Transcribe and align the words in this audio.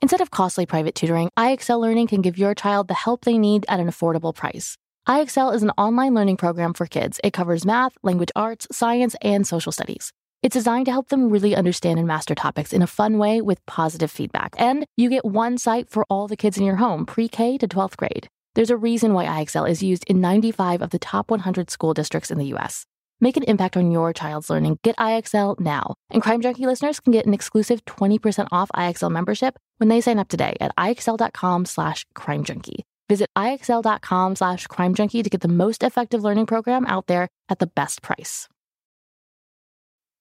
Instead 0.00 0.20
of 0.20 0.30
costly 0.30 0.64
private 0.64 0.94
tutoring, 0.94 1.28
IXL 1.36 1.80
Learning 1.80 2.06
can 2.06 2.22
give 2.22 2.38
your 2.38 2.54
child 2.54 2.86
the 2.86 2.94
help 2.94 3.24
they 3.24 3.36
need 3.36 3.66
at 3.68 3.80
an 3.80 3.88
affordable 3.88 4.32
price. 4.32 4.76
IXL 5.08 5.52
is 5.52 5.62
an 5.64 5.72
online 5.76 6.14
learning 6.14 6.36
program 6.36 6.72
for 6.72 6.86
kids. 6.86 7.18
It 7.24 7.32
covers 7.32 7.66
math, 7.66 7.96
language 8.02 8.30
arts, 8.36 8.68
science, 8.70 9.16
and 9.22 9.44
social 9.44 9.72
studies. 9.72 10.12
It's 10.40 10.54
designed 10.54 10.86
to 10.86 10.92
help 10.92 11.08
them 11.08 11.30
really 11.30 11.56
understand 11.56 11.98
and 11.98 12.06
master 12.06 12.36
topics 12.36 12.72
in 12.72 12.80
a 12.80 12.86
fun 12.86 13.18
way 13.18 13.40
with 13.40 13.64
positive 13.66 14.10
feedback. 14.10 14.54
And 14.56 14.86
you 14.96 15.10
get 15.10 15.24
one 15.24 15.58
site 15.58 15.88
for 15.88 16.04
all 16.08 16.28
the 16.28 16.36
kids 16.36 16.58
in 16.58 16.64
your 16.64 16.76
home, 16.76 17.04
pre 17.04 17.26
K 17.26 17.58
to 17.58 17.66
12th 17.66 17.96
grade. 17.96 18.28
There's 18.54 18.70
a 18.70 18.76
reason 18.76 19.14
why 19.14 19.24
IXL 19.24 19.68
is 19.68 19.82
used 19.82 20.04
in 20.06 20.20
95 20.20 20.80
of 20.80 20.90
the 20.90 20.98
top 21.00 21.28
100 21.28 21.70
school 21.70 21.92
districts 21.92 22.30
in 22.30 22.38
the 22.38 22.54
US. 22.54 22.86
Make 23.20 23.36
an 23.36 23.42
impact 23.44 23.76
on 23.76 23.90
your 23.90 24.12
child's 24.12 24.48
learning. 24.48 24.78
Get 24.82 24.96
IXL 24.96 25.58
now. 25.58 25.94
And 26.10 26.22
Crime 26.22 26.40
Junkie 26.40 26.66
listeners 26.66 27.00
can 27.00 27.12
get 27.12 27.26
an 27.26 27.34
exclusive 27.34 27.84
20% 27.84 28.48
off 28.52 28.70
IXL 28.76 29.10
membership 29.10 29.58
when 29.78 29.88
they 29.88 30.00
sign 30.00 30.18
up 30.18 30.28
today 30.28 30.56
at 30.60 30.74
IXL.com 30.76 31.64
slash 31.64 32.06
crime 32.14 32.44
junkie. 32.44 32.84
Visit 33.08 33.28
IXL.com 33.36 34.36
slash 34.36 34.66
crime 34.66 34.94
junkie 34.94 35.22
to 35.22 35.30
get 35.30 35.40
the 35.40 35.48
most 35.48 35.82
effective 35.82 36.22
learning 36.22 36.46
program 36.46 36.86
out 36.86 37.06
there 37.06 37.28
at 37.48 37.58
the 37.58 37.66
best 37.66 38.02
price. 38.02 38.48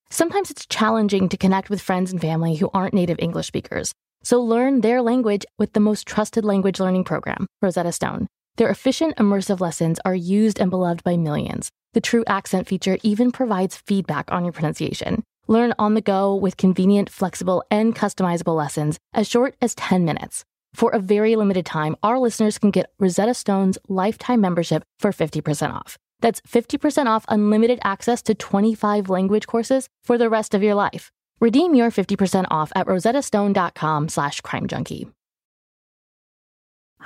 Sometimes 0.09 0.49
it's 0.49 0.65
challenging 0.65 1.27
to 1.29 1.37
connect 1.37 1.69
with 1.69 1.81
friends 1.81 2.11
and 2.11 2.21
family 2.21 2.55
who 2.55 2.69
aren't 2.73 2.93
native 2.93 3.19
English 3.19 3.47
speakers. 3.47 3.93
So 4.23 4.41
learn 4.41 4.81
their 4.81 5.01
language 5.01 5.45
with 5.59 5.73
the 5.73 5.79
most 5.81 6.07
trusted 6.07 6.45
language 6.45 6.79
learning 6.79 7.03
program, 7.03 7.45
Rosetta 7.61 7.91
Stone. 7.91 8.27
Their 8.57 8.69
efficient, 8.69 9.15
immersive 9.17 9.59
lessons 9.59 9.99
are 10.03 10.15
used 10.15 10.59
and 10.59 10.71
beloved 10.71 11.03
by 11.03 11.15
millions. 11.15 11.69
The 11.93 12.01
True 12.01 12.23
Accent 12.27 12.67
feature 12.67 12.97
even 13.03 13.31
provides 13.31 13.77
feedback 13.77 14.31
on 14.31 14.43
your 14.43 14.51
pronunciation. 14.51 15.23
Learn 15.47 15.73
on 15.79 15.93
the 15.93 16.01
go 16.01 16.35
with 16.35 16.57
convenient, 16.57 17.09
flexible, 17.09 17.63
and 17.69 17.95
customizable 17.95 18.55
lessons 18.57 18.97
as 19.13 19.27
short 19.27 19.55
as 19.61 19.75
10 19.75 20.05
minutes. 20.05 20.43
For 20.73 20.91
a 20.91 20.99
very 20.99 21.35
limited 21.35 21.65
time, 21.65 21.95
our 22.01 22.19
listeners 22.19 22.57
can 22.57 22.71
get 22.71 22.91
Rosetta 22.99 23.33
Stone's 23.35 23.77
lifetime 23.87 24.41
membership 24.41 24.83
for 24.99 25.11
50% 25.11 25.73
off. 25.73 25.97
That's 26.21 26.41
50% 26.41 27.05
off 27.05 27.25
unlimited 27.29 27.79
access 27.83 28.23
to 28.23 28.35
25 28.35 29.09
language 29.09 29.45
courses 29.47 29.87
for 30.03 30.17
the 30.17 30.29
rest 30.29 30.55
of 30.55 30.63
your 30.63 30.75
life. 30.75 31.11
Redeem 31.39 31.75
your 31.75 31.91
50% 31.91 32.45
off 32.49 32.71
at 32.75 32.87
rosettastone.com 32.87 34.09
slash 34.09 34.41
crimejunkie. 34.41 35.11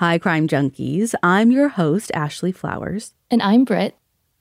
Hi, 0.01 0.17
Crime 0.17 0.47
Junkies. 0.47 1.13
I'm 1.21 1.51
your 1.51 1.69
host, 1.69 2.09
Ashley 2.15 2.51
Flowers. 2.51 3.13
And 3.29 3.39
I'm 3.39 3.63
Britt. 3.63 3.95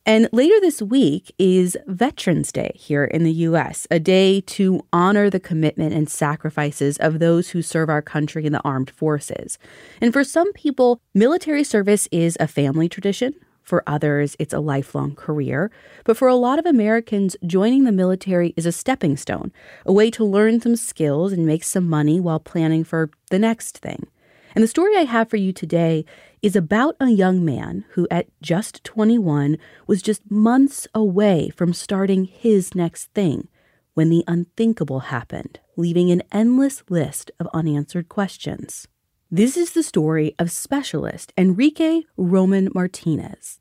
And 0.07 0.27
later 0.33 0.59
this 0.59 0.81
week 0.81 1.35
is 1.39 1.77
Veterans 1.87 2.51
Day 2.51 2.73
here 2.77 3.05
in 3.05 3.25
the 3.25 3.33
U.S., 3.45 3.87
a 3.91 4.01
day 4.01 4.41
to 4.41 4.81
honor 4.91 5.29
the 5.29 5.39
commitment 5.39 5.93
and 5.93 6.09
sacrifices 6.09 6.97
of 6.97 7.19
those 7.19 7.51
who 7.51 7.61
serve 7.61 7.91
our 7.91 8.01
country 8.01 8.47
in 8.47 8.55
the 8.55 8.63
armed 8.63 8.89
forces. 8.89 9.59
And 10.01 10.15
for 10.15 10.25
some 10.25 10.51
people, 10.55 10.99
military 11.13 11.63
service 11.63 12.09
is 12.11 12.39
a 12.41 12.47
family 12.47 12.89
tradition. 12.89 13.35
For 13.63 13.85
others, 13.87 14.37
it's 14.39 14.55
a 14.55 14.61
lifelong 14.61 15.15
career. 15.15 15.71
But 16.05 16.17
for 16.17 16.29
a 16.29 16.37
lot 16.37 16.59
of 16.59 16.65
Americans, 16.65 17.37
joining 17.45 17.85
the 17.85 17.93
military 17.93 18.55
is 18.57 18.65
a 18.65 18.73
stepping 18.73 19.19
stone, 19.19 19.53
a 19.85 19.93
way 19.93 20.11
to 20.13 20.25
learn 20.25 20.63
some 20.63 20.77
skills 20.77 21.35
and 21.35 21.45
make 21.45 21.65
some 21.65 21.87
money 21.87 22.19
while 22.19 22.41
planning 22.41 22.83
for 22.83 23.11
the 23.29 23.39
next 23.39 23.77
thing. 23.77 24.07
And 24.55 24.65
the 24.65 24.69
story 24.69 24.97
I 24.97 25.05
have 25.05 25.31
for 25.31 25.37
you 25.37 25.53
today 25.53 26.05
is 26.43 26.57
about 26.57 26.97
a 26.99 27.11
young 27.11 27.45
man 27.45 27.85
who, 27.91 28.09
at 28.11 28.27
just 28.43 28.83
21, 28.85 29.59
was 29.87 30.03
just 30.03 30.31
months 30.31 30.89
away 30.95 31.51
from 31.51 31.73
starting 31.73 32.25
his 32.25 32.75
next 32.75 33.13
thing 33.13 33.49
when 33.95 34.09
the 34.09 34.25
unthinkable 34.27 35.01
happened, 35.01 35.61
leaving 35.77 36.11
an 36.11 36.23
endless 36.33 36.83
list 36.89 37.31
of 37.39 37.49
unanswered 37.53 38.09
questions. 38.09 38.89
This 39.31 39.57
is 39.57 39.73
the 39.73 39.83
story 39.83 40.35
of 40.39 40.51
specialist 40.51 41.33
Enrique 41.39 42.03
Roman 42.17 42.69
Martinez. 42.75 43.60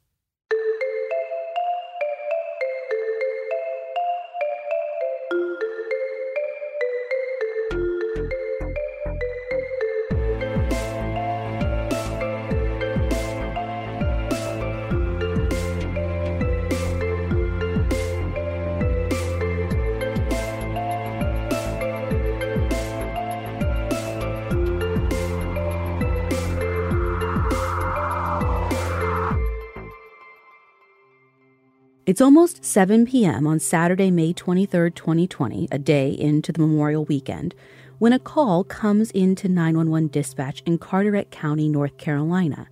It's 32.09 32.22
almost 32.22 32.66
7 32.66 33.06
p.m. 33.06 33.46
on 33.46 33.59
Saturday, 33.59 34.09
May 34.09 34.34
23, 34.34 34.90
2020, 34.90 35.68
a 35.72 35.78
day 35.78 36.09
into 36.09 36.52
the 36.52 36.58
Memorial 36.58 37.06
Weekend, 37.06 37.53
when 38.00 38.14
a 38.14 38.18
call 38.18 38.64
comes 38.64 39.12
into 39.12 39.47
911 39.47 40.08
dispatch 40.08 40.64
in 40.66 40.80
Carteret 40.80 41.30
County, 41.30 41.69
North 41.69 41.96
Carolina. 42.00 42.68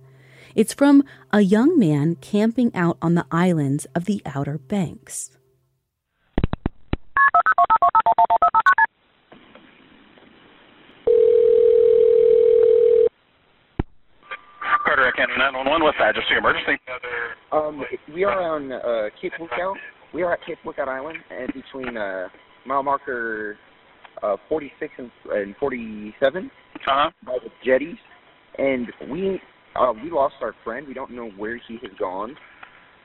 It's 0.56 0.74
from 0.74 1.04
a 1.32 1.42
young 1.42 1.78
man 1.78 2.16
camping 2.16 2.74
out 2.74 2.98
on 3.00 3.14
the 3.14 3.26
islands 3.30 3.86
of 3.94 4.06
the 4.06 4.20
Outer 4.26 4.58
Banks. 4.58 5.37
Carteret 14.88 15.16
County 15.16 15.34
911, 15.36 15.84
what's 15.84 15.98
that? 16.00 16.14
Just 16.14 16.30
your 16.30 16.38
emergency? 16.38 16.80
Um, 17.52 17.84
we 18.14 18.24
are 18.24 18.40
on 18.40 18.72
uh, 18.72 19.10
Cape 19.20 19.34
Lookout. 19.38 19.76
We 20.14 20.22
are 20.22 20.32
at 20.32 20.38
Cape 20.46 20.56
Lookout 20.64 20.88
Island, 20.88 21.18
and 21.30 21.52
between 21.52 21.94
uh, 21.98 22.28
mile 22.64 22.82
marker 22.82 23.58
uh, 24.22 24.36
46 24.48 24.90
and, 24.96 25.10
and 25.30 25.54
47 25.60 26.50
Uh-huh. 26.74 27.10
by 27.26 27.36
the 27.44 27.50
jetties, 27.62 27.98
and 28.56 28.86
we 29.10 29.38
uh, 29.76 29.92
we 29.92 30.10
lost 30.10 30.36
our 30.40 30.54
friend. 30.64 30.88
We 30.88 30.94
don't 30.94 31.10
know 31.10 31.28
where 31.36 31.60
he 31.68 31.74
has 31.82 31.92
gone, 31.98 32.34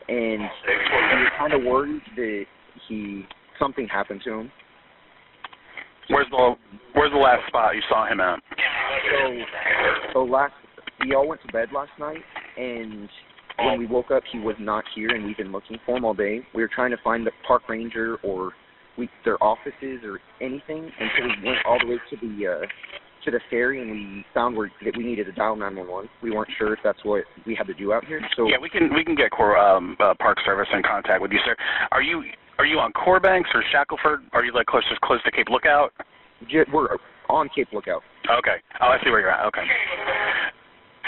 and 0.07 0.39
we're 0.65 1.29
kind 1.37 1.51
of 1.51 1.63
worried 1.63 2.01
that 2.15 2.45
he 2.87 3.25
something 3.59 3.89
happened 3.89 4.21
to 4.23 4.39
him. 4.39 4.51
Where's 6.07 6.27
the 6.31 6.55
Where's 6.95 7.11
the 7.11 7.17
last 7.17 7.45
spot 7.47 7.75
you 7.75 7.81
saw 7.89 8.07
him 8.09 8.21
at? 8.21 8.39
So, 9.11 9.37
so 10.13 10.23
last 10.23 10.53
we 11.05 11.15
all 11.15 11.27
went 11.27 11.41
to 11.45 11.51
bed 11.51 11.69
last 11.73 11.91
night, 11.99 12.21
and 12.57 13.09
when 13.59 13.79
we 13.79 13.85
woke 13.85 14.11
up, 14.11 14.23
he 14.31 14.39
was 14.39 14.55
not 14.59 14.83
here, 14.95 15.09
and 15.09 15.25
we've 15.25 15.37
been 15.37 15.51
looking 15.51 15.77
for 15.85 15.97
him 15.97 16.05
all 16.05 16.13
day. 16.13 16.41
We 16.53 16.61
were 16.61 16.69
trying 16.73 16.91
to 16.91 16.97
find 17.03 17.25
the 17.25 17.31
park 17.47 17.69
ranger 17.69 18.17
or 18.23 18.51
we 18.97 19.09
their 19.25 19.41
offices 19.43 20.01
or 20.03 20.19
anything 20.41 20.91
until 20.99 21.35
we 21.41 21.49
went 21.49 21.57
all 21.65 21.79
the 21.79 21.87
way 21.87 21.97
to 22.09 22.15
the 22.17 22.47
uh, 22.47 22.65
to 23.25 23.31
the 23.31 23.39
ferry, 23.49 23.81
and 23.81 23.91
we 23.91 24.25
found 24.33 24.55
where 24.55 24.71
that 24.83 24.95
we 24.97 25.03
needed 25.03 25.25
to 25.25 25.31
dial 25.31 25.55
911. 25.55 26.09
We 26.21 26.31
weren't 26.31 26.49
sure 26.57 26.73
if 26.73 26.79
that's 26.83 27.03
what 27.03 27.23
we 27.45 27.55
had 27.55 27.67
to 27.67 27.73
do 27.73 27.93
out 27.93 28.05
here. 28.05 28.21
So 28.35 28.47
Yeah, 28.47 28.57
we 28.61 28.69
can 28.69 28.93
we 28.93 29.03
can 29.03 29.15
get 29.15 29.31
Cor- 29.31 29.57
um, 29.57 29.95
uh, 29.99 30.13
Park 30.19 30.37
Service 30.45 30.67
in 30.73 30.83
contact 30.83 31.21
with 31.21 31.31
you, 31.31 31.39
sir. 31.45 31.55
Are 31.91 32.01
you 32.01 32.23
Are 32.59 32.65
you 32.65 32.79
on 32.79 32.91
Core 32.91 33.19
Banks 33.19 33.49
or 33.53 33.63
Shackleford? 33.73 34.23
Are 34.33 34.43
you 34.43 34.53
like 34.53 34.67
close 34.67 34.83
to 34.89 34.95
close 35.03 35.23
to 35.23 35.31
Cape 35.31 35.47
Lookout? 35.49 35.93
we're 36.73 36.97
on 37.29 37.49
Cape 37.55 37.69
Lookout. 37.71 38.03
Okay. 38.29 38.57
Oh, 38.81 38.87
I 38.87 38.97
see 39.03 39.09
where 39.09 39.21
you're 39.21 39.31
at. 39.31 39.45
Okay. 39.47 39.63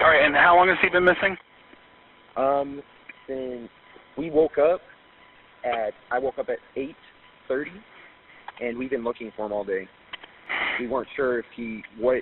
All 0.02 0.10
right, 0.10 0.26
and 0.26 0.36
how 0.36 0.56
long 0.56 0.68
has 0.68 0.78
he 0.82 0.90
been 0.90 1.06
missing? 1.06 1.38
Um, 2.36 2.82
then 3.28 3.70
we 4.18 4.30
woke 4.30 4.58
up 4.58 4.82
at 5.64 5.94
I 6.12 6.20
woke 6.20 6.38
up 6.38 6.50
at 6.50 6.60
eight 6.76 6.96
thirty, 7.48 7.72
and 8.62 8.78
we've 8.78 8.90
been 8.90 9.04
looking 9.04 9.32
for 9.36 9.46
him 9.46 9.54
all 9.54 9.64
day. 9.64 9.88
We 10.80 10.88
weren't 10.88 11.08
sure 11.16 11.40
if 11.40 11.46
he 11.56 11.82
what. 11.98 12.18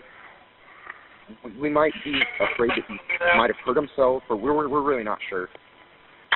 We 1.59 1.69
might 1.69 1.93
be 2.03 2.21
afraid 2.39 2.71
that 2.71 2.83
he 2.87 2.97
might 3.37 3.49
have 3.49 3.57
hurt 3.65 3.77
himself, 3.77 4.23
but 4.29 4.37
we're 4.37 4.67
we're 4.67 4.81
really 4.83 5.03
not 5.03 5.17
sure. 5.29 5.49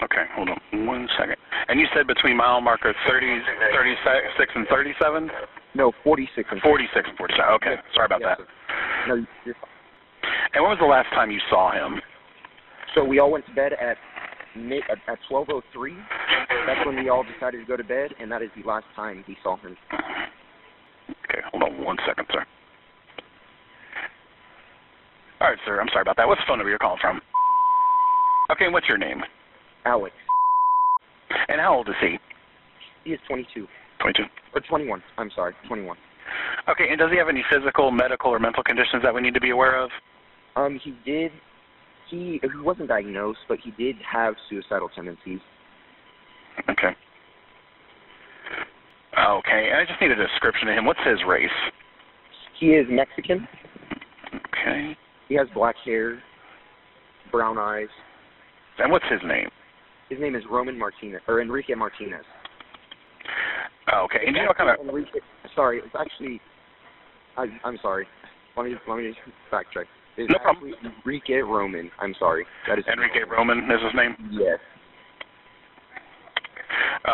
Okay, 0.04 0.24
hold 0.36 0.50
on 0.50 0.86
one 0.86 1.07
second. 1.18 1.36
And 1.69 1.80
you 1.80 1.88
said 1.95 2.06
between 2.07 2.38
mile 2.38 2.62
marker 2.62 2.94
30, 3.07 3.42
36 3.74 4.51
and 4.56 4.68
37? 4.68 5.30
No, 5.74 5.92
forty 6.04 6.30
six 6.36 6.48
and 6.51 6.62
46 6.62 7.10
and 7.10 7.18
47. 7.18 7.54
Okay, 7.56 7.75
sorry 7.95 8.06
about 8.06 8.22
Yes, 8.22 8.38
that. 8.38 8.45
sir. 8.45 8.48
No, 9.07 9.25
you're 9.44 9.56
fine. 9.56 9.76
And 10.53 10.63
when 10.63 10.71
was 10.71 10.79
the 10.79 10.85
last 10.88 11.09
time 11.13 11.31
you 11.31 11.39
saw 11.49 11.71
him? 11.71 12.01
So 12.95 13.03
we 13.03 13.19
all 13.19 13.31
went 13.31 13.45
to 13.47 13.53
bed 13.53 13.73
at 13.73 13.97
mid, 14.55 14.81
at 14.89 14.97
at 15.07 15.19
twelve 15.29 15.47
oh 15.51 15.61
three. 15.73 15.95
That's 16.65 16.85
when 16.85 16.95
we 16.95 17.09
all 17.09 17.23
decided 17.23 17.59
to 17.59 17.65
go 17.65 17.77
to 17.77 17.83
bed, 17.83 18.11
and 18.19 18.31
that 18.31 18.41
is 18.41 18.49
the 18.55 18.67
last 18.67 18.85
time 18.95 19.23
we 19.27 19.38
saw 19.44 19.57
him. 19.57 19.77
Okay, 19.94 21.39
hold 21.51 21.63
on 21.63 21.83
one 21.83 21.97
second, 22.07 22.25
sir. 22.31 22.45
All 25.41 25.49
right, 25.49 25.57
sir. 25.65 25.79
I'm 25.79 25.88
sorry 25.89 26.01
about 26.01 26.17
that. 26.17 26.27
What's 26.27 26.41
the 26.41 26.45
phone 26.47 26.57
number 26.57 26.69
you're 26.69 26.79
calling 26.79 26.97
from? 27.00 27.21
Okay, 28.51 28.65
and 28.65 28.73
what's 28.73 28.88
your 28.88 28.97
name? 28.97 29.21
Alex, 29.85 30.15
And 31.50 31.61
how 31.61 31.75
old 31.75 31.88
is 31.89 31.95
he? 32.01 32.17
he 33.03 33.11
is 33.13 33.19
twenty 33.27 33.47
two 33.53 33.67
22. 34.01 34.23
or 34.55 34.61
twenty 34.61 34.88
one. 34.88 35.03
I'm 35.17 35.29
sorry, 35.35 35.53
twenty 35.67 35.83
one. 35.83 35.97
Okay, 36.67 36.88
and 36.89 36.97
does 37.00 37.11
he 37.11 37.17
have 37.17 37.29
any 37.29 37.43
physical, 37.51 37.91
medical, 37.91 38.31
or 38.31 38.39
mental 38.39 38.63
conditions 38.63 39.03
that 39.03 39.13
we 39.13 39.21
need 39.21 39.33
to 39.33 39.39
be 39.39 39.51
aware 39.51 39.79
of? 39.81 39.89
Um, 40.57 40.80
he 40.83 40.95
did. 41.06 41.31
He 42.09 42.39
he 42.42 42.59
wasn't 42.62 42.89
diagnosed, 42.89 43.39
but 43.48 43.59
he 43.63 43.71
did 43.71 43.95
have 44.12 44.33
suicidal 44.50 44.89
tendencies. 44.95 45.39
Okay. 46.69 46.95
Okay, 49.19 49.71
I 49.74 49.86
just 49.88 50.01
need 50.01 50.12
a 50.12 50.15
description 50.15 50.68
of 50.69 50.75
him. 50.75 50.86
What's 50.86 51.00
his 51.06 51.19
race? 51.27 51.50
He 52.59 52.68
is 52.68 52.88
Mexican. 52.89 53.48
Okay. 54.33 54.98
He 55.27 55.36
has 55.36 55.48
black 55.54 55.75
hair, 55.86 56.21
brown 57.31 57.57
eyes. 57.57 57.88
And 58.80 58.92
what's 58.92 59.06
his 59.10 59.21
name? 59.25 59.50
His 60.10 60.19
name 60.19 60.36
is 60.36 60.44
Roman 60.50 60.77
Martinez 60.77 61.21
or 61.27 61.42
Enrique 61.42 61.75
Martinez. 61.75 62.24
Okay, 63.94 64.19
and 64.25 64.36
you 64.36 64.44
know 64.44 64.53
kind 64.57 64.69
of... 64.69 64.86
Enrique, 64.86 65.19
sorry, 65.56 65.80
it's 65.80 65.95
actually. 66.00 66.42
I, 67.38 67.45
I'm 67.63 67.77
sorry. 67.81 68.07
Let 68.56 68.65
me 68.65 68.75
let 68.88 68.98
me 68.98 69.13
backtrack. 69.51 69.86
It's 70.17 70.31
No 70.31 70.39
problem. 70.39 70.73
Enrique 71.05 71.35
Roman. 71.35 71.91
I'm 71.99 72.15
sorry. 72.17 72.45
That 72.67 72.79
is 72.79 72.85
Enrique 72.91 73.23
Roman 73.29 73.59
is 73.59 73.81
his 73.83 73.93
name? 73.95 74.15
Yes. 74.31 74.57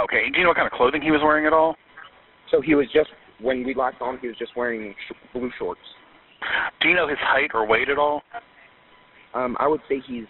Okay, 0.04 0.30
do 0.32 0.38
you 0.38 0.44
know 0.44 0.50
what 0.50 0.58
kind 0.58 0.68
of 0.68 0.74
clothing 0.74 1.02
he 1.02 1.12
was 1.12 1.22
wearing 1.24 1.46
at 1.46 1.54
all? 1.54 1.76
So 2.50 2.62
he 2.62 2.76
was 2.76 2.88
just 2.94 3.10
when 3.42 3.64
we 3.66 3.74
last 3.76 3.98
saw 4.00 4.12
him, 4.12 4.20
he 4.22 4.28
was 4.28 4.38
just 4.38 4.56
wearing 4.56 4.96
sh- 5.08 5.14
blue 5.34 5.52
shorts. 5.60 5.82
Do 6.82 6.90
you 6.90 6.96
know 6.96 7.08
his 7.08 7.18
height 7.20 7.52
or 7.54 7.68
weight 7.68 7.90
at 7.90 7.98
all? 7.98 8.24
Um, 9.34 9.58
I 9.60 9.68
would 9.68 9.82
say 9.90 10.02
he's 10.06 10.26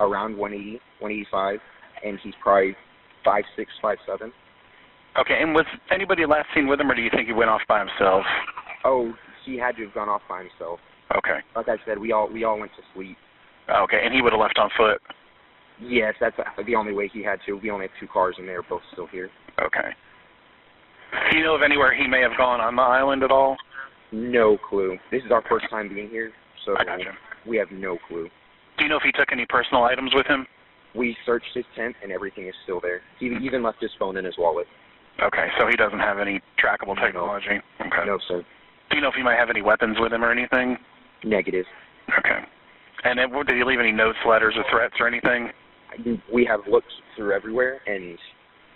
around 0.00 0.36
180, 0.36 0.80
185, 1.00 1.58
and 2.04 2.18
he's 2.22 2.34
probably 2.42 2.76
five 3.24 3.44
six, 3.56 3.70
five 3.80 3.98
seven. 4.06 4.32
Okay, 5.18 5.38
and 5.40 5.54
was 5.54 5.66
anybody 5.90 6.26
last 6.26 6.46
seen 6.54 6.66
with 6.68 6.80
him, 6.80 6.90
or 6.90 6.94
do 6.94 7.02
you 7.02 7.10
think 7.10 7.26
he 7.26 7.32
went 7.32 7.50
off 7.50 7.62
by 7.68 7.78
himself? 7.78 8.24
Oh, 8.84 9.12
he 9.44 9.56
had 9.58 9.76
to 9.76 9.84
have 9.84 9.94
gone 9.94 10.08
off 10.08 10.22
by 10.28 10.40
himself. 10.40 10.80
Okay. 11.16 11.38
Like 11.56 11.68
I 11.68 11.76
said, 11.86 11.98
we 11.98 12.12
all 12.12 12.28
we 12.30 12.44
all 12.44 12.58
went 12.58 12.72
to 12.76 12.82
sleep. 12.94 13.16
Okay, 13.70 14.00
and 14.02 14.14
he 14.14 14.22
would 14.22 14.32
have 14.32 14.40
left 14.40 14.58
on 14.58 14.70
foot? 14.76 15.00
Yes, 15.80 16.14
that's 16.20 16.36
the 16.66 16.74
only 16.74 16.92
way 16.92 17.08
he 17.12 17.22
had 17.22 17.38
to. 17.46 17.54
We 17.54 17.70
only 17.70 17.86
have 17.86 17.94
two 18.00 18.08
cars, 18.08 18.34
and 18.38 18.48
they're 18.48 18.62
both 18.62 18.82
still 18.92 19.06
here. 19.06 19.30
Okay. 19.60 19.90
Do 21.30 21.38
you 21.38 21.44
know 21.44 21.54
of 21.54 21.62
anywhere 21.62 21.94
he 21.94 22.06
may 22.06 22.20
have 22.20 22.36
gone 22.36 22.60
on 22.60 22.76
the 22.76 22.82
island 22.82 23.22
at 23.22 23.30
all? 23.30 23.56
No 24.10 24.58
clue. 24.68 24.98
This 25.10 25.22
is 25.24 25.30
our 25.30 25.42
first 25.48 25.66
time 25.70 25.88
being 25.88 26.08
here, 26.08 26.32
so 26.64 26.74
gotcha. 26.74 27.12
we 27.46 27.56
have 27.56 27.70
no 27.70 27.98
clue. 28.08 28.28
Do 28.76 28.84
you 28.84 28.90
know 28.90 28.96
if 28.96 29.02
he 29.02 29.12
took 29.12 29.32
any 29.32 29.46
personal 29.48 29.84
items 29.84 30.12
with 30.14 30.26
him? 30.26 30.46
We 30.94 31.16
searched 31.26 31.54
his 31.54 31.64
tent, 31.76 31.94
and 32.02 32.10
everything 32.10 32.48
is 32.48 32.54
still 32.64 32.80
there. 32.80 33.00
He 33.20 33.26
even 33.42 33.62
left 33.62 33.80
his 33.80 33.90
phone 33.98 34.16
in 34.16 34.24
his 34.24 34.34
wallet. 34.38 34.66
Okay, 35.22 35.48
so 35.58 35.66
he 35.66 35.76
doesn't 35.76 35.98
have 35.98 36.18
any 36.18 36.40
trackable 36.62 36.98
technology. 37.00 37.60
Okay. 37.80 38.06
No, 38.06 38.18
sir. 38.28 38.44
Do 38.90 38.96
you 38.96 39.02
know 39.02 39.08
if 39.08 39.14
he 39.14 39.22
might 39.22 39.38
have 39.38 39.50
any 39.50 39.62
weapons 39.62 39.96
with 40.00 40.12
him 40.12 40.24
or 40.24 40.30
anything? 40.30 40.76
Negative. 41.24 41.64
Okay. 42.18 42.40
And 43.04 43.18
then, 43.18 43.30
did 43.46 43.56
he 43.56 43.64
leave 43.64 43.80
any 43.80 43.92
notes, 43.92 44.18
letters, 44.28 44.54
or 44.56 44.64
threats 44.70 44.94
or 45.00 45.06
anything? 45.06 45.50
We 46.32 46.44
have 46.44 46.60
looked 46.68 46.92
through 47.16 47.32
everywhere, 47.32 47.80
and 47.86 48.18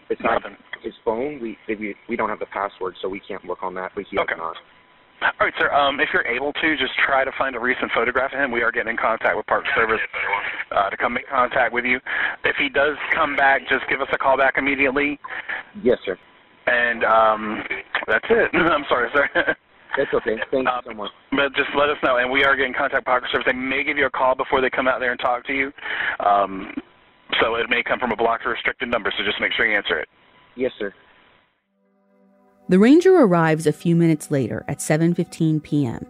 besides 0.09 0.43
Nothing. 0.45 0.57
his 0.83 0.95
phone, 1.05 1.41
we 1.41 1.57
we 1.69 1.95
we 2.09 2.17
don't 2.17 2.29
have 2.29 2.39
the 2.39 2.47
password, 2.47 2.95
so 3.03 3.09
we 3.09 3.21
can't 3.21 3.45
look 3.45 3.63
on 3.63 3.75
that. 3.75 3.93
But 3.95 4.05
he 4.11 4.17
has 4.17 4.25
Okay. 4.25 4.37
not. 4.37 4.57
All 5.23 5.47
right, 5.47 5.55
sir. 5.59 5.73
Um, 5.73 6.01
if 6.01 6.09
you're 6.13 6.27
able 6.27 6.53
to, 6.53 6.77
just 6.77 6.93
try 7.07 7.25
to 7.25 7.31
find 7.39 7.55
a 7.55 7.61
recent 7.61 7.93
photograph 7.95 8.33
of 8.33 8.41
him. 8.41 8.51
We 8.51 8.63
are 8.63 8.73
getting 8.73 8.91
in 8.91 8.97
contact 8.97 9.37
with 9.37 9.47
Park 9.47 9.65
Service 9.77 10.01
uh, 10.73 10.91
to 10.91 10.97
come 10.97 11.15
make 11.15 11.29
contact 11.29 11.73
with 11.73 11.85
you. 11.85 12.01
If 12.45 12.57
he 12.57 12.69
does 12.69 12.97
come 13.15 13.37
back, 13.37 13.61
just 13.69 13.85
give 13.89 14.01
us 14.01 14.09
a 14.13 14.19
call 14.19 14.37
back 14.37 14.55
immediately. 14.59 15.21
Yes, 15.81 15.99
sir. 16.05 16.19
And 16.67 17.05
um, 17.05 17.63
that's 18.09 18.25
it. 18.31 18.51
I'm 18.55 18.85
sorry, 18.89 19.11
sir. 19.15 19.55
That's 19.97 20.13
okay. 20.15 20.37
Thank 20.51 20.65
you 20.65 20.69
Uh, 20.69 20.81
so 20.85 20.95
much. 20.95 21.11
But 21.33 21.55
just 21.55 21.69
let 21.77 21.91
us 21.91 21.97
know, 22.03 22.17
and 22.17 22.31
we 22.31 22.45
are 22.45 22.57
getting 22.57 22.73
contact 22.73 23.01
with 23.01 23.05
Park 23.05 23.25
Service. 23.31 23.45
They 23.47 23.53
may 23.53 23.85
give 23.85 23.99
you 23.99 24.07
a 24.07 24.11
call 24.11 24.35
before 24.35 24.61
they 24.61 24.71
come 24.71 24.89
out 24.89 25.01
there 25.01 25.11
and 25.11 25.21
talk 25.21 25.45
to 25.47 25.53
you. 25.53 25.73
Um, 26.21 26.75
so 27.41 27.57
it 27.57 27.69
may 27.69 27.83
come 27.83 27.99
from 27.99 28.11
a 28.13 28.17
blocked 28.17 28.47
or 28.47 28.51
restricted 28.51 28.89
number, 28.89 29.13
so 29.17 29.25
just 29.25 29.41
make 29.41 29.53
sure 29.53 29.67
you 29.67 29.77
answer 29.77 29.99
it. 29.99 30.09
Yes, 30.57 30.73
sir. 30.79 30.93
The 32.69 32.79
ranger 32.79 33.15
arrives 33.17 33.67
a 33.67 33.73
few 33.73 33.95
minutes 33.97 34.31
later 34.31 34.65
at 34.69 34.79
7:15 34.79 35.63
p.m. 35.63 36.07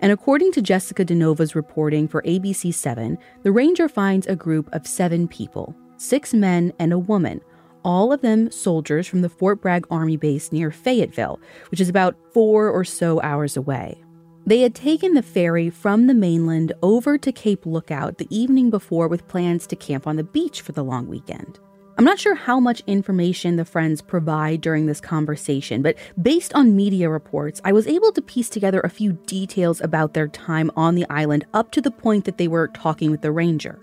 And 0.00 0.12
according 0.12 0.52
to 0.52 0.62
Jessica 0.62 1.04
DeNova's 1.04 1.54
reporting 1.54 2.06
for 2.06 2.22
ABC7, 2.22 3.16
the 3.42 3.52
ranger 3.52 3.88
finds 3.88 4.26
a 4.26 4.36
group 4.36 4.68
of 4.74 4.86
7 4.86 5.26
people, 5.26 5.74
6 5.96 6.34
men 6.34 6.72
and 6.78 6.92
a 6.92 6.98
woman, 6.98 7.40
all 7.86 8.12
of 8.12 8.20
them 8.20 8.50
soldiers 8.50 9.06
from 9.06 9.22
the 9.22 9.28
Fort 9.28 9.62
Bragg 9.62 9.86
Army 9.90 10.16
base 10.16 10.50
near 10.50 10.72
Fayetteville, 10.72 11.40
which 11.70 11.80
is 11.80 11.88
about 11.88 12.16
4 12.34 12.68
or 12.68 12.84
so 12.84 13.22
hours 13.22 13.56
away. 13.56 14.02
They 14.44 14.60
had 14.60 14.74
taken 14.74 15.14
the 15.14 15.22
ferry 15.22 15.70
from 15.70 16.06
the 16.06 16.14
mainland 16.14 16.72
over 16.82 17.16
to 17.16 17.32
Cape 17.32 17.64
Lookout 17.64 18.18
the 18.18 18.28
evening 18.28 18.70
before 18.70 19.08
with 19.08 19.28
plans 19.28 19.66
to 19.68 19.76
camp 19.76 20.06
on 20.06 20.16
the 20.16 20.24
beach 20.24 20.60
for 20.60 20.72
the 20.72 20.84
long 20.84 21.06
weekend. 21.06 21.58
I'm 21.98 22.04
not 22.04 22.18
sure 22.18 22.34
how 22.34 22.60
much 22.60 22.82
information 22.86 23.56
the 23.56 23.64
friends 23.64 24.02
provide 24.02 24.60
during 24.60 24.86
this 24.86 25.00
conversation, 25.00 25.80
but 25.80 25.96
based 26.20 26.52
on 26.54 26.76
media 26.76 27.08
reports, 27.08 27.60
I 27.64 27.72
was 27.72 27.86
able 27.86 28.12
to 28.12 28.20
piece 28.20 28.50
together 28.50 28.80
a 28.80 28.90
few 28.90 29.14
details 29.26 29.80
about 29.80 30.12
their 30.12 30.28
time 30.28 30.70
on 30.76 30.94
the 30.94 31.06
island 31.08 31.46
up 31.54 31.70
to 31.72 31.80
the 31.80 31.90
point 31.90 32.24
that 32.26 32.36
they 32.36 32.48
were 32.48 32.68
talking 32.68 33.10
with 33.10 33.22
the 33.22 33.32
ranger. 33.32 33.80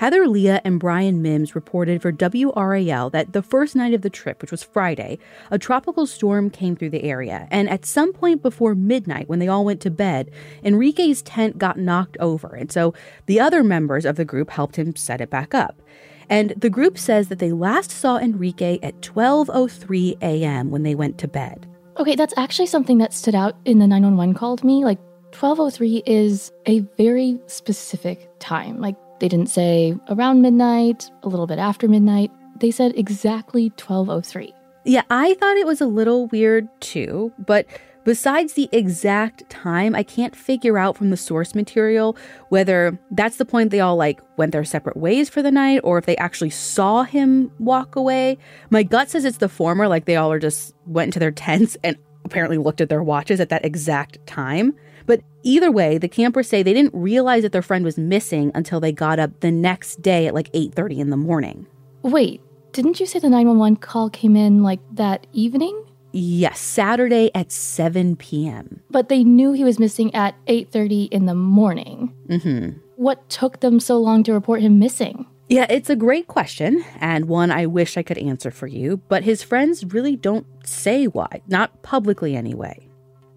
Heather 0.00 0.26
Leah 0.26 0.62
and 0.64 0.80
Brian 0.80 1.20
Mims 1.20 1.54
reported 1.54 2.00
for 2.00 2.10
WRAL 2.10 3.10
that 3.10 3.34
the 3.34 3.42
first 3.42 3.76
night 3.76 3.92
of 3.92 4.00
the 4.00 4.08
trip, 4.08 4.40
which 4.40 4.50
was 4.50 4.62
Friday, 4.62 5.18
a 5.50 5.58
tropical 5.58 6.06
storm 6.06 6.48
came 6.48 6.74
through 6.74 6.88
the 6.88 7.04
area, 7.04 7.46
and 7.50 7.68
at 7.68 7.84
some 7.84 8.14
point 8.14 8.40
before 8.40 8.74
midnight, 8.74 9.28
when 9.28 9.40
they 9.40 9.48
all 9.48 9.62
went 9.62 9.82
to 9.82 9.90
bed, 9.90 10.30
Enrique's 10.64 11.20
tent 11.20 11.58
got 11.58 11.78
knocked 11.78 12.16
over, 12.18 12.54
and 12.54 12.72
so 12.72 12.94
the 13.26 13.38
other 13.38 13.62
members 13.62 14.06
of 14.06 14.16
the 14.16 14.24
group 14.24 14.48
helped 14.48 14.76
him 14.76 14.96
set 14.96 15.20
it 15.20 15.28
back 15.28 15.52
up. 15.52 15.82
And 16.30 16.54
the 16.56 16.70
group 16.70 16.96
says 16.96 17.28
that 17.28 17.38
they 17.38 17.52
last 17.52 17.90
saw 17.90 18.16
Enrique 18.16 18.78
at 18.82 19.02
12:03 19.02 20.16
a.m. 20.22 20.70
when 20.70 20.82
they 20.82 20.94
went 20.94 21.18
to 21.18 21.28
bed. 21.28 21.66
Okay, 21.98 22.14
that's 22.14 22.32
actually 22.38 22.68
something 22.68 22.96
that 22.96 23.12
stood 23.12 23.34
out 23.34 23.54
in 23.66 23.80
the 23.80 23.86
911 23.86 24.34
call 24.34 24.56
to 24.56 24.64
me. 24.64 24.82
Like 24.82 24.98
1203 25.38 26.04
is 26.06 26.52
a 26.64 26.78
very 26.96 27.38
specific 27.48 28.30
time. 28.38 28.80
Like 28.80 28.96
they 29.20 29.28
didn't 29.28 29.50
say 29.50 29.94
around 30.08 30.42
midnight, 30.42 31.10
a 31.22 31.28
little 31.28 31.46
bit 31.46 31.58
after 31.58 31.86
midnight. 31.88 32.32
They 32.58 32.70
said 32.70 32.92
exactly 32.96 33.70
1203. 33.70 34.52
Yeah, 34.84 35.02
I 35.10 35.34
thought 35.34 35.56
it 35.56 35.66
was 35.66 35.80
a 35.80 35.86
little 35.86 36.26
weird 36.28 36.68
too, 36.80 37.32
but 37.38 37.66
besides 38.04 38.54
the 38.54 38.68
exact 38.72 39.48
time, 39.50 39.94
I 39.94 40.02
can't 40.02 40.34
figure 40.34 40.78
out 40.78 40.96
from 40.96 41.10
the 41.10 41.18
source 41.18 41.54
material 41.54 42.16
whether 42.48 42.98
that's 43.10 43.36
the 43.36 43.44
point 43.44 43.70
they 43.70 43.80
all 43.80 43.96
like 43.96 44.20
went 44.38 44.52
their 44.52 44.64
separate 44.64 44.96
ways 44.96 45.28
for 45.28 45.42
the 45.42 45.50
night 45.50 45.80
or 45.84 45.98
if 45.98 46.06
they 46.06 46.16
actually 46.16 46.50
saw 46.50 47.02
him 47.02 47.52
walk 47.58 47.94
away. 47.94 48.38
My 48.70 48.82
gut 48.82 49.10
says 49.10 49.26
it's 49.26 49.38
the 49.38 49.48
former, 49.50 49.86
like 49.86 50.06
they 50.06 50.16
all 50.16 50.32
are 50.32 50.38
just 50.38 50.74
went 50.86 51.08
into 51.08 51.18
their 51.18 51.30
tents 51.30 51.76
and 51.84 51.96
apparently 52.24 52.58
looked 52.58 52.80
at 52.80 52.88
their 52.88 53.02
watches 53.02 53.38
at 53.38 53.50
that 53.50 53.64
exact 53.64 54.24
time. 54.26 54.74
But 55.10 55.22
either 55.42 55.72
way, 55.72 55.98
the 55.98 56.06
campers 56.06 56.46
say 56.46 56.62
they 56.62 56.72
didn't 56.72 56.94
realize 56.94 57.42
that 57.42 57.50
their 57.50 57.62
friend 57.62 57.84
was 57.84 57.98
missing 57.98 58.52
until 58.54 58.78
they 58.78 58.92
got 58.92 59.18
up 59.18 59.40
the 59.40 59.50
next 59.50 60.02
day 60.02 60.28
at 60.28 60.34
like 60.34 60.52
8:30 60.52 61.00
in 61.00 61.10
the 61.10 61.16
morning. 61.16 61.66
Wait, 62.02 62.40
didn't 62.70 63.00
you 63.00 63.06
say 63.06 63.18
the 63.18 63.28
911 63.28 63.78
call 63.78 64.08
came 64.08 64.36
in 64.36 64.62
like 64.62 64.78
that 64.92 65.26
evening? 65.32 65.74
Yes, 66.12 66.60
Saturday 66.60 67.32
at 67.34 67.50
7 67.50 68.14
p.m. 68.14 68.82
But 68.88 69.08
they 69.08 69.24
knew 69.24 69.50
he 69.50 69.64
was 69.64 69.80
missing 69.80 70.14
at 70.14 70.36
8:30 70.46 71.08
in 71.10 71.26
the 71.26 71.34
morning. 71.34 72.14
Mm-hmm. 72.28 72.78
what 72.94 73.28
took 73.28 73.58
them 73.58 73.80
so 73.80 73.98
long 73.98 74.22
to 74.22 74.32
report 74.32 74.62
him 74.62 74.78
missing? 74.78 75.26
Yeah, 75.48 75.66
it's 75.68 75.90
a 75.90 75.96
great 75.96 76.28
question, 76.28 76.84
and 77.00 77.24
one 77.24 77.50
I 77.50 77.66
wish 77.66 77.96
I 77.96 78.04
could 78.04 78.18
answer 78.18 78.52
for 78.52 78.68
you, 78.68 78.98
but 79.08 79.24
his 79.24 79.42
friends 79.42 79.84
really 79.92 80.14
don't 80.14 80.46
say 80.64 81.06
why, 81.06 81.42
not 81.48 81.82
publicly 81.82 82.36
anyway. 82.36 82.89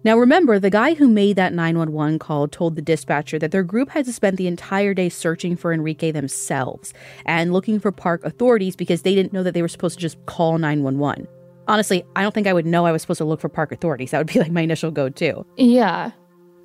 Now, 0.04 0.18
remember, 0.18 0.58
the 0.58 0.68
guy 0.68 0.92
who 0.92 1.08
made 1.08 1.36
that 1.36 1.54
911 1.54 2.18
call 2.18 2.46
told 2.46 2.76
the 2.76 2.82
dispatcher 2.82 3.38
that 3.38 3.50
their 3.52 3.62
group 3.62 3.88
had 3.88 4.04
to 4.04 4.12
spend 4.12 4.36
the 4.36 4.46
entire 4.46 4.92
day 4.92 5.08
searching 5.08 5.56
for 5.56 5.72
Enrique 5.72 6.10
themselves 6.10 6.92
and 7.24 7.54
looking 7.54 7.80
for 7.80 7.90
park 7.90 8.22
authorities 8.22 8.76
because 8.76 9.00
they 9.00 9.14
didn't 9.14 9.32
know 9.32 9.42
that 9.42 9.54
they 9.54 9.62
were 9.62 9.68
supposed 9.68 9.96
to 9.96 10.02
just 10.02 10.24
call 10.26 10.58
911. 10.58 11.26
Honestly, 11.66 12.04
I 12.14 12.22
don't 12.22 12.34
think 12.34 12.46
I 12.46 12.52
would 12.52 12.66
know 12.66 12.84
I 12.84 12.92
was 12.92 13.00
supposed 13.00 13.18
to 13.18 13.24
look 13.24 13.40
for 13.40 13.48
park 13.48 13.72
authorities. 13.72 14.10
That 14.10 14.18
would 14.18 14.26
be 14.26 14.38
like 14.38 14.52
my 14.52 14.60
initial 14.60 14.90
go 14.90 15.08
to. 15.08 15.46
Yeah. 15.56 16.10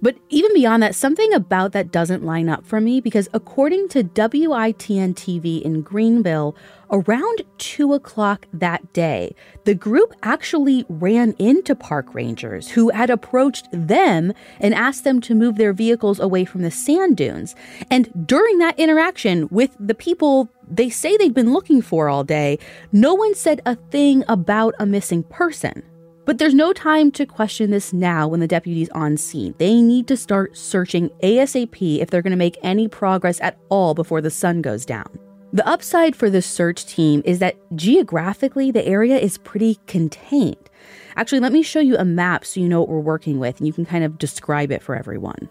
But 0.02 0.18
even 0.30 0.54
beyond 0.54 0.84
that, 0.84 0.96
something 0.96 1.34
about 1.34 1.72
that 1.74 1.92
doesn't 1.92 2.24
line 2.24 2.50
up 2.50 2.66
for 2.66 2.82
me 2.82 3.00
because 3.00 3.30
according 3.34 3.90
to 3.90 4.04
WITN 4.04 5.14
TV 5.14 5.62
in 5.62 5.82
Greenville, 5.82 6.56
around 6.92 7.44
2 7.58 7.94
o'clock 7.94 8.46
that 8.54 8.94
day, 8.94 9.36
the 9.66 9.76
group 9.76 10.14
actually 10.24 10.86
ran 10.90 11.34
into 11.40 11.76
park 11.76 12.14
rangers 12.14 12.70
who 12.70 12.90
had 12.90 13.10
approached 13.10 13.68
them 13.72 14.34
and 14.60 14.74
asked 14.74 15.04
them 15.04 15.22
to 15.22 15.36
move 15.36 15.56
their 15.56 15.74
vehicles 15.74 16.20
away 16.20 16.46
from 16.46 16.62
the 16.62 16.72
sand 16.72 17.18
dunes. 17.18 17.56
And 17.90 18.28
during 18.28 18.58
that 18.60 18.80
interaction 18.80 19.48
with 19.50 19.76
the 19.80 19.96
people 19.96 20.50
they 20.72 20.90
say 20.90 21.18
they'd 21.18 21.34
been 21.34 21.52
looking 21.52 21.82
for 21.82 22.10
all 22.10 22.24
day, 22.24 22.60
no 22.92 23.16
one 23.16 23.34
said 23.34 23.60
a 23.66 23.76
thing 23.76 24.24
about 24.28 24.76
a 24.78 24.86
missing 24.86 25.24
person. 25.24 25.84
But 26.26 26.38
there's 26.38 26.54
no 26.54 26.74
time 26.74 27.10
to 27.14 27.26
question 27.26 27.72
this 27.72 27.92
now 27.92 28.28
when 28.28 28.40
the 28.40 28.48
deputy's 28.48 28.90
on 28.90 29.18
scene. 29.18 29.56
They 29.58 29.82
need 29.82 30.08
to 30.10 30.16
start 30.16 30.56
searching 30.56 31.10
ASAP 31.24 32.00
if 32.00 32.12
they're 32.12 32.22
going 32.22 32.30
to 32.32 32.38
make 32.38 32.60
any 32.62 32.88
progress 32.88 33.42
at 33.42 33.58
all 33.70 33.96
before 33.96 34.22
the 34.22 34.30
sun 34.30 34.62
goes 34.62 34.86
down. 34.86 35.10
The 35.52 35.68
upside 35.68 36.16
for 36.16 36.30
the 36.30 36.42
search 36.42 36.86
team 36.86 37.24
is 37.26 37.40
that 37.40 37.58
geographically, 37.76 38.70
the 38.70 38.86
area 38.86 39.18
is 39.18 39.40
pretty 39.40 39.80
contained. 39.88 40.70
Actually, 41.16 41.40
let 41.40 41.52
me 41.52 41.64
show 41.64 41.80
you 41.80 41.98
a 41.98 42.06
map 42.06 42.46
so 42.46 42.60
you 42.60 42.70
know 42.70 42.80
what 42.82 42.90
we're 42.90 43.00
working 43.00 43.40
with 43.40 43.58
and 43.58 43.66
you 43.66 43.74
can 43.74 43.86
kind 43.86 44.04
of 44.04 44.20
describe 44.20 44.72
it 44.72 44.84
for 44.84 44.96
everyone. 44.96 45.50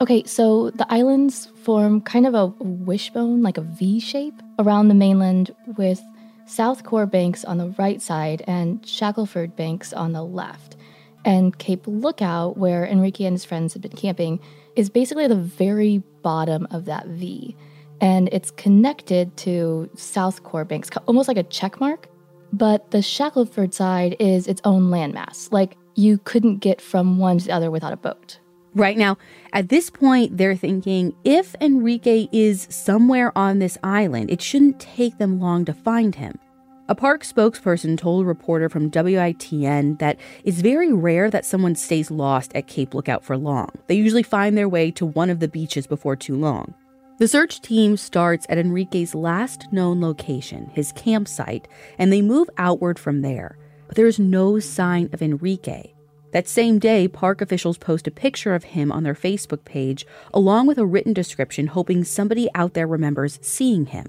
Okay, 0.00 0.24
so 0.24 0.70
the 0.70 0.86
islands 0.90 1.46
form 1.62 2.00
kind 2.00 2.26
of 2.26 2.34
a 2.34 2.46
wishbone, 2.58 3.42
like 3.42 3.58
a 3.58 3.62
V 3.62 4.00
shape, 4.00 4.34
around 4.58 4.88
the 4.88 4.94
mainland 4.94 5.54
with 5.76 6.02
South 6.46 6.84
Core 6.84 7.06
Banks 7.06 7.44
on 7.44 7.58
the 7.58 7.74
right 7.78 8.00
side 8.00 8.42
and 8.46 8.82
Shackleford 8.82 9.56
Banks 9.56 9.92
on 9.92 10.12
the 10.12 10.22
left. 10.22 10.76
And 11.24 11.58
Cape 11.58 11.86
Lookout, 11.86 12.56
where 12.56 12.86
Enrique 12.86 13.24
and 13.24 13.34
his 13.34 13.44
friends 13.44 13.72
had 13.72 13.82
been 13.82 13.92
camping, 13.92 14.38
is 14.74 14.88
basically 14.90 15.26
the 15.26 15.34
very 15.34 15.98
bottom 16.22 16.68
of 16.70 16.84
that 16.84 17.06
V. 17.06 17.56
And 18.00 18.28
it's 18.32 18.50
connected 18.52 19.36
to 19.38 19.88
South 19.96 20.42
Core 20.42 20.64
Banks, 20.64 20.90
almost 21.06 21.28
like 21.28 21.36
a 21.36 21.42
check 21.44 21.80
mark. 21.80 22.08
But 22.52 22.90
the 22.90 22.98
Shackleford 22.98 23.74
side 23.74 24.16
is 24.20 24.46
its 24.46 24.60
own 24.64 24.90
landmass. 24.90 25.52
Like 25.52 25.76
you 25.94 26.18
couldn't 26.18 26.58
get 26.58 26.80
from 26.80 27.18
one 27.18 27.38
to 27.38 27.46
the 27.46 27.52
other 27.52 27.70
without 27.70 27.92
a 27.92 27.96
boat. 27.96 28.38
Right 28.74 28.98
now, 28.98 29.16
at 29.54 29.70
this 29.70 29.88
point, 29.88 30.36
they're 30.36 30.54
thinking 30.54 31.14
if 31.24 31.54
Enrique 31.62 32.28
is 32.30 32.66
somewhere 32.70 33.36
on 33.36 33.58
this 33.58 33.78
island, 33.82 34.30
it 34.30 34.42
shouldn't 34.42 34.78
take 34.78 35.16
them 35.16 35.40
long 35.40 35.64
to 35.64 35.72
find 35.72 36.14
him. 36.14 36.38
A 36.88 36.94
park 36.94 37.24
spokesperson 37.24 37.98
told 37.98 38.24
a 38.24 38.28
reporter 38.28 38.68
from 38.68 38.90
WITN 38.90 39.98
that 39.98 40.20
it's 40.44 40.60
very 40.60 40.92
rare 40.92 41.30
that 41.30 41.44
someone 41.44 41.74
stays 41.74 42.10
lost 42.10 42.54
at 42.54 42.68
Cape 42.68 42.94
Lookout 42.94 43.24
for 43.24 43.36
long. 43.36 43.70
They 43.86 43.96
usually 43.96 44.22
find 44.22 44.56
their 44.56 44.68
way 44.68 44.90
to 44.92 45.06
one 45.06 45.30
of 45.30 45.40
the 45.40 45.48
beaches 45.48 45.86
before 45.86 46.14
too 46.14 46.36
long. 46.36 46.74
The 47.18 47.28
search 47.28 47.62
team 47.62 47.96
starts 47.96 48.44
at 48.50 48.58
Enrique's 48.58 49.14
last 49.14 49.72
known 49.72 50.02
location, 50.02 50.70
his 50.74 50.92
campsite, 50.92 51.66
and 51.98 52.12
they 52.12 52.20
move 52.20 52.50
outward 52.58 52.98
from 52.98 53.22
there. 53.22 53.56
But 53.86 53.96
there 53.96 54.06
is 54.06 54.18
no 54.18 54.58
sign 54.58 55.08
of 55.14 55.22
Enrique. 55.22 55.94
That 56.32 56.46
same 56.46 56.78
day, 56.78 57.08
park 57.08 57.40
officials 57.40 57.78
post 57.78 58.06
a 58.06 58.10
picture 58.10 58.54
of 58.54 58.64
him 58.64 58.92
on 58.92 59.02
their 59.02 59.14
Facebook 59.14 59.64
page, 59.64 60.06
along 60.34 60.66
with 60.66 60.76
a 60.76 60.84
written 60.84 61.14
description, 61.14 61.68
hoping 61.68 62.04
somebody 62.04 62.50
out 62.54 62.74
there 62.74 62.86
remembers 62.86 63.38
seeing 63.40 63.86
him. 63.86 64.04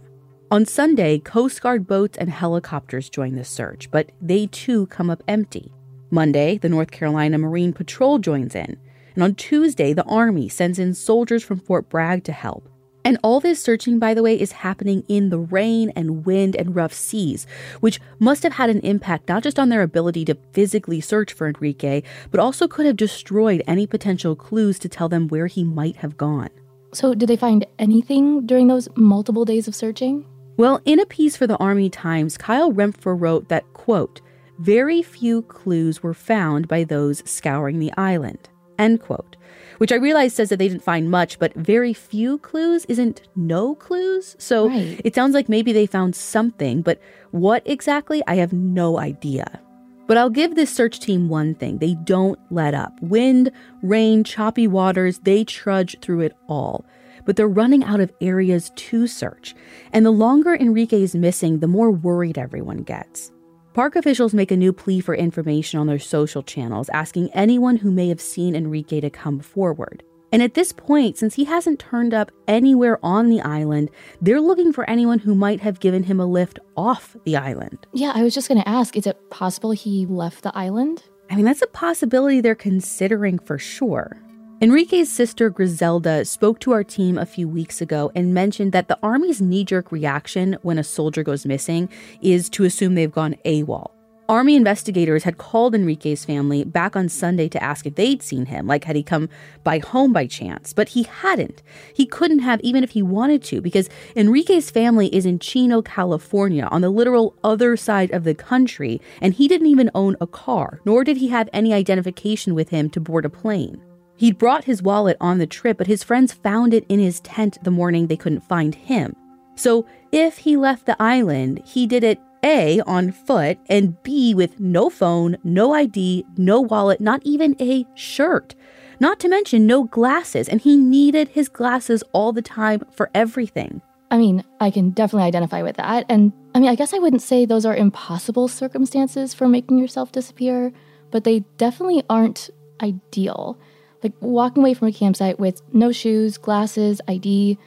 On 0.52 0.66
Sunday, 0.66 1.18
Coast 1.18 1.62
Guard 1.62 1.88
boats 1.88 2.18
and 2.18 2.30
helicopters 2.30 3.10
join 3.10 3.36
the 3.36 3.46
search, 3.46 3.90
but 3.90 4.12
they 4.22 4.48
too 4.48 4.86
come 4.88 5.10
up 5.10 5.24
empty. 5.30 5.72
Monday, 6.12 6.58
the 6.58 6.68
North 6.68 6.92
Carolina 6.92 7.38
Marine 7.38 7.72
Patrol 7.72 8.20
joins 8.20 8.54
in. 8.54 8.78
And 9.16 9.24
on 9.24 9.36
Tuesday, 9.36 9.94
the 9.94 10.04
Army 10.04 10.50
sends 10.50 10.78
in 10.78 10.94
soldiers 10.94 11.42
from 11.42 11.62
Fort 11.62 11.88
Bragg 11.88 12.26
to 12.26 12.34
help. 12.34 12.70
And 13.08 13.18
all 13.24 13.40
this 13.40 13.64
searching, 13.64 14.00
by 14.00 14.14
the 14.14 14.22
way, 14.22 14.38
is 14.38 14.52
happening 14.52 15.06
in 15.08 15.30
the 15.30 15.40
rain 15.40 15.94
and 15.96 16.26
wind 16.26 16.58
and 16.58 16.76
rough 16.76 16.92
seas, 16.92 17.48
which 17.80 18.02
must 18.20 18.44
have 18.44 18.52
had 18.52 18.70
an 18.70 18.82
impact 18.82 19.30
not 19.30 19.44
just 19.44 19.58
on 19.58 19.70
their 19.70 19.82
ability 19.82 20.26
to 20.26 20.36
physically 20.52 21.00
search 21.00 21.32
for 21.32 21.48
Enrique, 21.48 22.04
but 22.32 22.42
also 22.42 22.68
could 22.68 22.86
have 22.86 22.98
destroyed 22.98 23.64
any 23.66 23.88
potential 23.88 24.36
clues 24.36 24.78
to 24.80 24.90
tell 24.90 25.08
them 25.08 25.30
where 25.30 25.48
he 25.48 25.64
might 25.64 25.96
have 25.96 26.18
gone. 26.18 26.50
So, 26.94 27.14
did 27.14 27.30
they 27.30 27.38
find 27.38 27.66
anything 27.80 28.46
during 28.46 28.68
those 28.68 28.90
multiple 28.98 29.46
days 29.46 29.70
of 29.70 29.76
searching? 29.76 30.26
Well, 30.58 30.82
in 30.84 31.00
a 31.00 31.06
piece 31.06 31.38
for 31.38 31.48
the 31.48 31.58
Army 31.60 31.90
Times, 31.90 32.38
Kyle 32.38 32.74
Rempfer 32.74 33.18
wrote 33.18 33.48
that, 33.48 33.72
quote, 33.72 34.20
very 34.60 35.02
few 35.02 35.44
clues 35.44 36.04
were 36.04 36.14
found 36.14 36.68
by 36.68 36.84
those 36.84 37.24
scouring 37.24 37.80
the 37.80 37.94
island, 37.96 38.50
end 38.78 39.00
quote 39.00 39.37
which 39.78 39.92
I 39.92 39.96
realize 39.96 40.34
says 40.34 40.50
that 40.50 40.58
they 40.58 40.68
didn't 40.68 40.84
find 40.84 41.10
much, 41.10 41.40
but 41.40 41.54
very 41.56 41.94
few 41.94 42.38
clues 42.40 42.86
isn't 42.86 43.22
no 43.36 43.76
clues. 43.76 44.36
So 44.40 44.70
right. 44.70 45.00
it 45.04 45.16
sounds 45.16 45.34
like 45.34 45.50
maybe 45.50 45.74
they 45.74 45.86
found 45.86 46.16
something, 46.16 46.82
but 46.82 47.00
what 47.32 47.64
exactly, 47.66 48.24
I 48.28 48.36
have 48.36 48.54
no 48.54 49.00
idea. 49.00 49.62
But 50.08 50.18
I'll 50.18 50.30
give 50.30 50.56
this 50.56 50.74
search 50.74 51.00
team 51.02 51.28
one 51.28 51.54
thing 51.56 51.78
they 51.78 51.94
don't 51.94 52.40
let 52.50 52.74
up. 52.74 52.94
Wind, 53.02 53.52
rain, 53.84 54.24
choppy 54.24 54.68
waters, 54.68 55.20
they 55.20 55.44
trudge 55.44 56.00
through 56.02 56.22
it 56.22 56.38
all. 56.48 56.86
But 57.26 57.36
they're 57.36 57.48
running 57.48 57.84
out 57.84 58.00
of 58.00 58.14
areas 58.22 58.72
to 58.78 59.06
search. 59.06 59.54
And 59.92 60.06
the 60.06 60.12
longer 60.12 60.56
Enrique 60.56 61.02
is 61.02 61.14
missing, 61.14 61.60
the 61.60 61.68
more 61.68 61.92
worried 61.92 62.38
everyone 62.38 62.84
gets. 62.84 63.34
Park 63.78 63.96
officials 63.96 64.34
make 64.34 64.50
a 64.50 64.58
new 64.58 64.74
plea 64.74 65.00
for 65.00 65.14
information 65.14 65.80
on 65.80 65.86
their 65.86 66.00
social 66.00 66.42
channels, 66.42 66.90
asking 66.94 67.30
anyone 67.36 67.76
who 67.76 67.92
may 67.92 68.08
have 68.08 68.20
seen 68.20 68.56
Enrique 68.56 69.00
to 69.00 69.12
come 69.12 69.40
forward. 69.40 70.02
And 70.32 70.42
at 70.42 70.56
this 70.56 70.74
point, 70.74 71.16
since 71.16 71.36
he 71.36 71.44
hasn't 71.44 71.78
turned 71.80 72.12
up 72.12 72.32
anywhere 72.48 72.98
on 73.04 73.30
the 73.30 73.40
island, 73.40 73.92
they're 74.20 74.42
looking 74.42 74.74
for 74.74 74.90
anyone 74.90 75.20
who 75.20 75.36
might 75.36 75.60
have 75.60 75.80
given 75.80 76.02
him 76.02 76.20
a 76.20 76.26
lift 76.26 76.58
off 76.76 77.16
the 77.24 77.38
island. 77.38 77.86
Yeah, 77.94 78.14
I 78.16 78.24
was 78.24 78.34
just 78.34 78.48
going 78.48 78.60
to 78.60 78.68
ask 78.68 78.98
is 78.98 79.06
it 79.06 79.30
possible 79.30 79.70
he 79.70 80.08
left 80.08 80.42
the 80.42 80.58
island? 80.58 81.04
I 81.30 81.36
mean, 81.36 81.46
that's 81.46 81.62
a 81.62 81.68
possibility 81.68 82.42
they're 82.42 82.56
considering 82.56 83.38
for 83.38 83.60
sure. 83.60 84.20
Enrique's 84.60 85.08
sister 85.08 85.52
Griselda 85.52 86.26
spoke 86.26 86.60
to 86.60 86.72
our 86.72 86.84
team 86.84 87.20
a 87.20 87.28
few 87.28 87.48
weeks 87.48 87.80
ago 87.80 88.12
and 88.16 88.34
mentioned 88.34 88.72
that 88.72 88.88
the 88.88 88.98
Army's 89.04 89.40
knee 89.40 89.64
jerk 89.64 89.92
reaction 89.92 90.58
when 90.64 90.80
a 90.80 90.84
soldier 90.84 91.22
goes 91.22 91.46
missing 91.46 91.88
is 92.22 92.50
to 92.50 92.64
assume 92.64 92.96
they've 92.96 93.12
gone 93.12 93.36
AWOL. 93.46 93.92
Army 94.28 94.56
investigators 94.56 95.24
had 95.24 95.38
called 95.38 95.76
Enrique's 95.76 96.26
family 96.26 96.64
back 96.64 96.96
on 96.96 97.08
Sunday 97.08 97.48
to 97.50 97.62
ask 97.64 97.86
if 97.86 97.94
they'd 97.94 98.24
seen 98.24 98.48
him, 98.48 98.66
like 98.66 98.86
had 98.86 98.96
he 98.96 99.04
come 99.04 99.30
by 99.64 99.78
home 99.78 100.12
by 100.12 100.26
chance, 100.26 100.74
but 100.74 100.90
he 100.90 101.04
hadn't. 101.04 101.62
He 101.94 102.08
couldn't 102.08 102.40
have 102.40 102.60
even 102.62 102.84
if 102.84 102.90
he 102.90 103.04
wanted 103.04 103.44
to 103.44 103.62
because 103.62 103.92
Enrique's 104.16 104.72
family 104.72 105.16
is 105.16 105.28
in 105.28 105.38
Chino, 105.38 105.84
California, 105.84 106.68
on 106.72 106.82
the 106.82 106.90
literal 106.90 107.36
other 107.44 107.78
side 107.78 108.10
of 108.10 108.24
the 108.24 108.34
country, 108.34 109.00
and 109.22 109.36
he 109.36 109.48
didn't 109.48 109.68
even 109.68 109.92
own 109.94 110.18
a 110.20 110.26
car, 110.26 110.82
nor 110.84 111.04
did 111.04 111.18
he 111.18 111.28
have 111.28 111.48
any 111.54 111.76
identification 111.76 112.56
with 112.56 112.70
him 112.70 112.90
to 112.90 113.00
board 113.00 113.24
a 113.24 113.30
plane. 113.30 113.84
He'd 114.18 114.38
brought 114.38 114.66
his 114.66 114.82
wallet 114.82 115.16
on 115.22 115.38
the 115.38 115.48
trip, 115.48 115.78
but 115.78 115.88
his 115.88 116.04
friends 116.04 116.34
found 116.34 116.74
it 116.74 116.86
in 116.90 117.00
his 117.00 117.20
tent 117.20 117.60
the 117.64 117.72
morning 117.72 118.08
they 118.08 118.18
couldn't 118.18 118.42
find 118.42 118.74
him. 118.74 119.16
So 119.56 119.86
if 120.12 120.40
he 120.40 120.58
left 120.58 120.86
the 120.86 121.02
island, 121.02 121.62
he 121.66 121.88
did 121.88 122.04
it 122.04 122.20
A, 122.44 122.82
on 122.82 123.12
foot, 123.12 123.60
and 123.70 124.02
B, 124.04 124.34
with 124.34 124.60
no 124.60 124.90
phone, 124.90 125.38
no 125.44 125.74
ID, 125.74 126.26
no 126.36 126.62
wallet, 126.62 127.00
not 127.00 127.22
even 127.24 127.56
a 127.60 127.86
shirt. 127.96 128.56
Not 129.00 129.20
to 129.20 129.30
mention 129.30 129.68
no 129.68 129.84
glasses, 129.84 130.50
and 130.50 130.62
he 130.62 130.76
needed 130.78 131.30
his 131.30 131.50
glasses 131.50 132.04
all 132.12 132.34
the 132.34 132.42
time 132.42 132.82
for 132.92 133.12
everything. 133.14 133.82
I 134.10 134.18
mean, 134.18 134.44
I 134.60 134.72
can 134.72 134.92
definitely 134.92 135.28
identify 135.28 135.62
with 135.62 135.78
that. 135.78 136.06
And 136.10 136.32
I 136.56 136.60
mean, 136.60 136.70
I 136.70 136.76
guess 136.76 136.94
I 136.94 137.00
wouldn't 137.00 137.22
say 137.22 137.46
those 137.46 137.66
are 137.66 137.76
impossible 137.76 138.48
circumstances 138.48 139.34
for 139.34 139.48
making 139.48 139.78
yourself 139.78 140.12
disappear, 140.12 140.72
but 141.12 141.24
they 141.24 141.42
definitely 141.58 142.04
aren't 142.10 142.50
ideal. 142.82 143.60
Like 144.04 144.14
walking 144.20 144.64
away 144.64 144.74
from 144.74 144.88
a 144.88 144.92
campsite 144.92 145.40
with 145.40 145.62
no 145.74 145.92
shoes, 145.92 146.38
glasses, 146.38 147.02
ID, 147.08 147.58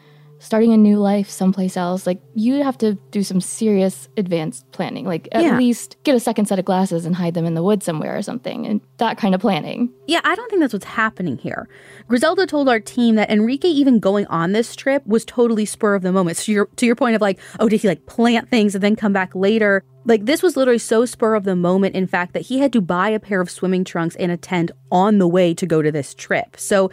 starting 0.42 0.72
a 0.72 0.76
new 0.76 0.98
life 0.98 1.28
someplace 1.30 1.76
else, 1.76 2.06
like 2.06 2.20
you'd 2.34 2.62
have 2.62 2.76
to 2.78 2.94
do 3.12 3.22
some 3.22 3.40
serious 3.40 4.08
advanced 4.16 4.64
planning. 4.72 5.04
Like 5.04 5.28
at 5.32 5.42
Yeah. 5.42 5.56
least 5.58 5.96
get 6.02 6.14
a 6.16 6.20
second 6.20 6.46
set 6.46 6.58
of 6.58 6.64
glasses 6.64 7.04
and 7.04 7.14
hide 7.14 7.34
them 7.34 7.44
in 7.44 7.54
the 7.54 7.62
woods 7.62 7.84
somewhere 7.84 8.16
or 8.16 8.22
something, 8.22 8.66
and 8.66 8.80
that 8.96 9.18
kind 9.18 9.34
of 9.34 9.40
planning. 9.42 9.90
Yeah, 10.06 10.20
I 10.24 10.34
don't 10.34 10.48
think 10.50 10.60
that's 10.60 10.72
what's 10.72 10.86
happening 10.86 11.36
here. 11.36 11.68
Griselda 12.08 12.46
told 12.46 12.68
our 12.68 12.80
team 12.80 13.14
that 13.16 13.30
Enrique 13.30 13.68
even 13.68 14.00
going 14.00 14.26
on 14.26 14.52
this 14.52 14.74
trip 14.74 15.06
was 15.06 15.24
totally 15.24 15.64
spur 15.66 15.94
of 15.94 16.02
the 16.02 16.10
moment. 16.10 16.38
So 16.38 16.52
your, 16.52 16.66
to 16.76 16.86
your 16.86 16.96
point 16.96 17.14
of 17.14 17.20
like, 17.20 17.38
oh, 17.60 17.68
did 17.68 17.82
he 17.82 17.86
like 17.88 18.06
plant 18.06 18.48
things 18.48 18.74
and 18.74 18.82
then 18.82 18.96
come 18.96 19.12
back 19.12 19.34
later? 19.34 19.84
Like 20.06 20.24
this 20.24 20.42
was 20.42 20.56
literally 20.56 20.78
so 20.78 21.04
spur 21.04 21.34
of 21.34 21.44
the 21.44 21.54
moment, 21.54 21.94
in 21.94 22.06
fact, 22.06 22.32
that 22.32 22.40
he 22.46 22.58
had 22.60 22.72
to 22.72 22.80
buy 22.80 23.10
a 23.10 23.20
pair 23.20 23.42
of 23.42 23.50
swimming 23.50 23.84
trunks 23.84 24.16
and 24.16 24.32
a 24.32 24.38
tent 24.38 24.70
on 24.90 25.18
the 25.18 25.28
way 25.28 25.52
to 25.52 25.66
go 25.66 25.82
to 25.82 25.92
this 25.92 26.14
trip. 26.14 26.56
So 26.58 26.90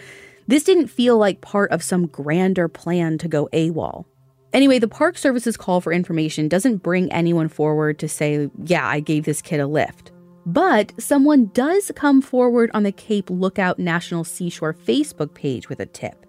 this 0.48 0.64
didn't 0.64 0.88
feel 0.88 1.18
like 1.18 1.42
part 1.42 1.72
of 1.72 1.84
some 1.84 2.08
grander 2.08 2.68
plan 2.68 3.18
to 3.20 3.28
go 3.28 3.50
AWOL. 3.54 4.06
Anyway, 4.54 4.80
the 4.80 4.88
Park 4.88 5.18
Service's 5.18 5.58
call 5.58 5.82
for 5.82 5.92
information 5.92 6.48
doesn't 6.48 6.78
bring 6.78 7.12
anyone 7.12 7.50
forward 7.50 8.00
to 8.00 8.08
say, 8.08 8.50
yeah, 8.64 8.88
I 8.88 9.02
gave 9.02 9.26
this 9.26 9.42
kid 9.42 9.60
a 9.60 9.68
lift. 9.68 10.12
But 10.46 10.94
someone 10.98 11.48
does 11.48 11.92
come 11.96 12.22
forward 12.22 12.72
on 12.74 12.84
the 12.84 12.94
Cape 12.94 13.30
Lookout 13.30 13.78
National 13.78 14.24
Seashore 14.24 14.74
Facebook 14.74 15.34
page 15.34 15.68
with 15.68 15.82
a 15.82 15.86
tip. 15.86 16.26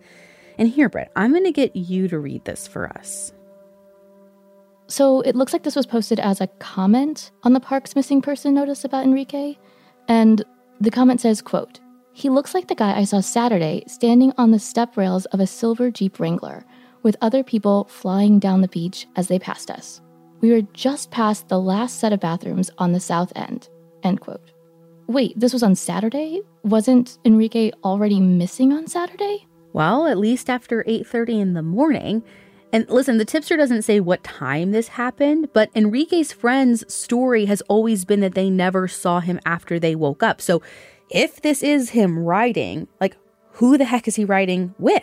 And 0.58 0.68
here, 0.68 0.88
Britt, 0.88 1.12
I'm 1.14 1.30
going 1.30 1.44
to 1.44 1.52
get 1.52 1.76
you 1.76 2.08
to 2.08 2.18
read 2.18 2.44
this 2.44 2.66
for 2.66 2.88
us. 2.98 3.32
So 4.88 5.20
it 5.20 5.36
looks 5.36 5.52
like 5.52 5.62
this 5.62 5.76
was 5.76 5.86
posted 5.86 6.18
as 6.18 6.40
a 6.40 6.48
comment 6.58 7.30
on 7.44 7.52
the 7.52 7.60
park's 7.60 7.94
missing 7.94 8.20
person 8.20 8.54
notice 8.54 8.84
about 8.84 9.04
Enrique. 9.04 9.56
And 10.08 10.42
the 10.80 10.90
comment 10.90 11.20
says, 11.20 11.40
quote, 11.40 11.78
He 12.18 12.30
looks 12.30 12.52
like 12.52 12.66
the 12.66 12.74
guy 12.74 12.98
I 12.98 13.04
saw 13.04 13.20
Saturday 13.20 13.84
standing 13.86 14.32
on 14.36 14.50
the 14.50 14.58
step 14.58 14.96
rails 14.96 15.26
of 15.26 15.38
a 15.38 15.46
silver 15.46 15.88
Jeep 15.88 16.18
Wrangler 16.18 16.64
with 17.04 17.16
other 17.20 17.44
people 17.44 17.84
flying 17.84 18.40
down 18.40 18.60
the 18.60 18.66
beach 18.66 19.06
as 19.14 19.28
they 19.28 19.38
passed 19.38 19.70
us. 19.70 20.00
We 20.40 20.50
were 20.50 20.62
just 20.72 21.12
past 21.12 21.46
the 21.46 21.60
last 21.60 22.00
set 22.00 22.12
of 22.12 22.18
bathrooms 22.18 22.72
on 22.76 22.90
the 22.90 22.98
south 22.98 23.32
end. 23.36 23.68
End 24.02 24.20
quote. 24.20 24.50
Wait, 25.06 25.38
this 25.38 25.52
was 25.52 25.62
on 25.62 25.76
Saturday? 25.76 26.40
Wasn't 26.64 27.20
Enrique 27.24 27.70
already 27.84 28.18
missing 28.18 28.72
on 28.72 28.88
Saturday? 28.88 29.46
Well, 29.72 30.08
at 30.08 30.18
least 30.18 30.50
after 30.50 30.82
8:30 30.88 31.38
in 31.38 31.52
the 31.52 31.62
morning. 31.62 32.24
And 32.72 32.88
listen, 32.90 33.18
the 33.18 33.24
tipster 33.24 33.56
doesn't 33.56 33.82
say 33.82 34.00
what 34.00 34.24
time 34.24 34.72
this 34.72 34.88
happened, 34.88 35.50
but 35.52 35.70
Enrique's 35.74 36.32
friend's 36.32 36.92
story 36.92 37.44
has 37.44 37.62
always 37.62 38.04
been 38.04 38.20
that 38.20 38.34
they 38.34 38.50
never 38.50 38.88
saw 38.88 39.20
him 39.20 39.38
after 39.46 39.78
they 39.78 39.94
woke 39.94 40.22
up. 40.22 40.40
So, 40.40 40.60
if 41.10 41.42
this 41.42 41.62
is 41.62 41.90
him 41.90 42.18
riding, 42.18 42.88
like 43.00 43.16
who 43.52 43.78
the 43.78 43.84
heck 43.84 44.08
is 44.08 44.16
he 44.16 44.24
riding 44.24 44.74
with? 44.78 45.02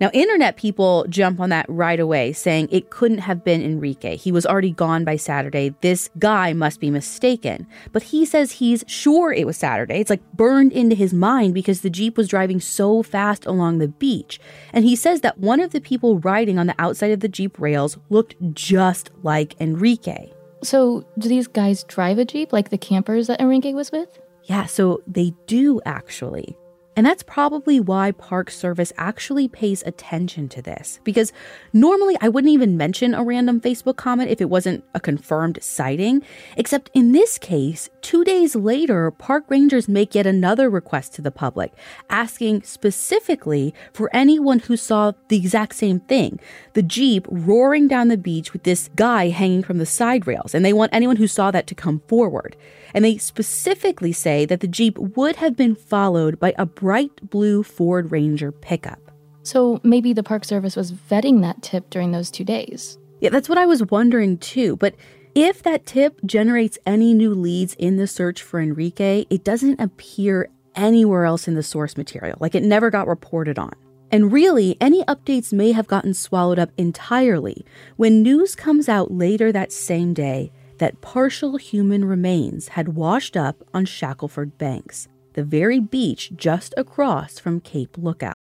Now, 0.00 0.10
internet 0.12 0.56
people 0.56 1.06
jump 1.08 1.38
on 1.38 1.50
that 1.50 1.66
right 1.68 2.00
away, 2.00 2.32
saying 2.32 2.68
it 2.72 2.90
couldn't 2.90 3.18
have 3.18 3.44
been 3.44 3.62
Enrique. 3.62 4.16
He 4.16 4.32
was 4.32 4.44
already 4.44 4.72
gone 4.72 5.04
by 5.04 5.16
Saturday. 5.16 5.72
This 5.82 6.10
guy 6.18 6.52
must 6.52 6.80
be 6.80 6.90
mistaken. 6.90 7.66
But 7.92 8.02
he 8.02 8.26
says 8.26 8.52
he's 8.52 8.82
sure 8.88 9.32
it 9.32 9.46
was 9.46 9.56
Saturday. 9.56 10.00
It's 10.00 10.10
like 10.10 10.32
burned 10.32 10.72
into 10.72 10.96
his 10.96 11.14
mind 11.14 11.54
because 11.54 11.82
the 11.82 11.90
Jeep 11.90 12.16
was 12.16 12.26
driving 12.28 12.60
so 12.60 13.04
fast 13.04 13.46
along 13.46 13.78
the 13.78 13.88
beach. 13.88 14.40
And 14.72 14.84
he 14.84 14.96
says 14.96 15.20
that 15.20 15.38
one 15.38 15.60
of 15.60 15.70
the 15.70 15.80
people 15.80 16.18
riding 16.18 16.58
on 16.58 16.66
the 16.66 16.74
outside 16.76 17.12
of 17.12 17.20
the 17.20 17.28
Jeep 17.28 17.58
rails 17.60 17.96
looked 18.10 18.34
just 18.52 19.10
like 19.22 19.54
Enrique. 19.60 20.32
So, 20.62 21.06
do 21.18 21.28
these 21.28 21.46
guys 21.46 21.84
drive 21.84 22.18
a 22.18 22.24
Jeep 22.24 22.52
like 22.52 22.70
the 22.70 22.78
campers 22.78 23.28
that 23.28 23.40
Enrique 23.40 23.74
was 23.74 23.92
with? 23.92 24.18
Yeah, 24.44 24.66
so 24.66 25.02
they 25.06 25.32
do 25.46 25.80
actually. 25.86 26.56
And 26.96 27.04
that's 27.04 27.24
probably 27.24 27.80
why 27.80 28.12
Park 28.12 28.50
Service 28.52 28.92
actually 28.96 29.48
pays 29.48 29.82
attention 29.84 30.48
to 30.50 30.62
this. 30.62 31.00
Because 31.02 31.32
normally 31.72 32.16
I 32.20 32.28
wouldn't 32.28 32.52
even 32.52 32.76
mention 32.76 33.14
a 33.14 33.24
random 33.24 33.60
Facebook 33.60 33.96
comment 33.96 34.30
if 34.30 34.40
it 34.40 34.48
wasn't 34.48 34.84
a 34.94 35.00
confirmed 35.00 35.58
sighting. 35.60 36.22
Except 36.56 36.90
in 36.94 37.10
this 37.10 37.36
case, 37.36 37.90
two 38.00 38.22
days 38.22 38.54
later, 38.54 39.10
park 39.10 39.44
rangers 39.48 39.88
make 39.88 40.14
yet 40.14 40.26
another 40.26 40.70
request 40.70 41.14
to 41.14 41.22
the 41.22 41.32
public, 41.32 41.72
asking 42.10 42.62
specifically 42.62 43.74
for 43.92 44.08
anyone 44.14 44.60
who 44.60 44.76
saw 44.76 45.12
the 45.28 45.36
exact 45.36 45.74
same 45.74 45.98
thing 46.00 46.38
the 46.74 46.82
Jeep 46.82 47.26
roaring 47.28 47.88
down 47.88 48.08
the 48.08 48.16
beach 48.16 48.52
with 48.52 48.62
this 48.62 48.88
guy 48.94 49.30
hanging 49.30 49.64
from 49.64 49.78
the 49.78 49.86
side 49.86 50.28
rails. 50.28 50.54
And 50.54 50.64
they 50.64 50.72
want 50.72 50.94
anyone 50.94 51.16
who 51.16 51.26
saw 51.26 51.50
that 51.50 51.66
to 51.66 51.74
come 51.74 52.02
forward. 52.06 52.56
And 52.94 53.04
they 53.04 53.18
specifically 53.18 54.12
say 54.12 54.46
that 54.46 54.60
the 54.60 54.68
Jeep 54.68 54.96
would 54.98 55.36
have 55.36 55.56
been 55.56 55.74
followed 55.74 56.38
by 56.38 56.54
a 56.56 56.64
bright 56.64 57.28
blue 57.28 57.62
Ford 57.62 58.12
Ranger 58.12 58.52
pickup. 58.52 59.10
So 59.42 59.80
maybe 59.82 60.12
the 60.12 60.22
Park 60.22 60.44
Service 60.44 60.76
was 60.76 60.92
vetting 60.92 61.42
that 61.42 61.60
tip 61.60 61.90
during 61.90 62.12
those 62.12 62.30
two 62.30 62.44
days. 62.44 62.96
Yeah, 63.20 63.30
that's 63.30 63.48
what 63.48 63.58
I 63.58 63.66
was 63.66 63.82
wondering 63.84 64.38
too. 64.38 64.76
But 64.76 64.94
if 65.34 65.62
that 65.64 65.84
tip 65.84 66.20
generates 66.24 66.78
any 66.86 67.12
new 67.12 67.34
leads 67.34 67.74
in 67.74 67.96
the 67.96 68.06
search 68.06 68.40
for 68.40 68.60
Enrique, 68.60 69.26
it 69.28 69.44
doesn't 69.44 69.80
appear 69.80 70.48
anywhere 70.76 71.24
else 71.24 71.48
in 71.48 71.54
the 71.54 71.62
source 71.62 71.96
material. 71.96 72.38
Like 72.40 72.54
it 72.54 72.62
never 72.62 72.90
got 72.90 73.06
reported 73.08 73.58
on. 73.58 73.72
And 74.10 74.32
really, 74.32 74.76
any 74.80 75.02
updates 75.04 75.52
may 75.52 75.72
have 75.72 75.88
gotten 75.88 76.14
swallowed 76.14 76.58
up 76.58 76.70
entirely 76.76 77.66
when 77.96 78.22
news 78.22 78.54
comes 78.54 78.88
out 78.88 79.10
later 79.10 79.50
that 79.50 79.72
same 79.72 80.14
day 80.14 80.52
that 80.84 81.00
partial 81.00 81.56
human 81.56 82.04
remains 82.04 82.68
had 82.68 82.88
washed 82.90 83.38
up 83.38 83.56
on 83.72 83.86
Shackleford 83.86 84.58
Banks, 84.58 85.08
the 85.32 85.42
very 85.42 85.80
beach 85.80 86.30
just 86.36 86.74
across 86.76 87.38
from 87.38 87.58
Cape 87.60 87.96
Lookout. 87.96 88.34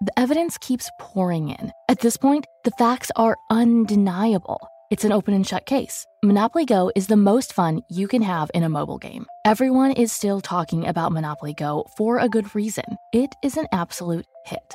The 0.00 0.18
evidence 0.18 0.56
keeps 0.56 0.88
pouring 0.98 1.50
in. 1.50 1.72
At 1.90 2.00
this 2.00 2.16
point, 2.16 2.46
the 2.64 2.70
facts 2.78 3.10
are 3.16 3.36
undeniable. 3.50 4.66
It's 4.90 5.04
an 5.04 5.12
open 5.12 5.34
and 5.34 5.46
shut 5.46 5.66
case. 5.66 6.06
Monopoly 6.24 6.64
Go 6.64 6.90
is 6.96 7.08
the 7.08 7.18
most 7.18 7.52
fun 7.52 7.82
you 7.90 8.08
can 8.08 8.22
have 8.22 8.50
in 8.54 8.62
a 8.62 8.70
mobile 8.70 8.96
game. 8.96 9.26
Everyone 9.44 9.92
is 9.92 10.12
still 10.12 10.40
talking 10.40 10.86
about 10.86 11.12
Monopoly 11.12 11.52
Go 11.52 11.84
for 11.98 12.18
a 12.18 12.30
good 12.30 12.54
reason. 12.54 12.96
It 13.12 13.34
is 13.44 13.58
an 13.58 13.66
absolute 13.72 14.24
hit. 14.46 14.74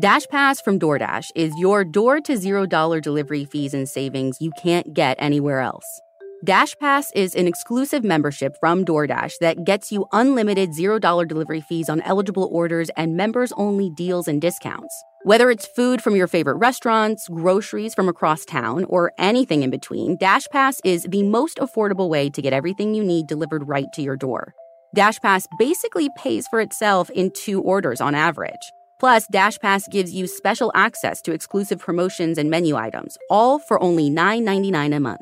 DashPass 0.00 0.62
from 0.62 0.78
DoorDash 0.78 1.32
is 1.34 1.52
your 1.58 1.84
door 1.84 2.20
to 2.20 2.34
$0 2.34 3.02
delivery 3.02 3.44
fees 3.44 3.74
and 3.74 3.88
savings 3.88 4.40
you 4.40 4.52
can't 4.62 4.94
get 4.94 5.16
anywhere 5.18 5.58
else. 5.58 6.00
DashPass 6.46 7.06
is 7.16 7.34
an 7.34 7.48
exclusive 7.48 8.04
membership 8.04 8.54
from 8.60 8.84
DoorDash 8.84 9.38
that 9.40 9.64
gets 9.64 9.90
you 9.90 10.06
unlimited 10.12 10.70
$0 10.70 11.26
delivery 11.26 11.60
fees 11.60 11.88
on 11.88 12.00
eligible 12.02 12.48
orders 12.52 12.90
and 12.96 13.16
members 13.16 13.52
only 13.56 13.90
deals 13.90 14.28
and 14.28 14.40
discounts. 14.40 14.94
Whether 15.24 15.50
it's 15.50 15.66
food 15.66 16.00
from 16.00 16.14
your 16.14 16.28
favorite 16.28 16.58
restaurants, 16.58 17.26
groceries 17.26 17.92
from 17.92 18.08
across 18.08 18.44
town, 18.44 18.84
or 18.84 19.12
anything 19.18 19.64
in 19.64 19.70
between, 19.70 20.16
DashPass 20.16 20.78
is 20.84 21.08
the 21.10 21.24
most 21.24 21.56
affordable 21.56 22.08
way 22.08 22.30
to 22.30 22.40
get 22.40 22.52
everything 22.52 22.94
you 22.94 23.02
need 23.02 23.26
delivered 23.26 23.66
right 23.66 23.92
to 23.94 24.02
your 24.02 24.16
door. 24.16 24.54
DashPass 24.96 25.48
basically 25.58 26.08
pays 26.16 26.46
for 26.46 26.60
itself 26.60 27.10
in 27.10 27.32
two 27.32 27.60
orders 27.60 28.00
on 28.00 28.14
average. 28.14 28.70
Plus, 29.00 29.26
DashPass 29.32 29.88
gives 29.90 30.12
you 30.12 30.26
special 30.26 30.72
access 30.74 31.22
to 31.22 31.32
exclusive 31.32 31.78
promotions 31.78 32.38
and 32.38 32.50
menu 32.50 32.76
items, 32.76 33.16
all 33.30 33.58
for 33.58 33.80
only 33.82 34.10
$9.99 34.10 34.96
a 34.96 35.00
month. 35.00 35.20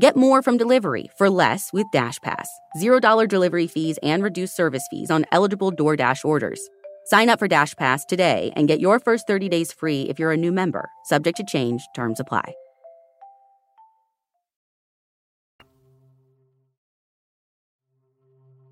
Get 0.00 0.16
more 0.16 0.42
from 0.42 0.56
delivery 0.56 1.10
for 1.16 1.30
less 1.30 1.72
with 1.72 1.86
DashPass. 1.94 2.46
$0 2.76 3.28
delivery 3.28 3.66
fees 3.66 3.98
and 4.02 4.22
reduced 4.22 4.56
service 4.56 4.86
fees 4.90 5.10
on 5.10 5.24
eligible 5.32 5.70
DoorDash 5.70 6.24
orders. 6.24 6.68
Sign 7.06 7.28
up 7.28 7.38
for 7.38 7.48
DashPass 7.48 8.06
today 8.06 8.52
and 8.56 8.66
get 8.66 8.80
your 8.80 8.98
first 8.98 9.26
30 9.26 9.48
days 9.48 9.72
free 9.72 10.02
if 10.02 10.18
you're 10.18 10.32
a 10.32 10.36
new 10.36 10.52
member. 10.52 10.90
Subject 11.04 11.36
to 11.36 11.44
change, 11.44 11.82
terms 11.94 12.18
apply. 12.18 12.54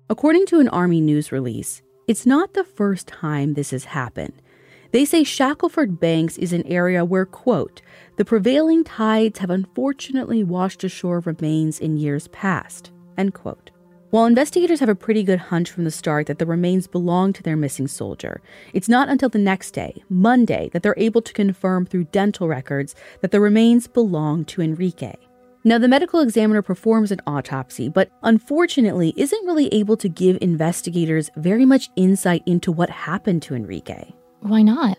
According 0.09 0.45
to 0.47 0.59
an 0.59 0.67
Army 0.67 0.99
news 0.99 1.31
release, 1.31 1.81
it's 2.05 2.25
not 2.25 2.53
the 2.53 2.65
first 2.65 3.07
time 3.07 3.53
this 3.53 3.71
has 3.71 3.85
happened. 3.85 4.42
They 4.93 5.05
say 5.05 5.23
Shackleford 5.23 5.99
Banks 5.99 6.37
is 6.37 6.53
an 6.53 6.67
area 6.67 7.03
where, 7.03 7.25
quote, 7.25 7.81
the 8.17 8.23
prevailing 8.23 8.83
tides 8.83 9.39
have 9.39 9.49
unfortunately 9.49 10.43
washed 10.43 10.83
ashore 10.83 11.19
remains 11.21 11.79
in 11.79 11.97
years 11.97 12.27
past, 12.27 12.91
end 13.17 13.33
quote. 13.33 13.71
While 14.11 14.27
investigators 14.27 14.79
have 14.81 14.89
a 14.89 14.95
pretty 14.95 15.23
good 15.23 15.39
hunch 15.39 15.71
from 15.71 15.83
the 15.83 15.89
start 15.89 16.27
that 16.27 16.37
the 16.37 16.45
remains 16.45 16.85
belong 16.85 17.33
to 17.33 17.41
their 17.41 17.57
missing 17.57 17.87
soldier, 17.87 18.39
it's 18.71 18.87
not 18.87 19.09
until 19.09 19.29
the 19.29 19.39
next 19.39 19.71
day, 19.71 20.03
Monday, 20.09 20.69
that 20.73 20.83
they're 20.83 20.93
able 20.95 21.23
to 21.23 21.33
confirm 21.33 21.87
through 21.87 22.03
dental 22.03 22.47
records 22.47 22.93
that 23.21 23.31
the 23.31 23.41
remains 23.41 23.87
belong 23.87 24.45
to 24.45 24.61
Enrique. 24.61 25.15
Now, 25.63 25.79
the 25.79 25.87
medical 25.87 26.19
examiner 26.19 26.61
performs 26.61 27.11
an 27.11 27.21
autopsy, 27.25 27.89
but 27.89 28.11
unfortunately 28.21 29.15
isn't 29.17 29.47
really 29.47 29.73
able 29.73 29.97
to 29.97 30.07
give 30.07 30.37
investigators 30.39 31.31
very 31.35 31.65
much 31.65 31.89
insight 31.95 32.43
into 32.45 32.71
what 32.71 32.91
happened 32.91 33.41
to 33.43 33.55
Enrique. 33.55 34.11
Why 34.43 34.61
not? 34.61 34.97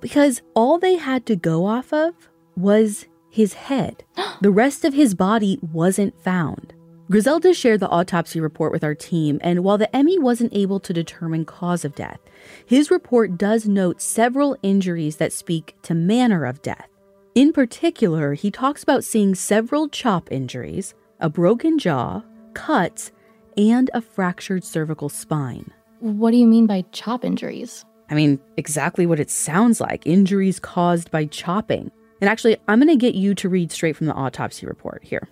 Because 0.00 0.40
all 0.54 0.78
they 0.78 0.96
had 0.96 1.26
to 1.26 1.36
go 1.36 1.66
off 1.66 1.92
of 1.92 2.14
was 2.56 3.04
his 3.30 3.52
head. 3.52 4.04
the 4.40 4.50
rest 4.50 4.86
of 4.86 4.94
his 4.94 5.14
body 5.14 5.58
wasn't 5.60 6.18
found. 6.22 6.72
Griselda 7.10 7.52
shared 7.52 7.80
the 7.80 7.90
autopsy 7.90 8.40
report 8.40 8.72
with 8.72 8.82
our 8.82 8.94
team, 8.94 9.38
and 9.42 9.62
while 9.62 9.76
the 9.76 9.90
ME 9.92 10.18
wasn't 10.18 10.54
able 10.54 10.80
to 10.80 10.94
determine 10.94 11.44
cause 11.44 11.84
of 11.84 11.94
death, 11.94 12.18
his 12.64 12.90
report 12.90 13.36
does 13.36 13.68
note 13.68 14.00
several 14.00 14.56
injuries 14.62 15.16
that 15.16 15.32
speak 15.32 15.76
to 15.82 15.94
manner 15.94 16.46
of 16.46 16.62
death. 16.62 16.88
In 17.34 17.52
particular, 17.52 18.32
he 18.32 18.50
talks 18.50 18.82
about 18.82 19.04
seeing 19.04 19.34
several 19.34 19.88
chop 19.88 20.32
injuries, 20.32 20.94
a 21.20 21.28
broken 21.28 21.78
jaw, 21.78 22.22
cuts, 22.54 23.12
and 23.58 23.90
a 23.92 24.00
fractured 24.00 24.64
cervical 24.64 25.10
spine. 25.10 25.70
What 26.00 26.30
do 26.30 26.38
you 26.38 26.46
mean 26.46 26.66
by 26.66 26.86
chop 26.92 27.26
injuries? 27.26 27.84
I 28.08 28.14
mean, 28.14 28.38
exactly 28.56 29.06
what 29.06 29.20
it 29.20 29.30
sounds 29.30 29.80
like 29.80 30.06
injuries 30.06 30.60
caused 30.60 31.10
by 31.10 31.26
chopping. 31.26 31.90
And 32.20 32.30
actually, 32.30 32.56
I'm 32.68 32.80
going 32.80 32.88
to 32.88 32.96
get 32.96 33.14
you 33.14 33.34
to 33.34 33.48
read 33.48 33.72
straight 33.72 33.96
from 33.96 34.06
the 34.06 34.14
autopsy 34.14 34.66
report 34.66 35.04
here. 35.04 35.28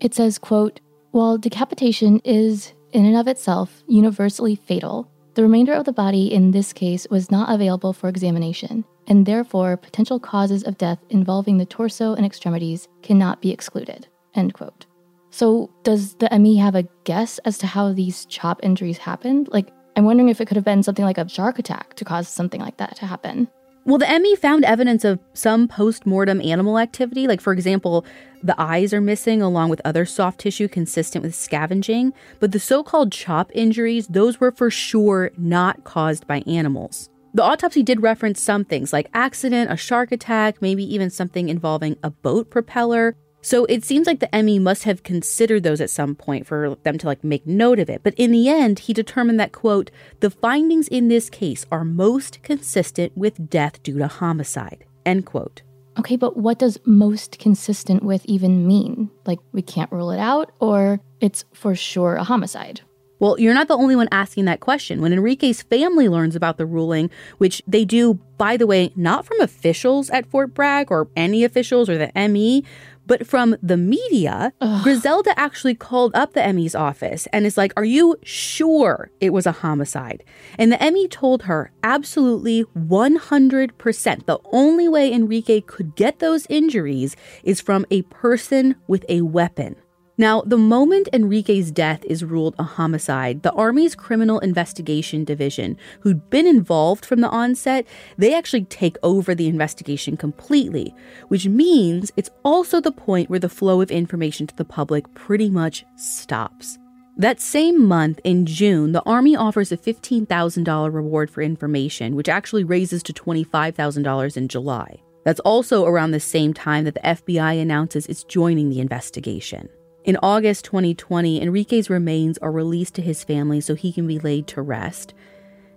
It 0.00 0.14
says, 0.14 0.38
quote, 0.38 0.80
while 1.12 1.38
decapitation 1.38 2.20
is 2.24 2.74
in 2.92 3.06
and 3.06 3.16
of 3.16 3.26
itself 3.26 3.82
universally 3.88 4.54
fatal, 4.54 5.10
the 5.34 5.42
remainder 5.42 5.72
of 5.72 5.84
the 5.84 5.92
body 5.92 6.32
in 6.32 6.50
this 6.50 6.72
case 6.72 7.06
was 7.10 7.30
not 7.30 7.52
available 7.52 7.92
for 7.92 8.08
examination, 8.08 8.84
and 9.06 9.24
therefore 9.24 9.76
potential 9.76 10.20
causes 10.20 10.62
of 10.64 10.78
death 10.78 10.98
involving 11.10 11.58
the 11.58 11.66
torso 11.66 12.14
and 12.14 12.24
extremities 12.24 12.88
cannot 13.02 13.42
be 13.42 13.50
excluded. 13.50 14.08
End 14.34 14.54
quote. 14.54 14.86
So, 15.30 15.70
does 15.82 16.14
the 16.14 16.30
ME 16.38 16.56
have 16.56 16.74
a 16.74 16.88
guess 17.04 17.38
as 17.40 17.58
to 17.58 17.66
how 17.66 17.92
these 17.92 18.24
chop 18.26 18.60
injuries 18.62 18.96
happened? 18.96 19.48
Like, 19.50 19.70
I'm 19.96 20.04
wondering 20.04 20.28
if 20.28 20.42
it 20.42 20.46
could 20.46 20.56
have 20.56 20.64
been 20.64 20.82
something 20.82 21.06
like 21.06 21.16
a 21.16 21.26
shark 21.26 21.58
attack 21.58 21.94
to 21.94 22.04
cause 22.04 22.28
something 22.28 22.60
like 22.60 22.76
that 22.76 22.96
to 22.96 23.06
happen. 23.06 23.48
Well, 23.86 23.96
the 23.96 24.18
ME 24.18 24.36
found 24.36 24.64
evidence 24.64 25.04
of 25.04 25.18
some 25.32 25.68
post 25.68 26.04
mortem 26.04 26.42
animal 26.42 26.78
activity. 26.78 27.26
Like, 27.26 27.40
for 27.40 27.52
example, 27.52 28.04
the 28.42 28.60
eyes 28.60 28.92
are 28.92 29.00
missing 29.00 29.40
along 29.40 29.70
with 29.70 29.80
other 29.84 30.04
soft 30.04 30.40
tissue 30.40 30.68
consistent 30.68 31.24
with 31.24 31.34
scavenging. 31.34 32.12
But 32.40 32.52
the 32.52 32.58
so 32.58 32.82
called 32.82 33.10
chop 33.10 33.50
injuries, 33.54 34.06
those 34.08 34.38
were 34.38 34.52
for 34.52 34.70
sure 34.70 35.30
not 35.38 35.84
caused 35.84 36.26
by 36.26 36.40
animals. 36.48 37.08
The 37.32 37.44
autopsy 37.44 37.82
did 37.82 38.02
reference 38.02 38.40
some 38.40 38.64
things 38.64 38.92
like 38.92 39.08
accident, 39.14 39.70
a 39.70 39.76
shark 39.76 40.12
attack, 40.12 40.60
maybe 40.60 40.82
even 40.92 41.08
something 41.08 41.48
involving 41.48 41.96
a 42.02 42.10
boat 42.10 42.50
propeller. 42.50 43.16
So 43.46 43.64
it 43.66 43.84
seems 43.84 44.08
like 44.08 44.18
the 44.18 44.42
ME 44.42 44.58
must 44.58 44.82
have 44.82 45.04
considered 45.04 45.62
those 45.62 45.80
at 45.80 45.88
some 45.88 46.16
point 46.16 46.48
for 46.48 46.76
them 46.82 46.98
to 46.98 47.06
like 47.06 47.22
make 47.22 47.46
note 47.46 47.78
of 47.78 47.88
it. 47.88 48.02
But 48.02 48.14
in 48.14 48.32
the 48.32 48.48
end, 48.48 48.80
he 48.80 48.92
determined 48.92 49.38
that 49.38 49.52
quote, 49.52 49.92
the 50.18 50.30
findings 50.30 50.88
in 50.88 51.06
this 51.06 51.30
case 51.30 51.64
are 51.70 51.84
most 51.84 52.42
consistent 52.42 53.16
with 53.16 53.48
death 53.48 53.80
due 53.84 53.98
to 53.98 54.08
homicide. 54.08 54.84
End 55.04 55.26
quote. 55.26 55.62
Okay, 55.96 56.16
but 56.16 56.36
what 56.36 56.58
does 56.58 56.80
most 56.84 57.38
consistent 57.38 58.02
with 58.02 58.26
even 58.26 58.66
mean? 58.66 59.12
Like 59.26 59.38
we 59.52 59.62
can't 59.62 59.92
rule 59.92 60.10
it 60.10 60.18
out 60.18 60.50
or 60.58 60.98
it's 61.20 61.44
for 61.52 61.76
sure 61.76 62.16
a 62.16 62.24
homicide? 62.24 62.80
Well, 63.18 63.40
you're 63.40 63.54
not 63.54 63.68
the 63.68 63.78
only 63.78 63.96
one 63.96 64.08
asking 64.12 64.44
that 64.44 64.60
question. 64.60 65.00
When 65.00 65.12
Enrique's 65.12 65.62
family 65.62 66.08
learns 66.08 66.36
about 66.36 66.58
the 66.58 66.66
ruling, 66.66 67.10
which 67.38 67.62
they 67.66 67.84
do, 67.84 68.14
by 68.36 68.58
the 68.58 68.66
way, 68.66 68.92
not 68.94 69.24
from 69.24 69.40
officials 69.40 70.10
at 70.10 70.26
Fort 70.26 70.52
Bragg 70.52 70.90
or 70.90 71.08
any 71.16 71.42
officials 71.42 71.88
or 71.88 71.96
the 71.96 72.28
ME, 72.28 72.62
but 73.06 73.26
from 73.26 73.56
the 73.62 73.76
media, 73.76 74.52
Ugh. 74.60 74.82
Griselda 74.82 75.38
actually 75.38 75.74
called 75.74 76.14
up 76.14 76.32
the 76.32 76.52
ME's 76.52 76.74
office 76.74 77.26
and 77.32 77.46
is 77.46 77.56
like, 77.56 77.72
Are 77.76 77.84
you 77.84 78.16
sure 78.22 79.10
it 79.20 79.30
was 79.30 79.46
a 79.46 79.52
homicide? 79.52 80.24
And 80.58 80.72
the 80.72 80.90
ME 80.90 81.08
told 81.08 81.44
her, 81.44 81.70
Absolutely 81.82 82.64
100%. 82.76 84.26
The 84.26 84.38
only 84.52 84.88
way 84.88 85.12
Enrique 85.12 85.60
could 85.60 85.94
get 85.96 86.18
those 86.18 86.46
injuries 86.48 87.16
is 87.44 87.60
from 87.60 87.86
a 87.90 88.02
person 88.02 88.76
with 88.86 89.04
a 89.08 89.22
weapon. 89.22 89.76
Now, 90.18 90.40
the 90.46 90.56
moment 90.56 91.10
Enrique's 91.12 91.70
death 91.70 92.02
is 92.06 92.24
ruled 92.24 92.54
a 92.58 92.62
homicide, 92.62 93.42
the 93.42 93.52
Army's 93.52 93.94
Criminal 93.94 94.38
Investigation 94.38 95.24
Division, 95.24 95.76
who'd 96.00 96.30
been 96.30 96.46
involved 96.46 97.04
from 97.04 97.20
the 97.20 97.28
onset, 97.28 97.86
they 98.16 98.34
actually 98.34 98.64
take 98.64 98.96
over 99.02 99.34
the 99.34 99.46
investigation 99.46 100.16
completely, 100.16 100.94
which 101.28 101.46
means 101.46 102.12
it's 102.16 102.30
also 102.44 102.80
the 102.80 102.92
point 102.92 103.28
where 103.28 103.38
the 103.38 103.50
flow 103.50 103.82
of 103.82 103.90
information 103.90 104.46
to 104.46 104.56
the 104.56 104.64
public 104.64 105.12
pretty 105.12 105.50
much 105.50 105.84
stops. 105.96 106.78
That 107.18 107.40
same 107.40 107.84
month, 107.84 108.18
in 108.24 108.46
June, 108.46 108.92
the 108.92 109.02
Army 109.04 109.36
offers 109.36 109.70
a 109.70 109.76
$15,000 109.76 110.94
reward 110.94 111.30
for 111.30 111.42
information, 111.42 112.16
which 112.16 112.28
actually 112.30 112.64
raises 112.64 113.02
to 113.02 113.12
$25,000 113.12 114.36
in 114.36 114.48
July. 114.48 114.96
That's 115.24 115.40
also 115.40 115.84
around 115.84 116.12
the 116.12 116.20
same 116.20 116.54
time 116.54 116.84
that 116.84 116.94
the 116.94 117.00
FBI 117.00 117.60
announces 117.60 118.06
it's 118.06 118.24
joining 118.24 118.70
the 118.70 118.80
investigation. 118.80 119.68
In 120.06 120.16
August 120.22 120.64
2020, 120.66 121.42
Enrique's 121.42 121.90
remains 121.90 122.38
are 122.38 122.52
released 122.52 122.94
to 122.94 123.02
his 123.02 123.24
family 123.24 123.60
so 123.60 123.74
he 123.74 123.92
can 123.92 124.06
be 124.06 124.20
laid 124.20 124.46
to 124.46 124.62
rest. 124.62 125.14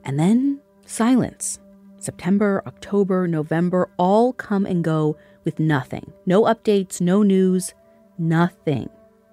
And 0.03 0.19
then 0.19 0.61
silence. 0.85 1.57
September, 1.97 2.61
October, 2.67 3.27
November 3.27 3.89
all 3.97 4.33
come 4.33 4.67
and 4.67 4.83
go 4.83 5.17
with 5.45 5.59
nothing. 5.59 6.13
No 6.27 6.43
updates, 6.43 7.01
no 7.01 7.23
news, 7.23 7.73
nothing. 8.19 8.91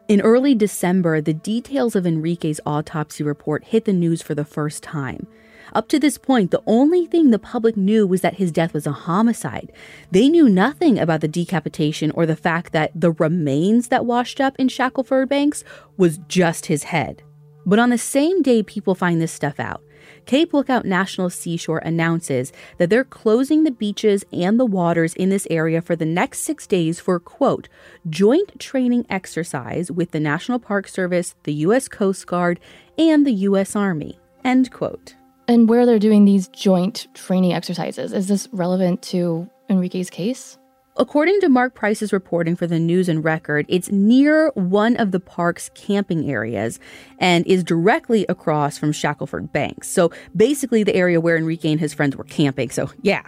In 0.09 0.22
early 0.22 0.54
December, 0.54 1.20
the 1.20 1.35
details 1.35 1.94
of 1.94 2.06
Enrique's 2.06 2.61
autopsy 2.64 3.22
report 3.22 3.64
hit 3.64 3.85
the 3.85 3.92
news 3.92 4.22
for 4.22 4.35
the 4.35 4.46
first 4.46 4.82
time. 4.82 5.26
Up 5.72 5.88
to 5.88 5.98
this 5.98 6.18
point, 6.18 6.50
the 6.50 6.62
only 6.66 7.07
thing 7.07 7.31
the 7.31 7.38
public 7.38 7.76
knew 7.76 8.07
was 8.07 8.20
that 8.20 8.35
his 8.35 8.52
death 8.52 8.72
was 8.72 8.87
a 8.87 8.92
homicide. 8.92 9.72
They 10.11 10.29
knew 10.29 10.48
nothing 10.48 10.98
about 10.98 11.20
the 11.20 11.29
decapitation 11.29 12.11
or 12.12 12.26
the 12.26 12.37
fact 12.37 12.72
that 12.72 12.92
the 12.94 13.12
remains 13.12 13.88
that 13.88 14.07
washed 14.07 14.40
up 14.40 14.55
in 14.59 14.68
Shackleford 14.68 15.29
Banks 15.29 15.64
was 15.96 16.18
just 16.29 16.66
his 16.66 16.85
head. 16.85 17.22
But 17.64 17.79
on 17.81 17.90
the 17.90 17.98
same 17.98 18.42
day 18.42 18.62
people 18.62 18.94
find 18.94 19.20
this 19.20 19.33
stuff 19.33 19.59
out, 19.59 19.83
Cape 20.24 20.55
Lookout 20.55 20.85
National 20.85 21.31
Seashore 21.31 21.79
announces 21.79 22.52
that 22.79 22.90
they're 22.90 23.05
closing 23.05 23.64
the 23.64 23.70
beaches 23.72 24.24
and 24.33 24.59
the 24.59 24.64
waters 24.64 25.14
in 25.14 25.31
this 25.31 25.46
area 25.50 25.83
for 25.83 25.96
the 25.96 26.05
next 26.05 26.40
six 26.40 26.66
days 26.66 27.00
for, 27.00 27.18
quote, 27.18 27.68
joint 28.09 28.59
training 28.61 29.05
exercise 29.11 29.90
with 29.90 30.12
the 30.12 30.20
National 30.20 30.59
Park 30.59 30.87
Service, 30.87 31.35
the 31.42 31.55
U.S. 31.55 31.88
Coast 31.88 32.26
Guard, 32.26 32.61
and 32.96 33.26
the 33.26 33.33
U.S. 33.33 33.74
Army, 33.74 34.18
end 34.44 34.70
quote. 34.70 35.15
And 35.48 35.68
where 35.68 35.87
they're 35.87 35.98
doing 35.98 36.24
these 36.24 36.48
joint 36.48 37.06
training 37.14 37.52
exercises, 37.52 38.12
is 38.12 38.26
this 38.26 38.48
relevant 38.52 39.02
to 39.02 39.48
Enrique's 39.70 40.11
case? 40.11 40.59
According 40.98 41.40
to 41.42 41.50
Mark 41.50 41.74
Price's 41.74 42.12
reporting 42.12 42.56
for 42.56 42.66
the 42.66 42.78
News 42.78 43.09
and 43.09 43.22
Record, 43.22 43.66
it's 43.68 43.90
near 43.90 44.50
one 44.54 44.96
of 44.96 45.11
the 45.11 45.20
park's 45.20 45.68
camping 45.74 46.30
areas 46.30 46.80
and 47.18 47.46
is 47.46 47.62
directly 47.62 48.24
across 48.30 48.78
from 48.78 48.92
Shackleford 48.92 49.52
Banks. 49.52 49.88
So 49.88 50.11
basically, 50.35 50.82
the 50.85 50.96
area 50.96 51.20
where 51.20 51.37
Enrique 51.37 51.70
and 51.70 51.80
his 51.80 51.92
friends 51.92 52.16
were 52.16 52.24
camping. 52.24 52.70
So, 52.70 52.90
yeah. 53.02 53.22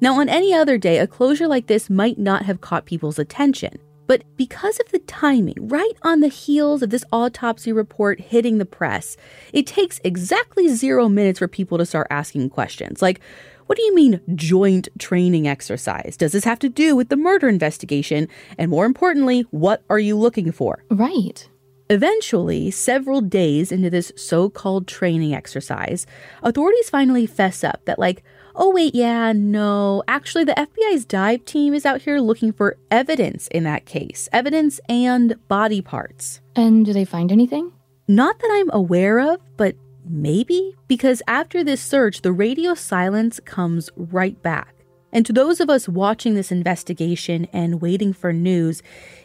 Now, 0.00 0.18
on 0.18 0.30
any 0.30 0.54
other 0.54 0.78
day, 0.78 0.96
a 0.96 1.06
closure 1.06 1.46
like 1.46 1.66
this 1.66 1.90
might 1.90 2.18
not 2.18 2.46
have 2.46 2.62
caught 2.62 2.86
people's 2.86 3.18
attention. 3.18 3.78
But 4.10 4.24
because 4.36 4.80
of 4.80 4.90
the 4.90 4.98
timing, 4.98 5.68
right 5.68 5.92
on 6.02 6.18
the 6.18 6.26
heels 6.26 6.82
of 6.82 6.90
this 6.90 7.04
autopsy 7.12 7.72
report 7.72 8.18
hitting 8.18 8.58
the 8.58 8.64
press, 8.64 9.16
it 9.52 9.68
takes 9.68 10.00
exactly 10.02 10.66
zero 10.66 11.08
minutes 11.08 11.38
for 11.38 11.46
people 11.46 11.78
to 11.78 11.86
start 11.86 12.08
asking 12.10 12.50
questions 12.50 13.00
like, 13.00 13.20
what 13.66 13.76
do 13.76 13.84
you 13.84 13.94
mean 13.94 14.20
joint 14.34 14.88
training 14.98 15.46
exercise? 15.46 16.16
Does 16.16 16.32
this 16.32 16.42
have 16.42 16.58
to 16.58 16.68
do 16.68 16.96
with 16.96 17.08
the 17.08 17.16
murder 17.16 17.48
investigation? 17.48 18.26
And 18.58 18.68
more 18.68 18.84
importantly, 18.84 19.42
what 19.52 19.84
are 19.88 20.00
you 20.00 20.18
looking 20.18 20.50
for? 20.50 20.82
Right. 20.90 21.48
Eventually, 21.88 22.72
several 22.72 23.20
days 23.20 23.70
into 23.70 23.90
this 23.90 24.10
so 24.16 24.50
called 24.50 24.88
training 24.88 25.36
exercise, 25.36 26.04
authorities 26.42 26.90
finally 26.90 27.26
fess 27.26 27.62
up 27.62 27.84
that, 27.84 28.00
like, 28.00 28.24
oh, 28.60 28.70
wait, 28.70 28.94
yeah, 28.94 29.32
no. 29.32 30.04
Actually, 30.06 30.44
the 30.44 30.52
FBI's 30.52 31.06
dive 31.06 31.44
team 31.46 31.72
is 31.74 31.86
out 31.86 32.02
here 32.02 32.20
looking 32.20 32.52
for 32.52 32.76
evidence 32.90 33.48
in 33.48 33.64
that 33.64 33.86
case 33.86 34.28
evidence 34.32 34.78
and 34.88 35.36
body 35.48 35.80
parts. 35.80 36.40
And 36.54 36.84
do 36.84 36.92
they 36.92 37.04
find 37.04 37.32
anything? 37.32 37.72
Not 38.06 38.38
that 38.38 38.50
I'm 38.52 38.70
aware 38.72 39.18
of, 39.18 39.40
but 39.56 39.76
maybe? 40.04 40.76
Because 40.88 41.22
after 41.26 41.64
this 41.64 41.80
search, 41.80 42.22
the 42.22 42.32
radio 42.32 42.74
silence 42.74 43.40
comes 43.44 43.88
right 43.96 44.40
back. 44.42 44.74
And 45.12 45.24
to 45.26 45.32
those 45.32 45.60
of 45.60 45.70
us 45.70 45.88
watching 45.88 46.34
this 46.34 46.52
investigation 46.52 47.46
and 47.52 47.80
waiting 47.80 48.12
for 48.12 48.32
news, 48.32 48.82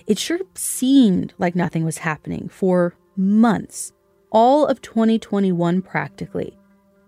it 0.07 0.17
sure 0.17 0.39
seemed 0.55 1.33
like 1.37 1.55
nothing 1.55 1.83
was 1.83 1.99
happening 1.99 2.47
for 2.47 2.95
months, 3.15 3.91
all 4.31 4.65
of 4.65 4.81
2021 4.81 5.81
practically. 5.81 6.57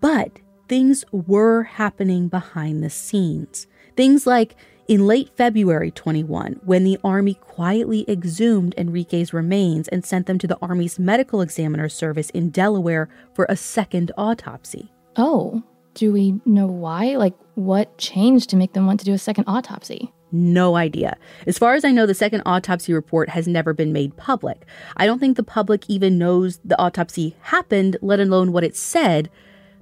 But 0.00 0.38
things 0.68 1.04
were 1.10 1.64
happening 1.64 2.28
behind 2.28 2.82
the 2.82 2.90
scenes. 2.90 3.66
Things 3.96 4.26
like 4.26 4.54
in 4.86 5.06
late 5.06 5.30
February 5.36 5.90
21, 5.90 6.60
when 6.64 6.84
the 6.84 6.98
Army 7.04 7.34
quietly 7.34 8.04
exhumed 8.08 8.74
Enrique's 8.78 9.32
remains 9.32 9.88
and 9.88 10.04
sent 10.04 10.26
them 10.26 10.38
to 10.38 10.46
the 10.46 10.58
Army's 10.62 10.98
Medical 10.98 11.42
Examiner 11.42 11.88
Service 11.88 12.30
in 12.30 12.50
Delaware 12.50 13.08
for 13.34 13.46
a 13.48 13.56
second 13.56 14.12
autopsy. 14.16 14.90
Oh, 15.16 15.62
do 15.94 16.12
we 16.12 16.40
know 16.46 16.66
why? 16.66 17.16
Like, 17.16 17.34
what 17.54 17.98
changed 17.98 18.50
to 18.50 18.56
make 18.56 18.72
them 18.72 18.86
want 18.86 19.00
to 19.00 19.06
do 19.06 19.12
a 19.12 19.18
second 19.18 19.44
autopsy? 19.46 20.12
No 20.30 20.76
idea. 20.76 21.16
As 21.46 21.58
far 21.58 21.74
as 21.74 21.84
I 21.84 21.90
know, 21.90 22.06
the 22.06 22.14
second 22.14 22.42
autopsy 22.46 22.92
report 22.92 23.30
has 23.30 23.48
never 23.48 23.72
been 23.72 23.92
made 23.92 24.16
public. 24.16 24.66
I 24.96 25.06
don't 25.06 25.18
think 25.18 25.36
the 25.36 25.42
public 25.42 25.84
even 25.88 26.18
knows 26.18 26.60
the 26.64 26.78
autopsy 26.80 27.36
happened, 27.40 27.96
let 28.00 28.20
alone 28.20 28.52
what 28.52 28.64
it 28.64 28.76
said, 28.76 29.30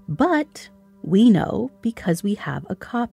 but 0.08 0.68
we 1.06 1.30
know 1.30 1.70
because 1.82 2.22
we 2.22 2.34
have 2.34 2.66
a 2.68 2.76
copy. 2.76 3.12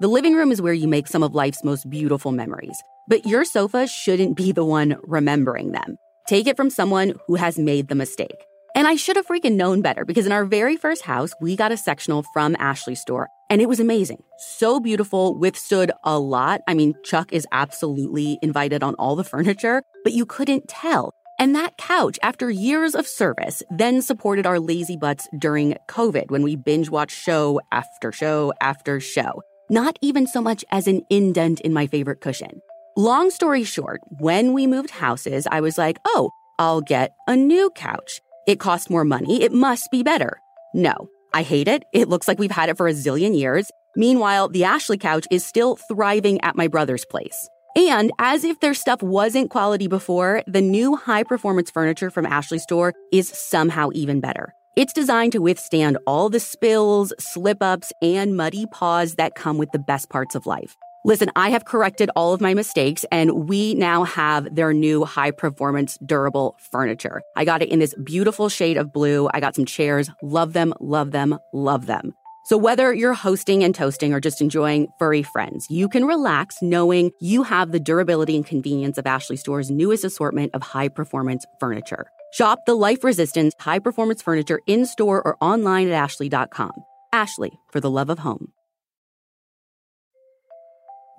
The 0.00 0.08
living 0.08 0.34
room 0.34 0.50
is 0.50 0.62
where 0.62 0.72
you 0.72 0.88
make 0.88 1.06
some 1.06 1.22
of 1.22 1.34
life's 1.34 1.62
most 1.62 1.88
beautiful 1.90 2.32
memories, 2.32 2.82
but 3.06 3.26
your 3.26 3.44
sofa 3.44 3.86
shouldn't 3.86 4.34
be 4.34 4.50
the 4.50 4.64
one 4.64 4.96
remembering 5.02 5.72
them. 5.72 5.98
Take 6.26 6.46
it 6.46 6.56
from 6.56 6.70
someone 6.70 7.14
who 7.26 7.34
has 7.34 7.58
made 7.58 7.88
the 7.88 7.94
mistake. 7.94 8.46
And 8.74 8.86
I 8.86 8.96
should 8.96 9.16
have 9.16 9.26
freaking 9.26 9.56
known 9.56 9.82
better 9.82 10.04
because 10.04 10.26
in 10.26 10.32
our 10.32 10.44
very 10.44 10.76
first 10.76 11.02
house, 11.02 11.32
we 11.40 11.54
got 11.54 11.72
a 11.72 11.76
sectional 11.76 12.24
from 12.32 12.56
Ashley 12.58 12.94
store 12.94 13.28
and 13.50 13.60
it 13.60 13.68
was 13.68 13.80
amazing. 13.80 14.22
So 14.38 14.80
beautiful, 14.80 15.36
withstood 15.38 15.90
a 16.04 16.18
lot. 16.18 16.60
I 16.66 16.74
mean, 16.74 16.94
Chuck 17.02 17.32
is 17.32 17.46
absolutely 17.52 18.38
invited 18.42 18.82
on 18.82 18.94
all 18.94 19.16
the 19.16 19.24
furniture, 19.24 19.82
but 20.04 20.12
you 20.12 20.24
couldn't 20.24 20.68
tell. 20.68 21.12
And 21.40 21.54
that 21.54 21.78
couch, 21.78 22.18
after 22.22 22.50
years 22.50 22.94
of 22.94 23.06
service, 23.06 23.62
then 23.70 24.02
supported 24.02 24.44
our 24.44 24.60
lazy 24.60 24.98
butts 24.98 25.26
during 25.38 25.74
COVID 25.88 26.30
when 26.30 26.42
we 26.42 26.54
binge 26.54 26.90
watched 26.90 27.16
show 27.16 27.62
after 27.72 28.12
show 28.12 28.52
after 28.60 29.00
show. 29.00 29.42
Not 29.70 29.98
even 30.02 30.26
so 30.26 30.42
much 30.42 30.66
as 30.70 30.86
an 30.86 31.00
indent 31.08 31.60
in 31.62 31.72
my 31.72 31.86
favorite 31.86 32.20
cushion. 32.20 32.60
Long 32.94 33.30
story 33.30 33.64
short, 33.64 34.02
when 34.18 34.52
we 34.52 34.66
moved 34.66 34.90
houses, 34.90 35.46
I 35.50 35.62
was 35.62 35.78
like, 35.78 35.98
oh, 36.04 36.30
I'll 36.58 36.82
get 36.82 37.14
a 37.26 37.36
new 37.36 37.70
couch. 37.70 38.20
It 38.46 38.60
cost 38.60 38.90
more 38.90 39.04
money. 39.04 39.42
It 39.42 39.52
must 39.52 39.90
be 39.90 40.02
better. 40.02 40.42
No, 40.74 41.08
I 41.32 41.42
hate 41.42 41.68
it. 41.68 41.84
It 41.94 42.08
looks 42.10 42.28
like 42.28 42.38
we've 42.38 42.50
had 42.50 42.68
it 42.68 42.76
for 42.76 42.86
a 42.86 42.92
zillion 42.92 43.34
years. 43.34 43.70
Meanwhile, 43.96 44.50
the 44.50 44.64
Ashley 44.64 44.98
couch 44.98 45.26
is 45.30 45.46
still 45.46 45.76
thriving 45.76 46.38
at 46.42 46.54
my 46.56 46.68
brother's 46.68 47.06
place. 47.06 47.48
And 47.76 48.10
as 48.18 48.44
if 48.44 48.60
their 48.60 48.74
stuff 48.74 49.02
wasn't 49.02 49.50
quality 49.50 49.86
before, 49.86 50.42
the 50.46 50.60
new 50.60 50.96
high 50.96 51.22
performance 51.22 51.70
furniture 51.70 52.10
from 52.10 52.26
Ashley 52.26 52.58
Store 52.58 52.94
is 53.12 53.28
somehow 53.28 53.90
even 53.92 54.20
better. 54.20 54.54
It's 54.76 54.92
designed 54.92 55.32
to 55.32 55.40
withstand 55.40 55.98
all 56.06 56.30
the 56.30 56.40
spills, 56.40 57.12
slip 57.18 57.62
ups, 57.62 57.92
and 58.00 58.36
muddy 58.36 58.66
paws 58.66 59.16
that 59.16 59.34
come 59.34 59.58
with 59.58 59.70
the 59.72 59.78
best 59.78 60.08
parts 60.10 60.34
of 60.34 60.46
life. 60.46 60.76
Listen, 61.04 61.30
I 61.34 61.48
have 61.50 61.64
corrected 61.64 62.10
all 62.14 62.34
of 62.34 62.42
my 62.42 62.52
mistakes 62.52 63.06
and 63.10 63.48
we 63.48 63.74
now 63.74 64.04
have 64.04 64.54
their 64.54 64.74
new 64.74 65.04
high 65.04 65.30
performance 65.30 65.96
durable 66.04 66.56
furniture. 66.70 67.22
I 67.36 67.46
got 67.46 67.62
it 67.62 67.70
in 67.70 67.78
this 67.78 67.94
beautiful 68.04 68.50
shade 68.50 68.76
of 68.76 68.92
blue. 68.92 69.28
I 69.32 69.40
got 69.40 69.54
some 69.54 69.64
chairs. 69.64 70.10
Love 70.22 70.52
them, 70.52 70.74
love 70.78 71.12
them, 71.12 71.38
love 71.54 71.86
them. 71.86 72.12
So 72.50 72.56
whether 72.56 72.92
you're 72.92 73.14
hosting 73.14 73.62
and 73.62 73.72
toasting 73.72 74.12
or 74.12 74.18
just 74.18 74.40
enjoying 74.40 74.88
furry 74.98 75.22
friends, 75.22 75.68
you 75.70 75.88
can 75.88 76.04
relax 76.04 76.56
knowing 76.60 77.12
you 77.20 77.44
have 77.44 77.70
the 77.70 77.78
durability 77.78 78.34
and 78.34 78.44
convenience 78.44 78.98
of 78.98 79.06
Ashley 79.06 79.36
Store's 79.36 79.70
newest 79.70 80.02
assortment 80.02 80.52
of 80.52 80.60
high 80.60 80.88
performance 80.88 81.46
furniture. 81.60 82.10
Shop 82.32 82.58
the 82.66 82.74
life 82.74 83.04
resistant 83.04 83.54
high 83.60 83.78
performance 83.78 84.20
furniture 84.20 84.58
in 84.66 84.84
store 84.84 85.22
or 85.24 85.36
online 85.40 85.86
at 85.86 85.92
ashley.com. 85.92 86.72
Ashley, 87.12 87.52
for 87.72 87.78
the 87.78 87.88
love 87.88 88.10
of 88.10 88.18
home. 88.18 88.48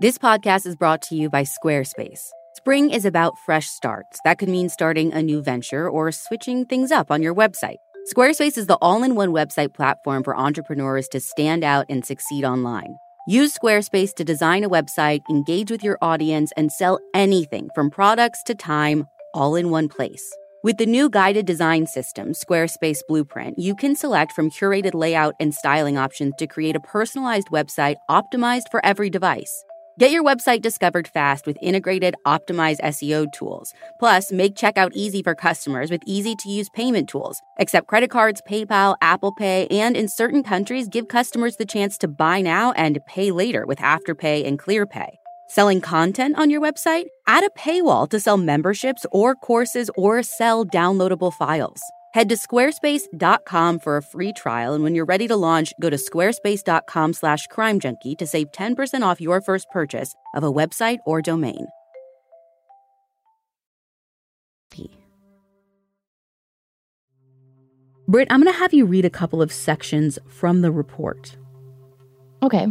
This 0.02 0.18
podcast 0.18 0.66
is 0.66 0.76
brought 0.76 1.02
to 1.04 1.16
you 1.16 1.30
by 1.30 1.44
Squarespace. 1.44 2.28
Spring 2.56 2.90
is 2.90 3.06
about 3.06 3.40
fresh 3.46 3.68
starts. 3.68 4.20
That 4.26 4.38
could 4.38 4.50
mean 4.50 4.68
starting 4.68 5.14
a 5.14 5.22
new 5.22 5.42
venture 5.42 5.90
or 5.90 6.12
switching 6.12 6.66
things 6.66 6.92
up 6.92 7.10
on 7.10 7.22
your 7.22 7.34
website. 7.34 7.78
Squarespace 8.10 8.58
is 8.58 8.66
the 8.66 8.80
all 8.82 9.04
in 9.04 9.14
one 9.14 9.30
website 9.30 9.76
platform 9.76 10.24
for 10.24 10.36
entrepreneurs 10.36 11.08
to 11.10 11.20
stand 11.20 11.64
out 11.64 11.86
and 11.88 12.04
succeed 12.04 12.44
online. 12.44 12.96
Use 13.28 13.56
Squarespace 13.56 14.12
to 14.16 14.24
design 14.24 14.64
a 14.64 14.70
website, 14.70 15.22
engage 15.30 15.70
with 15.70 15.84
your 15.84 16.00
audience, 16.02 16.52
and 16.58 16.72
sell 16.72 17.00
anything 17.14 17.70
from 17.76 17.92
products 17.92 18.42
to 18.44 18.56
time 18.56 19.06
all 19.36 19.56
in 19.56 19.70
one 19.70 19.88
place. 19.88 20.36
With 20.64 20.78
the 20.78 20.88
new 20.88 21.12
guided 21.12 21.46
design 21.46 21.86
system, 21.86 22.32
Squarespace 22.32 23.02
Blueprint, 23.08 23.60
you 23.60 23.76
can 23.76 23.96
select 23.96 24.32
from 24.32 24.50
curated 24.50 24.96
layout 24.96 25.36
and 25.40 25.54
styling 25.54 26.00
options 26.00 26.34
to 26.40 26.48
create 26.48 26.76
a 26.76 26.80
personalized 26.80 27.50
website 27.50 27.98
optimized 28.10 28.70
for 28.72 28.84
every 28.84 29.12
device. 29.12 29.64
Get 30.02 30.10
your 30.10 30.24
website 30.24 30.64
discovered 30.64 31.08
fast 31.08 31.46
with 31.46 31.60
integrated, 31.62 32.16
optimized 32.26 32.80
SEO 32.80 33.32
tools. 33.34 33.72
Plus, 34.00 34.32
make 34.32 34.56
checkout 34.56 34.90
easy 34.96 35.22
for 35.22 35.36
customers 35.36 35.92
with 35.92 36.02
easy 36.08 36.36
to 36.38 36.50
use 36.50 36.70
payment 36.70 37.08
tools. 37.08 37.40
Accept 37.60 37.86
credit 37.86 38.10
cards, 38.10 38.42
PayPal, 38.50 38.96
Apple 39.00 39.32
Pay, 39.32 39.68
and 39.68 39.96
in 39.96 40.08
certain 40.08 40.42
countries, 40.42 40.88
give 40.88 41.08
customers 41.08 41.58
the 41.58 41.68
chance 41.68 42.00
to 42.00 42.08
buy 42.08 42.42
now 42.42 42.72
and 42.72 42.98
pay 43.06 43.30
later 43.30 43.68
with 43.68 43.78
Afterpay 43.78 44.44
and 44.44 44.58
ClearPay. 44.58 45.10
Selling 45.50 45.82
content 45.82 46.36
on 46.36 46.50
your 46.50 46.62
website? 46.62 47.06
Add 47.28 47.44
a 47.44 47.52
paywall 47.52 48.10
to 48.10 48.20
sell 48.20 48.38
memberships 48.38 49.06
or 49.12 49.36
courses 49.36 49.92
or 49.96 50.24
sell 50.24 50.66
downloadable 50.66 51.32
files. 51.32 51.80
Head 52.14 52.30
to 52.30 52.36
squarespace.com 52.36 53.80
for 53.80 53.98
a 53.98 54.04
free 54.04 54.34
trial, 54.34 54.74
and 54.74 54.84
when 54.84 54.96
you're 54.96 55.06
ready 55.06 55.28
to 55.28 55.36
launch, 55.36 55.74
go 55.82 55.90
to 55.90 55.96
squarespace.com 55.96 57.14
slash 57.14 57.48
crimejunkie 57.48 58.18
to 58.18 58.28
save 58.28 58.52
10% 58.52 59.02
off 59.02 59.22
your 59.22 59.42
first 59.42 59.70
purchase 59.72 60.14
of 60.36 60.44
a 60.44 60.52
website 60.52 60.98
or 61.06 61.22
domain. 61.22 61.68
Britt, 68.12 68.28
I'm 68.30 68.44
going 68.44 68.54
to 68.54 68.60
have 68.60 68.74
you 68.74 68.86
read 68.86 69.06
a 69.06 69.10
couple 69.10 69.42
of 69.42 69.54
sections 69.54 70.20
from 70.28 70.62
the 70.62 70.70
report. 70.70 71.38
Okay. 72.44 72.68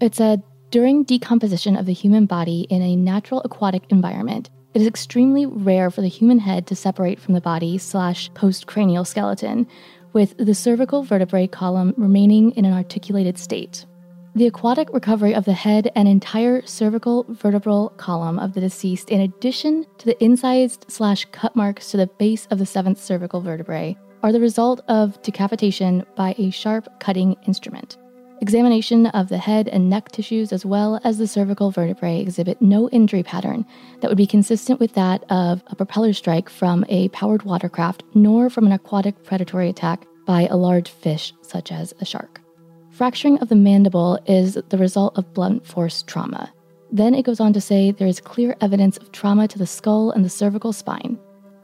It 0.00 0.14
said, 0.14 0.42
during 0.70 1.04
decomposition 1.04 1.76
of 1.76 1.84
the 1.84 1.92
human 1.92 2.24
body 2.24 2.66
in 2.70 2.80
a 2.80 2.96
natural 2.96 3.42
aquatic 3.44 3.82
environment, 3.90 4.48
it 4.72 4.80
is 4.80 4.86
extremely 4.86 5.46
rare 5.46 5.90
for 5.90 6.00
the 6.00 6.08
human 6.08 6.38
head 6.38 6.66
to 6.68 6.76
separate 6.76 7.20
from 7.20 7.34
the 7.34 7.40
body 7.40 7.78
slash 7.78 8.30
postcranial 8.32 9.06
skeleton, 9.06 9.66
with 10.12 10.36
the 10.36 10.54
cervical 10.54 11.02
vertebrae 11.02 11.46
column 11.46 11.94
remaining 11.96 12.50
in 12.52 12.64
an 12.64 12.72
articulated 12.72 13.38
state. 13.38 13.86
The 14.34 14.46
aquatic 14.46 14.92
recovery 14.92 15.34
of 15.34 15.44
the 15.44 15.52
head 15.52 15.90
and 15.96 16.06
entire 16.06 16.64
cervical 16.64 17.26
vertebral 17.28 17.90
column 17.96 18.38
of 18.38 18.54
the 18.54 18.60
deceased, 18.60 19.10
in 19.10 19.20
addition 19.20 19.86
to 19.98 20.06
the 20.06 20.22
incised 20.22 20.86
slash 20.88 21.26
cut 21.32 21.56
marks 21.56 21.90
to 21.90 21.96
the 21.96 22.06
base 22.06 22.46
of 22.46 22.58
the 22.58 22.66
seventh 22.66 23.02
cervical 23.02 23.40
vertebrae, 23.40 23.96
are 24.22 24.32
the 24.32 24.40
result 24.40 24.82
of 24.86 25.20
decapitation 25.22 26.04
by 26.14 26.34
a 26.38 26.50
sharp 26.50 27.00
cutting 27.00 27.34
instrument. 27.46 27.96
Examination 28.42 29.04
of 29.08 29.28
the 29.28 29.36
head 29.36 29.68
and 29.68 29.90
neck 29.90 30.10
tissues, 30.12 30.50
as 30.50 30.64
well 30.64 30.98
as 31.04 31.18
the 31.18 31.26
cervical 31.26 31.70
vertebrae, 31.70 32.20
exhibit 32.20 32.62
no 32.62 32.88
injury 32.88 33.22
pattern 33.22 33.66
that 34.00 34.08
would 34.08 34.16
be 34.16 34.26
consistent 34.26 34.80
with 34.80 34.94
that 34.94 35.22
of 35.30 35.62
a 35.66 35.76
propeller 35.76 36.14
strike 36.14 36.48
from 36.48 36.82
a 36.88 37.08
powered 37.10 37.42
watercraft, 37.42 38.02
nor 38.14 38.48
from 38.48 38.64
an 38.64 38.72
aquatic 38.72 39.22
predatory 39.24 39.68
attack 39.68 40.06
by 40.24 40.46
a 40.46 40.56
large 40.56 40.88
fish, 40.88 41.34
such 41.42 41.70
as 41.70 41.92
a 42.00 42.06
shark. 42.06 42.40
Fracturing 42.88 43.38
of 43.40 43.50
the 43.50 43.56
mandible 43.56 44.18
is 44.26 44.54
the 44.70 44.78
result 44.78 45.18
of 45.18 45.34
blunt 45.34 45.66
force 45.66 46.02
trauma. 46.02 46.50
Then 46.90 47.14
it 47.14 47.26
goes 47.26 47.40
on 47.40 47.52
to 47.52 47.60
say 47.60 47.90
there 47.90 48.08
is 48.08 48.20
clear 48.20 48.56
evidence 48.62 48.96
of 48.96 49.12
trauma 49.12 49.48
to 49.48 49.58
the 49.58 49.66
skull 49.66 50.12
and 50.12 50.24
the 50.24 50.30
cervical 50.30 50.72
spine. 50.72 51.18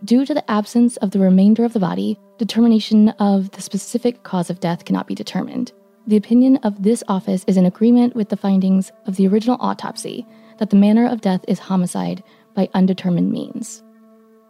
Due 0.05 0.27
to 0.27 0.35
the 0.35 0.49
absence 0.51 0.99
of 0.99 1.13
the 1.13 1.21
remainder 1.21 1.65
of 1.65 1.73
the 1.73 1.81
body, 1.81 2.19
determination 2.37 3.09
of 3.19 3.51
the 3.53 3.63
specific 3.63 4.25
cause 4.25 4.51
of 4.51 4.61
death 4.61 4.85
cannot 4.85 5.07
be 5.07 5.15
determined. 5.15 5.73
The 6.07 6.17
opinion 6.17 6.59
of 6.59 6.83
this 6.83 7.03
office 7.09 7.45
is 7.47 7.57
in 7.57 7.67
agreement 7.67 8.15
with 8.15 8.29
the 8.29 8.37
findings 8.37 8.93
of 9.07 9.17
the 9.17 9.27
original 9.27 9.57
autopsy 9.61 10.27
that 10.59 10.71
the 10.71 10.77
manner 10.77 11.07
of 11.07 11.21
death 11.21 11.45
is 11.49 11.59
homicide 11.59 12.23
by 12.55 12.69
undetermined 12.75 13.31
means. 13.31 13.83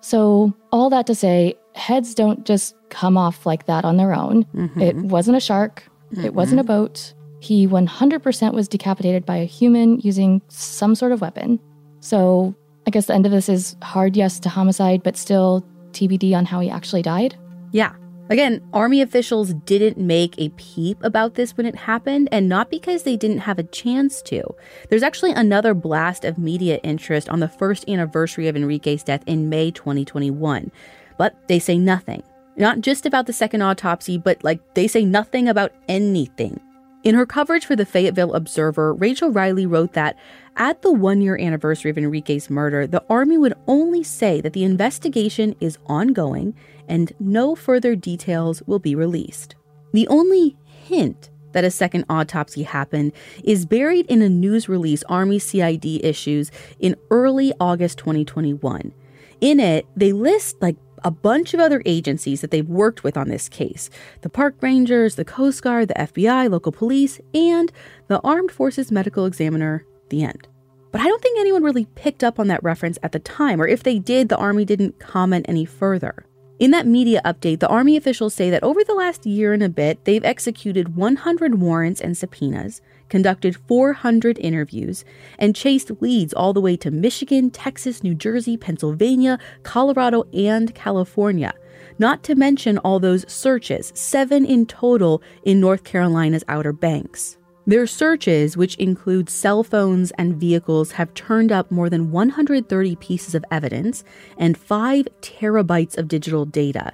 So, 0.01 0.55
all 0.71 0.91
that 0.91 1.07
to 1.07 1.15
say, 1.15 1.55
heads 1.75 2.15
don't 2.15 2.45
just 2.45 2.77
come 2.91 3.17
off 3.17 3.47
like 3.47 3.67
that 3.67 3.85
on 3.85 3.97
their 3.97 4.15
own. 4.15 4.45
Mm-hmm. 4.55 4.81
It 4.81 4.97
wasn't 4.97 5.37
a 5.37 5.41
shark, 5.41 5.83
mm-hmm. 6.13 6.25
it 6.25 6.35
wasn't 6.35 6.61
a 6.61 6.65
boat. 6.65 7.15
He 7.41 7.67
100% 7.67 8.53
was 8.53 8.69
decapitated 8.69 9.27
by 9.27 9.37
a 9.37 9.45
human 9.45 9.99
using 10.01 10.43
some 10.49 10.95
sort 10.95 11.13
of 11.13 11.21
weapon. 11.21 11.59
So, 12.01 12.55
I 12.87 12.91
guess 12.91 13.07
the 13.07 13.15
end 13.15 13.27
of 13.27 13.33
this 13.33 13.49
is 13.49 13.77
hard 13.83 14.17
yes 14.17 14.39
to 14.41 14.49
homicide, 14.49 15.03
but 15.03 15.17
still 15.17 15.67
TBD 15.93 16.37
on 16.37 16.45
how 16.45 16.61
he 16.61 16.71
actually 16.71 17.03
died. 17.03 17.37
Yeah. 17.73 17.95
Again, 18.29 18.61
Army 18.73 19.03
officials 19.03 19.55
didn't 19.55 19.99
make 19.99 20.35
a 20.37 20.49
peep 20.51 20.99
about 21.05 21.35
this 21.35 21.57
when 21.57 21.65
it 21.65 21.77
happened, 21.77 22.29
and 22.33 22.49
not 22.49 22.71
because 22.71 23.05
they 23.05 23.17
didn't 23.17 23.39
have 23.39 23.61
a 23.61 23.65
chance 23.65 24.21
to. 24.23 24.43
There's 24.91 25.05
actually 25.05 25.31
another 25.31 25.75
blast 25.75 26.25
of 26.25 26.37
media 26.37 26.81
interest 26.83 27.29
on 27.29 27.39
the 27.39 27.49
first 27.49 27.89
anniversary 27.89 28.49
of 28.49 28.57
Enrique's 28.57 29.05
death 29.05 29.23
in 29.27 29.49
May 29.49 29.71
2021. 29.71 30.73
But 31.19 31.37
they 31.47 31.61
say 31.61 31.79
nothing. 31.79 32.25
Not 32.57 32.81
just 32.81 33.07
about 33.07 33.27
the 33.27 33.33
second 33.33 33.63
autopsy, 33.63 34.19
but 34.19 34.43
like 34.43 34.75
they 34.75 34.89
say 34.89 35.05
nothing 35.05 35.49
about 35.49 35.73
anything. 35.89 36.61
In 37.05 37.15
her 37.15 37.27
coverage 37.27 37.65
for 37.65 37.77
the 37.77 37.87
Fayetteville 37.87 38.35
Observer, 38.35 38.93
Rachel 38.95 39.31
Riley 39.31 39.67
wrote 39.67 39.93
that 39.93 40.17
at 40.57 40.83
the 40.83 40.91
one 40.91 41.21
year 41.21 41.39
anniversary 41.39 41.93
of 41.93 41.99
Enrique's 41.99 42.51
murder, 42.51 42.85
the 42.89 43.05
Army 43.09 43.39
would 43.39 43.55
only 43.69 44.03
say 44.03 44.41
that 44.41 44.55
the 44.55 44.65
investigation 44.65 45.55
is 45.61 45.79
ongoing 45.87 46.57
and 46.89 47.13
no 47.19 47.55
further 47.55 47.95
details 47.97 48.63
will 48.67 48.79
be 48.79 48.95
released. 48.95 49.55
The 49.93 50.09
only 50.09 50.57
hint 50.65 51.31
that 51.53 51.65
a 51.65 51.71
second 51.71 52.05
autopsy 52.11 52.65
happened 52.65 53.13
is 53.43 53.65
buried 53.65 54.07
in 54.07 54.21
a 54.21 54.29
news 54.29 54.69
release 54.69 55.03
Army 55.05 55.39
CID 55.39 56.05
issues 56.05 56.51
in 56.79 56.97
early 57.11 57.53
August 57.59 57.99
2021. 57.99 58.93
In 59.41 59.61
it, 59.61 59.87
they 59.97 60.13
list 60.13 60.61
like 60.61 60.77
a 61.03 61.11
bunch 61.11 61.55
of 61.55 61.61
other 61.61 61.83
agencies 61.87 62.43
that 62.43 62.51
they've 62.51 62.69
worked 62.69 63.05
with 63.05 63.17
on 63.17 63.29
this 63.29 63.49
case 63.49 63.89
the 64.21 64.29
park 64.29 64.57
rangers, 64.61 65.15
the 65.15 65.25
Coast 65.25 65.63
Guard, 65.63 65.89
the 65.89 65.95
FBI, 65.95 66.51
local 66.51 66.73
police, 66.73 67.21
and 67.33 67.73
the 68.09 68.21
Armed 68.21 68.51
Forces 68.51 68.93
Medical 68.93 69.25
Examiner, 69.25 69.87
the 70.11 70.25
end. 70.25 70.49
But 70.93 71.01
I 71.01 71.09
don't 71.09 71.23
think 71.23 71.39
anyone 71.39 71.63
really 71.63 71.87
picked 71.95 72.23
up 72.23 72.39
on 72.39 72.49
that 72.49 72.63
reference 72.63 72.99
at 73.03 73.13
the 73.13 73.19
time, 73.19 73.63
or 73.63 73.67
if 73.67 73.83
they 73.83 73.99
did, 73.99 74.29
the 74.29 74.37
Army 74.37 74.67
didn't 74.67 74.99
comment 74.99 75.47
any 75.49 75.65
further. 75.65 76.26
In 76.59 76.71
that 76.71 76.87
media 76.87 77.21
update, 77.23 77.61
the 77.61 77.69
Army 77.69 77.99
officials 77.99 78.33
say 78.33 78.49
that 78.49 78.63
over 78.63 78.83
the 78.83 78.95
last 78.95 79.27
year 79.27 79.53
and 79.53 79.63
a 79.63 79.69
bit, 79.69 80.03
they've 80.07 80.25
executed 80.25 80.97
100 80.97 81.61
warrants 81.61 82.01
and 82.01 82.17
subpoenas, 82.17 82.81
conducted 83.11 83.57
400 83.69 84.39
interviews, 84.39 85.05
and 85.39 85.55
chased 85.55 85.91
leads 86.01 86.33
all 86.33 86.55
the 86.55 86.61
way 86.63 86.75
to 86.79 86.91
Michigan, 86.91 87.51
Texas, 87.51 88.03
New 88.03 88.15
Jersey, 88.15 88.57
Pennsylvania, 88.57 89.39
Colorado, 89.65 90.25
and 90.33 90.75
California. 90.75 91.53
Not 91.99 92.23
to 92.23 92.35
mention 92.35 92.79
all 92.79 93.01
those 93.01 93.31
searches, 93.31 93.93
seven 93.95 94.47
in 94.47 94.65
total 94.65 95.23
in 95.45 95.61
North 95.61 95.85
Carolina's 95.85 96.45
Outer 96.49 96.73
Banks. 96.73 97.37
Their 97.69 97.89
searches, 97.89 98.57
which 98.57 98.77
include 98.77 99.29
cell 99.29 99.65
phones 99.65 100.13
and 100.13 100.37
vehicles, 100.37 100.93
have 100.93 101.13
turned 101.15 101.51
up 101.51 101.71
more 101.71 101.91
than 101.91 102.13
130 102.13 102.97
pieces 102.97 103.35
of 103.35 103.45
evidence 103.51 104.05
and 104.39 104.57
5 104.57 105.09
terabytes 105.21 105.99
of 105.99 106.07
digital 106.07 106.45
data, 106.45 106.93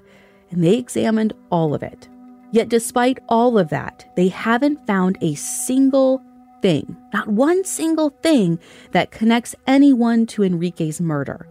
and 0.50 0.64
they 0.64 0.78
examined 0.78 1.34
all 1.50 1.74
of 1.74 1.82
it. 1.82 2.08
Yet, 2.52 2.70
despite 2.70 3.18
all 3.28 3.58
of 3.58 3.68
that, 3.68 4.10
they 4.16 4.28
haven't 4.28 4.86
found 4.86 5.18
a 5.20 5.34
single 5.34 6.22
thing, 6.62 6.96
not 7.12 7.28
one 7.28 7.64
single 7.64 8.10
thing, 8.22 8.58
that 8.92 9.10
connects 9.10 9.54
anyone 9.66 10.26
to 10.28 10.42
Enrique's 10.42 11.00
murder. 11.00 11.46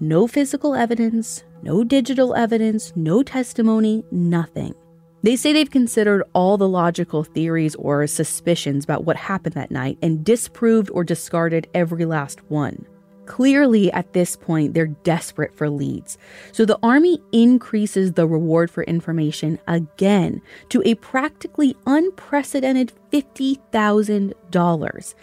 No 0.00 0.26
physical 0.26 0.74
evidence, 0.74 1.44
no 1.62 1.84
digital 1.84 2.34
evidence, 2.34 2.92
no 2.96 3.22
testimony, 3.22 4.04
nothing. 4.10 4.74
They 5.26 5.34
say 5.34 5.52
they've 5.52 5.68
considered 5.68 6.22
all 6.34 6.56
the 6.56 6.68
logical 6.68 7.24
theories 7.24 7.74
or 7.74 8.06
suspicions 8.06 8.84
about 8.84 9.06
what 9.06 9.16
happened 9.16 9.56
that 9.56 9.72
night 9.72 9.98
and 10.00 10.24
disproved 10.24 10.88
or 10.92 11.02
discarded 11.02 11.66
every 11.74 12.04
last 12.04 12.48
one. 12.48 12.86
Clearly, 13.24 13.90
at 13.90 14.12
this 14.12 14.36
point, 14.36 14.72
they're 14.72 14.86
desperate 14.86 15.52
for 15.52 15.68
leads. 15.68 16.16
So 16.52 16.64
the 16.64 16.78
Army 16.80 17.20
increases 17.32 18.12
the 18.12 18.24
reward 18.24 18.70
for 18.70 18.84
information 18.84 19.58
again 19.66 20.42
to 20.68 20.80
a 20.84 20.94
practically 20.94 21.74
unprecedented 21.88 22.92
$50,000. 23.12 25.14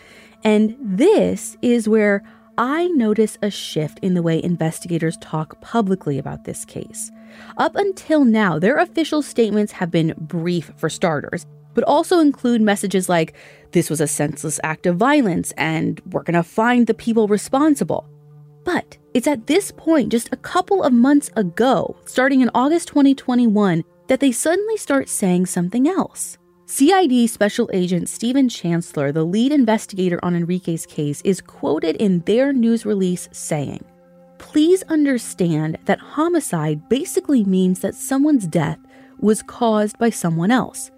And 0.44 0.76
this 0.82 1.56
is 1.62 1.88
where 1.88 2.24
I 2.58 2.90
notice 2.90 3.38
a 3.42 3.50
shift 3.50 4.00
in 4.02 4.16
the 4.16 4.22
way 4.22 4.44
investigators 4.44 5.16
talk 5.22 5.62
publicly 5.62 6.20
about 6.20 6.44
this 6.44 6.66
case. 6.66 7.10
Up 7.58 7.76
until 7.76 8.26
now, 8.26 8.60
their 8.60 8.78
official 8.78 9.22
statements 9.22 9.74
have 9.74 9.92
been 9.92 10.14
brief 10.18 10.72
for 10.78 10.90
starters, 10.90 11.46
but 11.74 11.84
also 11.84 12.20
include 12.20 12.62
messages 12.62 13.10
like, 13.10 13.34
this 13.72 13.90
was 13.90 14.02
a 14.02 14.08
senseless 14.08 14.60
act 14.64 14.86
of 14.86 14.98
violence 14.98 15.52
and 15.58 16.02
we're 16.12 16.24
gonna 16.24 16.44
find 16.44 16.88
the 16.88 16.94
people 16.94 17.28
responsible. 17.28 18.08
But 18.64 18.98
it's 19.14 19.28
at 19.28 19.48
this 19.48 19.72
point, 19.72 20.12
just 20.12 20.30
a 20.32 20.38
couple 20.38 20.84
of 20.84 20.94
months 20.94 21.30
ago, 21.36 21.96
starting 22.06 22.42
in 22.42 22.50
August 22.54 22.88
2021, 22.90 23.84
that 24.08 24.20
they 24.20 24.32
suddenly 24.32 24.78
start 24.78 25.10
saying 25.10 25.46
something 25.46 25.88
else. 25.88 26.38
CID 26.66 27.30
Special 27.30 27.70
Agent 27.74 28.10
Stephen 28.10 28.50
Chancellor, 28.50 29.12
the 29.12 29.24
lead 29.24 29.52
investigator 29.52 30.20
on 30.24 30.36
Enrique's 30.36 30.86
case, 30.86 31.22
is 31.24 31.42
quoted 31.42 31.96
in 31.98 32.20
their 32.22 32.54
news 32.54 32.86
release 32.86 33.30
saying, 33.32 33.84
please 34.44 34.84
understand 34.84 35.78
that 35.86 36.00
homicide 36.00 36.90
basically 36.90 37.46
means 37.46 37.80
that 37.80 37.96
someone's 37.96 38.46
death 38.46 38.78
was 39.20 39.42
caused 39.42 39.98
by 39.98 40.10
someone 40.10 40.52
else. 40.52 40.92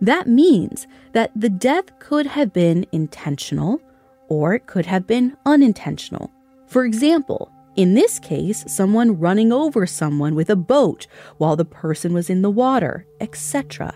That 0.00 0.26
means 0.26 0.86
that 1.12 1.30
the 1.36 1.50
death 1.50 1.98
could 1.98 2.26
have 2.26 2.54
been 2.54 2.86
intentional 2.92 3.82
or 4.28 4.54
it 4.54 4.66
could 4.66 4.86
have 4.86 5.06
been 5.06 5.36
unintentional. 5.44 6.32
For 6.66 6.86
example, 6.86 7.52
in 7.76 7.92
this 7.92 8.18
case, 8.18 8.64
someone 8.66 9.20
running 9.20 9.52
over 9.52 9.86
someone 9.86 10.34
with 10.34 10.48
a 10.48 10.56
boat 10.56 11.06
while 11.36 11.54
the 11.54 11.66
person 11.66 12.14
was 12.14 12.30
in 12.30 12.40
the 12.40 12.50
water, 12.50 13.06
etc. 13.20 13.94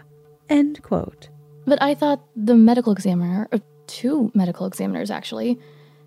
End 0.51 0.83
quote. 0.83 1.31
But 1.65 1.83
I 1.83 1.95
thought 1.95 2.23
the 2.37 2.55
medical 2.55 2.93
examiner, 2.93 3.49
two 3.87 4.31
medical 4.35 4.67
examiners 4.67 5.11
actually, 5.11 5.59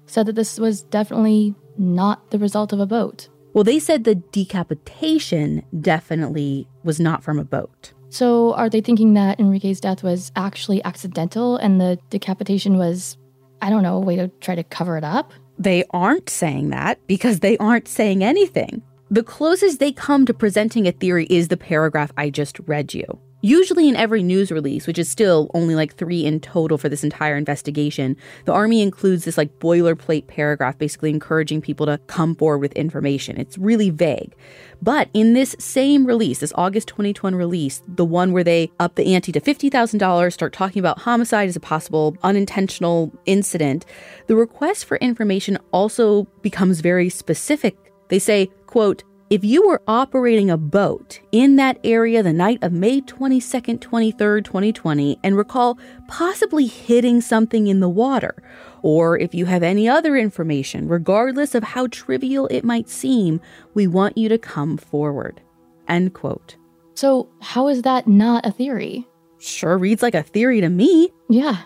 said 0.06 0.28
that 0.28 0.36
this 0.36 0.60
was 0.60 0.84
definitely 0.84 1.56
not 1.78 2.32
the 2.32 2.40
result 2.40 2.74
of 2.74 2.80
a 2.80 2.86
boat. 2.86 3.30
Well, 3.54 3.64
they 3.64 3.80
said 3.80 4.04
the 4.04 4.16
decapitation 4.16 5.64
definitely 5.80 6.68
was 6.84 7.00
not 7.00 7.24
from 7.24 7.40
a 7.40 7.44
boat. 7.44 7.94
So, 8.10 8.54
are 8.54 8.70
they 8.70 8.82
thinking 8.82 9.14
that 9.16 9.40
Enrique's 9.40 9.80
death 9.80 10.04
was 10.04 10.32
actually 10.36 10.84
accidental 10.84 11.58
and 11.58 11.80
the 11.80 12.00
decapitation 12.10 12.78
was, 12.78 13.18
I 13.62 13.70
don't 13.70 13.84
know, 13.84 13.98
a 13.98 14.00
way 14.00 14.16
to 14.16 14.28
try 14.40 14.56
to 14.56 14.64
cover 14.64 14.98
it 14.98 15.04
up? 15.04 15.34
They 15.58 15.84
aren't 15.92 16.30
saying 16.30 16.70
that 16.70 17.00
because 17.08 17.40
they 17.40 17.58
aren't 17.58 17.88
saying 17.88 18.24
anything. 18.24 18.84
The 19.10 19.24
closest 19.24 19.80
they 19.80 19.92
come 19.92 20.26
to 20.26 20.34
presenting 20.34 20.88
a 20.88 20.92
theory 20.92 21.28
is 21.30 21.48
the 21.48 21.58
paragraph 21.58 22.12
I 22.18 22.30
just 22.30 22.60
read 22.66 22.94
you. 22.94 23.06
Usually, 23.46 23.90
in 23.90 23.98
every 23.98 24.24
news 24.24 24.54
release, 24.54 24.88
which 24.88 24.98
is 24.98 25.10
still 25.10 25.52
only 25.54 25.76
like 25.76 25.96
three 25.96 26.24
in 26.24 26.40
total 26.40 26.78
for 26.78 26.88
this 26.88 27.04
entire 27.04 27.36
investigation, 27.36 28.16
the 28.46 28.54
Army 28.54 28.82
includes 28.82 29.26
this 29.26 29.38
like 29.38 29.60
boilerplate 29.60 30.28
paragraph 30.28 30.78
basically 30.78 31.10
encouraging 31.10 31.60
people 31.60 31.86
to 31.88 31.98
come 32.08 32.36
forward 32.36 32.60
with 32.60 32.72
information. 32.72 33.38
It's 33.38 33.58
really 33.58 33.90
vague. 33.90 34.34
But 34.82 35.10
in 35.14 35.34
this 35.34 35.58
same 35.60 36.06
release, 36.06 36.40
this 36.40 36.54
August 36.56 36.88
2021 36.88 37.36
release, 37.36 37.84
the 37.86 38.06
one 38.06 38.32
where 38.32 38.46
they 38.46 38.72
up 38.80 38.96
the 38.96 39.14
ante 39.14 39.34
to 39.34 39.42
$50,000, 39.42 40.32
start 40.32 40.54
talking 40.54 40.80
about 40.80 41.00
homicide 41.00 41.50
as 41.50 41.58
a 41.58 41.60
possible 41.60 42.16
unintentional 42.24 43.12
incident, 43.26 43.86
the 44.28 44.38
request 44.38 44.86
for 44.86 44.96
information 45.00 45.58
also 45.74 46.24
becomes 46.44 46.80
very 46.80 47.10
specific. 47.10 47.76
They 48.08 48.20
say, 48.20 48.50
quote, 48.68 49.04
if 49.34 49.44
you 49.44 49.68
were 49.68 49.82
operating 49.88 50.52
a 50.52 50.58
boat 50.58 51.20
in 51.32 51.56
that 51.56 51.80
area 51.84 52.22
the 52.22 52.32
night 52.32 52.60
of 52.62 52.72
May 52.72 53.02
22nd, 53.02 53.80
23rd, 53.80 54.46
2020, 54.46 55.18
and 55.24 55.36
recall 55.36 55.80
possibly 56.08 56.68
hitting 56.68 57.20
something 57.20 57.66
in 57.66 57.80
the 57.80 57.90
water, 57.90 58.44
or 58.84 59.18
if 59.18 59.34
you 59.34 59.48
have 59.48 59.64
any 59.64 59.90
other 59.90 60.16
information, 60.16 60.88
regardless 60.88 61.56
of 61.56 61.64
how 61.64 61.88
trivial 61.88 62.46
it 62.52 62.64
might 62.64 62.88
seem, 62.88 63.42
we 63.74 63.88
want 63.88 64.16
you 64.20 64.30
to 64.30 64.38
come 64.38 64.78
forward. 64.78 65.42
End 65.88 66.14
quote. 66.14 66.56
So, 66.94 67.28
how 67.42 67.70
is 67.70 67.82
that 67.82 68.08
not 68.08 68.46
a 68.46 68.52
theory? 68.52 69.08
Sure 69.40 69.80
reads 69.80 70.04
like 70.04 70.14
a 70.14 70.22
theory 70.22 70.62
to 70.62 70.70
me. 70.70 71.10
Yeah. 71.28 71.64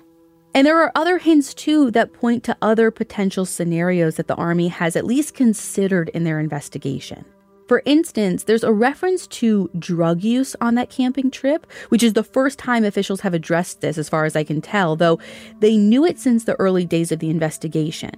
And 0.56 0.65
there 0.65 0.82
are 0.82 0.93
other 0.95 1.17
hints 1.17 1.53
too 1.53 1.91
that 1.91 2.13
point 2.13 2.45
to 2.45 2.56
other 2.62 2.91
potential 2.91 3.43
scenarios 3.43 4.15
that 4.15 4.27
the 4.27 4.36
Army 4.36 4.69
has 4.69 4.95
at 4.95 5.06
least 5.06 5.34
considered 5.34 6.08
in 6.13 6.23
their 6.23 6.39
investigation. 6.39 7.25
For 7.67 7.82
instance, 7.86 8.45
there's 8.45 8.63
a 8.63 8.71
reference 8.71 9.27
to 9.27 9.69
drug 9.77 10.23
use 10.23 10.56
on 10.62 10.75
that 10.75 10.89
camping 10.89 11.29
trip, 11.29 11.67
which 11.89 12.02
is 12.02 12.13
the 12.13 12.23
first 12.23 12.58
time 12.58 12.85
officials 12.85 13.21
have 13.21 13.33
addressed 13.33 13.81
this, 13.81 13.98
as 13.98 14.08
far 14.08 14.23
as 14.23 14.35
I 14.35 14.46
can 14.46 14.62
tell, 14.62 14.96
though 14.96 15.19
they 15.60 15.75
knew 15.75 16.06
it 16.06 16.17
since 16.17 16.46
the 16.46 16.56
early 16.56 16.85
days 16.85 17.12
of 17.12 17.19
the 17.19 17.29
investigation. 17.29 18.12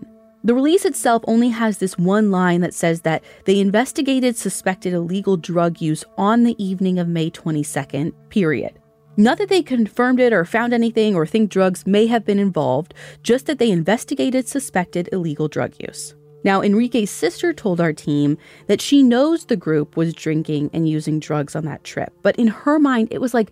The 0.43 0.53
release 0.53 0.85
itself 0.85 1.23
only 1.27 1.49
has 1.49 1.79
this 1.79 1.97
one 1.97 2.31
line 2.31 2.61
that 2.61 2.73
says 2.73 3.01
that 3.01 3.23
they 3.45 3.59
investigated 3.59 4.37
suspected 4.37 4.93
illegal 4.93 5.35
drug 5.35 5.81
use 5.81 6.05
on 6.17 6.43
the 6.43 6.55
evening 6.63 6.99
of 6.99 7.07
May 7.07 7.29
22nd, 7.29 8.13
period. 8.29 8.79
Not 9.17 9.37
that 9.39 9.49
they 9.49 9.61
confirmed 9.61 10.21
it 10.21 10.31
or 10.31 10.45
found 10.45 10.73
anything 10.73 11.13
or 11.13 11.25
think 11.25 11.49
drugs 11.49 11.85
may 11.85 12.07
have 12.07 12.23
been 12.23 12.39
involved, 12.39 12.93
just 13.21 13.47
that 13.47 13.59
they 13.59 13.69
investigated 13.69 14.47
suspected 14.47 15.09
illegal 15.11 15.49
drug 15.49 15.73
use. 15.79 16.15
Now, 16.43 16.61
Enrique's 16.61 17.11
sister 17.11 17.53
told 17.53 17.81
our 17.81 17.93
team 17.93 18.37
that 18.67 18.81
she 18.81 19.03
knows 19.03 19.45
the 19.45 19.57
group 19.57 19.97
was 19.97 20.13
drinking 20.13 20.69
and 20.73 20.87
using 20.87 21.19
drugs 21.19 21.55
on 21.55 21.65
that 21.65 21.83
trip, 21.83 22.13
but 22.21 22.35
in 22.37 22.47
her 22.47 22.79
mind, 22.79 23.09
it 23.11 23.19
was 23.19 23.33
like 23.33 23.51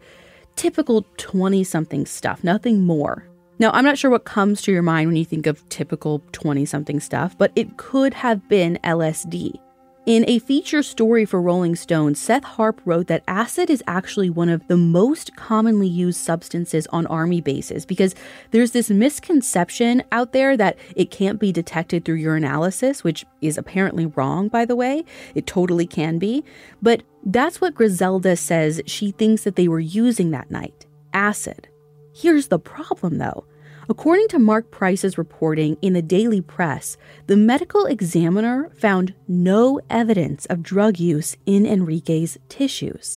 typical 0.55 1.05
20 1.17 1.63
something 1.63 2.05
stuff, 2.05 2.43
nothing 2.43 2.81
more. 2.81 3.27
Now, 3.59 3.71
I'm 3.71 3.83
not 3.83 3.97
sure 3.97 4.11
what 4.11 4.25
comes 4.25 4.61
to 4.63 4.71
your 4.71 4.83
mind 4.83 5.07
when 5.07 5.17
you 5.17 5.25
think 5.25 5.47
of 5.47 5.67
typical 5.69 6.21
20 6.31 6.65
something 6.65 6.99
stuff, 6.99 7.37
but 7.37 7.51
it 7.55 7.77
could 7.77 8.13
have 8.13 8.47
been 8.47 8.79
LSD. 8.83 9.59
In 10.07 10.23
a 10.25 10.39
feature 10.39 10.83
story 10.83 11.25
for 11.25 11.41
Rolling 11.41 11.75
Stone, 11.75 12.15
Seth 12.15 12.45
Harp 12.45 12.79
wrote 12.85 13.07
that 13.07 13.25
acid 13.27 13.69
is 13.69 13.83
actually 13.87 14.29
one 14.29 14.47
of 14.47 14.65
the 14.69 14.77
most 14.77 15.35
commonly 15.35 15.89
used 15.89 16.21
substances 16.21 16.87
on 16.93 17.05
army 17.07 17.41
bases 17.41 17.85
because 17.85 18.15
there's 18.51 18.71
this 18.71 18.89
misconception 18.89 20.01
out 20.13 20.31
there 20.31 20.55
that 20.55 20.79
it 20.95 21.11
can't 21.11 21.41
be 21.41 21.51
detected 21.51 22.05
through 22.05 22.21
urinalysis, 22.21 23.03
which 23.03 23.25
is 23.41 23.57
apparently 23.57 24.05
wrong, 24.05 24.47
by 24.47 24.63
the 24.63 24.77
way. 24.77 25.03
It 25.35 25.45
totally 25.45 25.85
can 25.85 26.19
be. 26.19 26.45
But 26.81 27.03
that's 27.25 27.59
what 27.59 27.75
Griselda 27.75 28.37
says 28.37 28.81
she 28.85 29.11
thinks 29.11 29.43
that 29.43 29.57
they 29.57 29.67
were 29.67 29.81
using 29.81 30.31
that 30.31 30.49
night 30.49 30.85
acid. 31.13 31.67
Here's 32.15 32.47
the 32.47 32.59
problem 32.59 33.17
though. 33.17 33.45
According 33.89 34.27
to 34.29 34.39
Mark 34.39 34.69
Price's 34.69 35.17
reporting 35.17 35.77
in 35.81 35.93
the 35.93 36.01
Daily 36.01 36.41
Press, 36.41 36.97
the 37.27 37.37
medical 37.37 37.85
examiner 37.85 38.69
found 38.77 39.13
no 39.29 39.79
evidence 39.89 40.45
of 40.47 40.61
drug 40.61 40.99
use 40.99 41.37
in 41.45 41.65
Enrique's 41.65 42.37
tissues. 42.49 43.15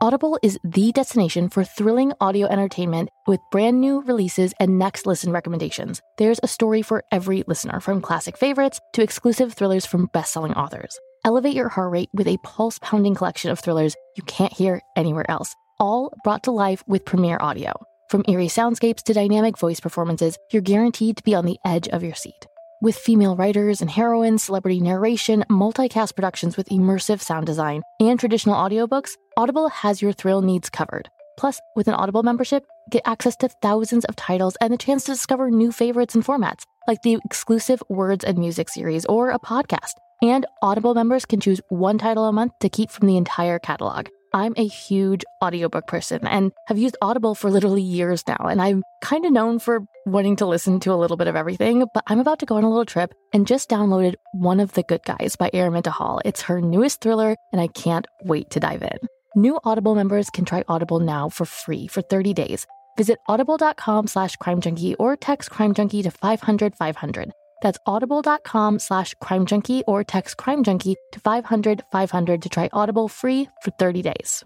Audible 0.00 0.38
is 0.44 0.60
the 0.62 0.92
destination 0.92 1.48
for 1.48 1.64
thrilling 1.64 2.12
audio 2.20 2.46
entertainment 2.46 3.08
with 3.26 3.40
brand 3.50 3.80
new 3.80 4.00
releases 4.02 4.54
and 4.60 4.78
next 4.78 5.06
listen 5.06 5.32
recommendations. 5.32 6.00
There's 6.18 6.38
a 6.44 6.48
story 6.48 6.82
for 6.82 7.02
every 7.10 7.42
listener, 7.48 7.80
from 7.80 8.00
classic 8.00 8.36
favorites 8.36 8.78
to 8.92 9.02
exclusive 9.02 9.54
thrillers 9.54 9.84
from 9.84 10.08
best 10.12 10.32
selling 10.32 10.54
authors. 10.54 10.96
Elevate 11.24 11.56
your 11.56 11.68
heart 11.68 11.90
rate 11.90 12.10
with 12.14 12.28
a 12.28 12.38
pulse 12.44 12.78
pounding 12.78 13.16
collection 13.16 13.50
of 13.50 13.58
thrillers 13.58 13.96
you 14.16 14.22
can't 14.22 14.52
hear 14.52 14.80
anywhere 14.94 15.28
else, 15.28 15.52
all 15.80 16.16
brought 16.22 16.44
to 16.44 16.52
life 16.52 16.84
with 16.86 17.04
Premiere 17.04 17.38
Audio. 17.40 17.87
From 18.08 18.24
eerie 18.26 18.46
soundscapes 18.46 19.02
to 19.02 19.12
dynamic 19.12 19.58
voice 19.58 19.80
performances, 19.80 20.38
you're 20.50 20.62
guaranteed 20.62 21.18
to 21.18 21.22
be 21.22 21.34
on 21.34 21.44
the 21.44 21.58
edge 21.62 21.88
of 21.88 22.02
your 22.02 22.14
seat. 22.14 22.46
With 22.80 22.96
female 22.96 23.36
writers 23.36 23.82
and 23.82 23.90
heroines, 23.90 24.44
celebrity 24.44 24.80
narration, 24.80 25.44
multicast 25.50 26.14
productions 26.14 26.56
with 26.56 26.70
immersive 26.70 27.20
sound 27.20 27.44
design, 27.44 27.82
and 28.00 28.18
traditional 28.18 28.54
audiobooks, 28.54 29.10
Audible 29.36 29.68
has 29.68 30.00
your 30.00 30.14
thrill 30.14 30.40
needs 30.40 30.70
covered. 30.70 31.10
Plus, 31.36 31.60
with 31.76 31.86
an 31.86 31.94
Audible 31.94 32.22
membership, 32.22 32.64
get 32.90 33.02
access 33.04 33.36
to 33.36 33.50
thousands 33.60 34.06
of 34.06 34.16
titles 34.16 34.56
and 34.62 34.72
the 34.72 34.78
chance 34.78 35.04
to 35.04 35.12
discover 35.12 35.50
new 35.50 35.70
favorites 35.70 36.14
and 36.14 36.24
formats, 36.24 36.62
like 36.86 37.02
the 37.02 37.18
exclusive 37.26 37.82
Words 37.90 38.24
and 38.24 38.38
Music 38.38 38.70
series 38.70 39.04
or 39.04 39.32
a 39.32 39.38
podcast. 39.38 39.92
And 40.22 40.46
Audible 40.62 40.94
members 40.94 41.26
can 41.26 41.40
choose 41.40 41.60
one 41.68 41.98
title 41.98 42.24
a 42.24 42.32
month 42.32 42.52
to 42.60 42.70
keep 42.70 42.90
from 42.90 43.06
the 43.06 43.18
entire 43.18 43.58
catalog. 43.58 44.08
I'm 44.32 44.54
a 44.56 44.66
huge 44.66 45.24
audiobook 45.42 45.86
person 45.86 46.26
and 46.26 46.52
have 46.66 46.78
used 46.78 46.96
Audible 47.00 47.34
for 47.34 47.50
literally 47.50 47.82
years 47.82 48.22
now. 48.26 48.36
And 48.38 48.60
I'm 48.60 48.82
kind 49.02 49.24
of 49.24 49.32
known 49.32 49.58
for 49.58 49.80
wanting 50.06 50.36
to 50.36 50.46
listen 50.46 50.80
to 50.80 50.92
a 50.92 50.96
little 50.96 51.16
bit 51.16 51.28
of 51.28 51.36
everything, 51.36 51.86
but 51.94 52.04
I'm 52.06 52.20
about 52.20 52.38
to 52.40 52.46
go 52.46 52.56
on 52.56 52.64
a 52.64 52.68
little 52.68 52.84
trip 52.84 53.12
and 53.32 53.46
just 53.46 53.70
downloaded 53.70 54.14
One 54.32 54.60
of 54.60 54.72
the 54.72 54.82
Good 54.82 55.02
Guys 55.04 55.36
by 55.36 55.50
Araminta 55.50 55.90
Hall. 55.90 56.20
It's 56.24 56.42
her 56.42 56.60
newest 56.60 57.00
thriller, 57.00 57.36
and 57.52 57.60
I 57.60 57.68
can't 57.68 58.06
wait 58.24 58.50
to 58.50 58.60
dive 58.60 58.82
in. 58.82 58.98
New 59.36 59.58
Audible 59.64 59.94
members 59.94 60.30
can 60.30 60.44
try 60.44 60.64
Audible 60.68 61.00
now 61.00 61.28
for 61.28 61.44
free 61.44 61.86
for 61.86 62.02
30 62.02 62.34
days. 62.34 62.66
Visit 62.96 63.18
audible.com 63.28 64.08
slash 64.08 64.36
crimejunkie 64.38 64.96
or 64.98 65.16
text 65.16 65.50
crimejunkie 65.50 66.02
to 66.02 66.10
500 66.10 66.74
500. 66.74 67.32
That's 67.62 67.78
audible.com 67.86 68.78
slash 68.78 69.14
crime 69.20 69.46
junkie 69.46 69.82
or 69.86 70.04
text 70.04 70.36
crime 70.36 70.62
junkie 70.62 70.96
to 71.12 71.20
500 71.20 71.82
500 71.90 72.42
to 72.42 72.48
try 72.48 72.68
Audible 72.72 73.08
free 73.08 73.48
for 73.62 73.70
30 73.78 74.02
days. 74.02 74.44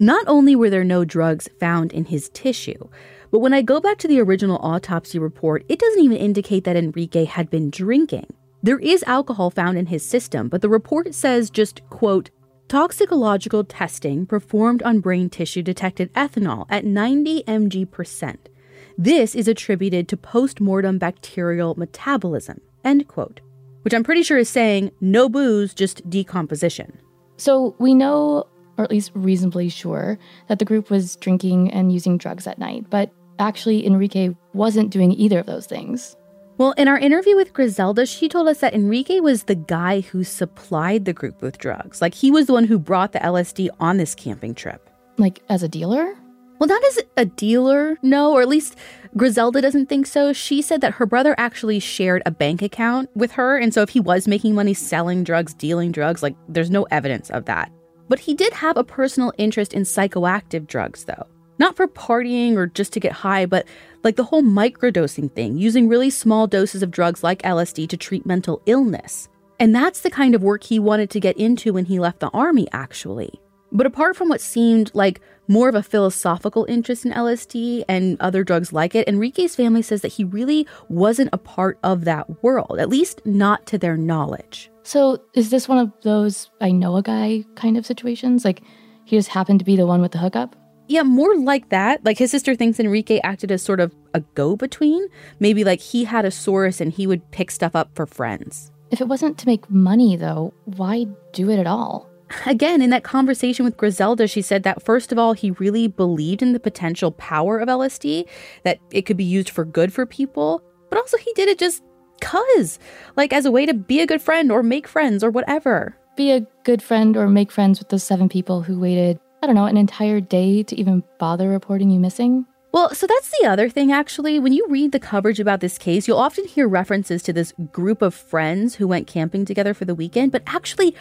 Not 0.00 0.28
only 0.28 0.54
were 0.54 0.70
there 0.70 0.84
no 0.84 1.04
drugs 1.04 1.48
found 1.58 1.92
in 1.92 2.04
his 2.04 2.28
tissue, 2.28 2.88
but 3.32 3.40
when 3.40 3.52
I 3.52 3.62
go 3.62 3.80
back 3.80 3.98
to 3.98 4.08
the 4.08 4.20
original 4.20 4.58
autopsy 4.62 5.18
report, 5.18 5.64
it 5.68 5.80
doesn't 5.80 6.02
even 6.02 6.16
indicate 6.16 6.62
that 6.64 6.76
Enrique 6.76 7.24
had 7.24 7.50
been 7.50 7.68
drinking. 7.68 8.26
There 8.62 8.78
is 8.78 9.02
alcohol 9.08 9.50
found 9.50 9.76
in 9.76 9.86
his 9.86 10.06
system, 10.06 10.48
but 10.48 10.62
the 10.62 10.68
report 10.68 11.14
says 11.14 11.50
just, 11.50 11.82
quote, 11.90 12.30
Toxicological 12.68 13.64
testing 13.64 14.26
performed 14.26 14.82
on 14.82 15.00
brain 15.00 15.30
tissue 15.30 15.62
detected 15.62 16.12
ethanol 16.12 16.66
at 16.68 16.84
90 16.84 17.42
mg 17.44 17.90
percent. 17.90 18.50
This 18.98 19.34
is 19.34 19.48
attributed 19.48 20.06
to 20.08 20.18
post-mortem 20.18 20.98
bacterial 20.98 21.76
metabolism, 21.76 22.60
end 22.84 23.08
quote. 23.08 23.40
Which 23.82 23.94
I'm 23.94 24.04
pretty 24.04 24.22
sure 24.22 24.36
is 24.36 24.50
saying 24.50 24.90
no 25.00 25.30
booze, 25.30 25.72
just 25.72 26.10
decomposition. 26.10 26.98
So 27.38 27.74
we 27.78 27.94
know, 27.94 28.46
or 28.76 28.84
at 28.84 28.90
least 28.90 29.12
reasonably 29.14 29.70
sure, 29.70 30.18
that 30.48 30.58
the 30.58 30.66
group 30.66 30.90
was 30.90 31.16
drinking 31.16 31.70
and 31.70 31.90
using 31.90 32.18
drugs 32.18 32.46
at 32.46 32.58
night, 32.58 32.90
but 32.90 33.10
actually 33.38 33.86
Enrique 33.86 34.36
wasn't 34.52 34.90
doing 34.90 35.12
either 35.12 35.38
of 35.38 35.46
those 35.46 35.66
things. 35.66 36.17
Well, 36.58 36.72
in 36.72 36.88
our 36.88 36.98
interview 36.98 37.36
with 37.36 37.52
Griselda, 37.52 38.04
she 38.04 38.28
told 38.28 38.48
us 38.48 38.58
that 38.58 38.74
Enrique 38.74 39.20
was 39.20 39.44
the 39.44 39.54
guy 39.54 40.00
who 40.00 40.24
supplied 40.24 41.04
the 41.04 41.12
group 41.12 41.40
with 41.40 41.56
drugs. 41.56 42.02
Like 42.02 42.14
he 42.14 42.32
was 42.32 42.46
the 42.46 42.52
one 42.52 42.64
who 42.64 42.80
brought 42.80 43.12
the 43.12 43.20
LSD 43.20 43.68
on 43.78 43.96
this 43.96 44.16
camping 44.16 44.56
trip. 44.56 44.90
Like 45.18 45.40
as 45.48 45.62
a 45.62 45.68
dealer? 45.68 46.16
Well, 46.58 46.66
not 46.66 46.82
as 46.82 46.98
a 47.16 47.26
dealer, 47.26 47.96
no, 48.02 48.32
or 48.32 48.42
at 48.42 48.48
least 48.48 48.74
Griselda 49.16 49.60
doesn't 49.60 49.88
think 49.88 50.08
so. 50.08 50.32
She 50.32 50.60
said 50.60 50.80
that 50.80 50.94
her 50.94 51.06
brother 51.06 51.36
actually 51.38 51.78
shared 51.78 52.22
a 52.26 52.32
bank 52.32 52.60
account 52.60 53.08
with 53.14 53.30
her. 53.32 53.56
And 53.56 53.72
so 53.72 53.82
if 53.82 53.90
he 53.90 54.00
was 54.00 54.26
making 54.26 54.56
money 54.56 54.74
selling 54.74 55.22
drugs, 55.22 55.54
dealing 55.54 55.92
drugs, 55.92 56.24
like 56.24 56.34
there's 56.48 56.72
no 56.72 56.88
evidence 56.90 57.30
of 57.30 57.44
that. 57.44 57.70
But 58.08 58.18
he 58.18 58.34
did 58.34 58.52
have 58.52 58.76
a 58.76 58.82
personal 58.82 59.32
interest 59.38 59.74
in 59.74 59.82
psychoactive 59.82 60.66
drugs, 60.66 61.04
though. 61.04 61.28
Not 61.60 61.76
for 61.76 61.86
partying 61.86 62.56
or 62.56 62.66
just 62.66 62.92
to 62.94 63.00
get 63.00 63.12
high, 63.12 63.46
but 63.46 63.66
like 64.04 64.16
the 64.16 64.24
whole 64.24 64.42
microdosing 64.42 65.30
thing, 65.32 65.58
using 65.58 65.88
really 65.88 66.10
small 66.10 66.46
doses 66.46 66.82
of 66.82 66.90
drugs 66.90 67.22
like 67.22 67.42
LSD 67.42 67.88
to 67.88 67.96
treat 67.96 68.26
mental 68.26 68.62
illness. 68.66 69.28
And 69.60 69.74
that's 69.74 70.00
the 70.00 70.10
kind 70.10 70.34
of 70.34 70.42
work 70.42 70.62
he 70.62 70.78
wanted 70.78 71.10
to 71.10 71.20
get 71.20 71.36
into 71.36 71.72
when 71.72 71.84
he 71.84 71.98
left 71.98 72.20
the 72.20 72.28
army, 72.28 72.68
actually. 72.72 73.40
But 73.70 73.86
apart 73.86 74.16
from 74.16 74.28
what 74.28 74.40
seemed 74.40 74.90
like 74.94 75.20
more 75.46 75.68
of 75.68 75.74
a 75.74 75.82
philosophical 75.82 76.64
interest 76.68 77.04
in 77.04 77.12
LSD 77.12 77.84
and 77.88 78.18
other 78.20 78.44
drugs 78.44 78.72
like 78.72 78.94
it, 78.94 79.08
Enrique's 79.08 79.56
family 79.56 79.82
says 79.82 80.02
that 80.02 80.12
he 80.12 80.24
really 80.24 80.66
wasn't 80.88 81.30
a 81.32 81.38
part 81.38 81.78
of 81.82 82.04
that 82.04 82.42
world, 82.42 82.78
at 82.78 82.88
least 82.88 83.20
not 83.26 83.66
to 83.66 83.78
their 83.78 83.96
knowledge. 83.96 84.70
So, 84.84 85.22
is 85.34 85.50
this 85.50 85.68
one 85.68 85.78
of 85.78 85.92
those 86.02 86.50
I 86.60 86.70
know 86.70 86.96
a 86.96 87.02
guy 87.02 87.44
kind 87.56 87.76
of 87.76 87.84
situations? 87.84 88.44
Like, 88.44 88.62
he 89.04 89.16
just 89.16 89.28
happened 89.28 89.58
to 89.58 89.64
be 89.64 89.76
the 89.76 89.86
one 89.86 90.00
with 90.00 90.12
the 90.12 90.18
hookup? 90.18 90.56
Yeah, 90.88 91.02
more 91.02 91.36
like 91.36 91.68
that. 91.68 92.02
Like 92.04 92.16
his 92.16 92.30
sister 92.30 92.54
thinks 92.54 92.80
Enrique 92.80 93.20
acted 93.22 93.52
as 93.52 93.62
sort 93.62 93.78
of 93.78 93.94
a 94.14 94.20
go 94.34 94.56
between. 94.56 95.06
Maybe 95.38 95.62
like 95.62 95.80
he 95.80 96.04
had 96.04 96.24
a 96.24 96.30
source 96.30 96.80
and 96.80 96.90
he 96.90 97.06
would 97.06 97.30
pick 97.30 97.50
stuff 97.50 97.76
up 97.76 97.90
for 97.94 98.06
friends. 98.06 98.72
If 98.90 99.02
it 99.02 99.08
wasn't 99.08 99.36
to 99.38 99.46
make 99.46 99.70
money, 99.70 100.16
though, 100.16 100.54
why 100.64 101.06
do 101.32 101.50
it 101.50 101.58
at 101.58 101.66
all? 101.66 102.08
Again, 102.46 102.80
in 102.80 102.88
that 102.90 103.04
conversation 103.04 103.66
with 103.66 103.76
Griselda, 103.76 104.26
she 104.26 104.40
said 104.40 104.62
that 104.62 104.82
first 104.82 105.12
of 105.12 105.18
all, 105.18 105.34
he 105.34 105.50
really 105.52 105.88
believed 105.88 106.40
in 106.40 106.54
the 106.54 106.60
potential 106.60 107.10
power 107.12 107.58
of 107.58 107.68
LSD, 107.68 108.26
that 108.64 108.78
it 108.90 109.02
could 109.02 109.16
be 109.16 109.24
used 109.24 109.50
for 109.50 109.64
good 109.66 109.92
for 109.92 110.06
people, 110.06 110.62
but 110.88 110.98
also 110.98 111.18
he 111.18 111.32
did 111.34 111.48
it 111.48 111.58
just 111.58 111.82
cuz, 112.22 112.78
like 113.16 113.32
as 113.32 113.44
a 113.44 113.50
way 113.50 113.66
to 113.66 113.74
be 113.74 114.00
a 114.00 114.06
good 114.06 114.22
friend 114.22 114.50
or 114.50 114.62
make 114.62 114.88
friends 114.88 115.22
or 115.22 115.30
whatever. 115.30 115.96
Be 116.16 116.32
a 116.32 116.46
good 116.64 116.82
friend 116.82 117.16
or 117.16 117.28
make 117.28 117.52
friends 117.52 117.78
with 117.78 117.90
those 117.90 118.02
seven 118.02 118.28
people 118.28 118.62
who 118.62 118.80
waited 118.80 119.20
I 119.42 119.46
don't 119.46 119.54
know, 119.54 119.66
an 119.66 119.76
entire 119.76 120.20
day 120.20 120.62
to 120.64 120.76
even 120.76 121.02
bother 121.18 121.48
reporting 121.48 121.90
you 121.90 122.00
missing? 122.00 122.46
Well, 122.72 122.94
so 122.94 123.06
that's 123.06 123.32
the 123.40 123.46
other 123.46 123.70
thing, 123.70 123.92
actually. 123.92 124.38
When 124.38 124.52
you 124.52 124.66
read 124.68 124.92
the 124.92 125.00
coverage 125.00 125.40
about 125.40 125.60
this 125.60 125.78
case, 125.78 126.06
you'll 126.06 126.18
often 126.18 126.44
hear 126.46 126.68
references 126.68 127.22
to 127.22 127.32
this 127.32 127.52
group 127.72 128.02
of 128.02 128.14
friends 128.14 128.74
who 128.74 128.86
went 128.86 129.06
camping 129.06 129.44
together 129.44 129.72
for 129.72 129.84
the 129.84 129.94
weekend, 129.94 130.32
but 130.32 130.42
actually, 130.46 130.94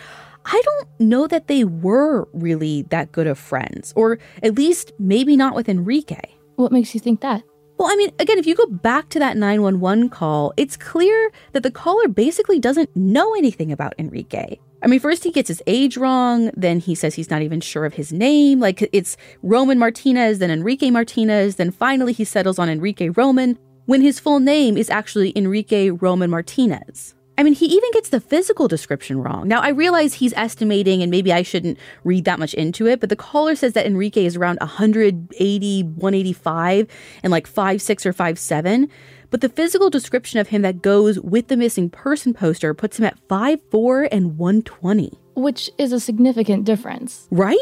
I 0.45 0.61
don't 0.63 0.87
know 0.99 1.27
that 1.27 1.47
they 1.47 1.65
were 1.65 2.27
really 2.31 2.83
that 2.83 3.11
good 3.11 3.27
of 3.27 3.37
friends, 3.37 3.91
or 3.97 4.17
at 4.41 4.55
least 4.55 4.93
maybe 4.97 5.35
not 5.35 5.55
with 5.55 5.67
Enrique. 5.67 6.21
What 6.55 6.71
makes 6.71 6.93
you 6.93 7.01
think 7.01 7.21
that? 7.21 7.43
Well, 7.77 7.91
I 7.91 7.95
mean, 7.95 8.11
again, 8.17 8.39
if 8.39 8.47
you 8.47 8.55
go 8.55 8.65
back 8.65 9.09
to 9.09 9.19
that 9.19 9.37
911 9.37 10.09
call, 10.09 10.53
it's 10.57 10.77
clear 10.77 11.31
that 11.51 11.63
the 11.63 11.69
caller 11.69 12.07
basically 12.07 12.59
doesn't 12.59 12.95
know 12.95 13.35
anything 13.35 13.71
about 13.71 13.93
Enrique. 13.99 14.57
I 14.83 14.87
mean, 14.87 14.99
first 14.99 15.23
he 15.23 15.31
gets 15.31 15.47
his 15.47 15.63
age 15.65 15.97
wrong, 15.97 16.51
then 16.55 16.79
he 16.79 16.93
says 16.93 17.15
he's 17.15 17.31
not 17.31 17.41
even 17.41 17.61
sure 17.61 17.85
of 17.85 17.95
his 17.95 18.13
name. 18.13 18.59
Like 18.59 18.87
it's 18.93 19.17
Roman 19.41 19.79
Martinez, 19.79 20.39
then 20.39 20.51
Enrique 20.51 20.91
Martinez, 20.91 21.55
then 21.55 21.71
finally 21.71 22.13
he 22.13 22.23
settles 22.23 22.59
on 22.59 22.69
Enrique 22.69 23.09
Roman, 23.09 23.57
when 23.85 24.01
his 24.01 24.19
full 24.19 24.39
name 24.39 24.77
is 24.77 24.89
actually 24.89 25.33
Enrique 25.35 25.89
Roman 25.89 26.29
Martinez. 26.29 27.15
I 27.39 27.43
mean, 27.43 27.53
he 27.53 27.67
even 27.67 27.91
gets 27.91 28.09
the 28.09 28.19
physical 28.19 28.67
description 28.67 29.21
wrong. 29.21 29.47
Now, 29.47 29.61
I 29.61 29.69
realize 29.69 30.15
he's 30.15 30.33
estimating, 30.33 31.03
and 31.03 31.11
maybe 31.11 31.31
I 31.31 31.43
shouldn't 31.43 31.77
read 32.03 32.25
that 32.25 32.39
much 32.39 32.55
into 32.55 32.87
it, 32.87 32.99
but 32.99 33.09
the 33.09 33.15
caller 33.15 33.55
says 33.55 33.73
that 33.73 33.85
Enrique 33.85 34.25
is 34.25 34.35
around 34.35 34.57
180, 34.59 35.83
185, 35.83 36.87
and 37.21 37.31
like 37.31 37.47
5'6 37.47 38.05
or 38.07 38.13
5'7. 38.13 38.89
But 39.29 39.41
the 39.41 39.49
physical 39.49 39.89
description 39.89 40.39
of 40.39 40.47
him 40.47 40.61
that 40.61 40.81
goes 40.81 41.19
with 41.19 41.47
the 41.47 41.57
missing 41.57 41.89
person 41.89 42.33
poster 42.33 42.73
puts 42.73 42.97
him 42.97 43.05
at 43.05 43.27
5'4 43.27 44.07
and 44.11 44.37
120. 44.37 45.11
Which 45.35 45.69
is 45.77 45.91
a 45.91 45.99
significant 45.99 46.65
difference. 46.65 47.27
Right? 47.29 47.57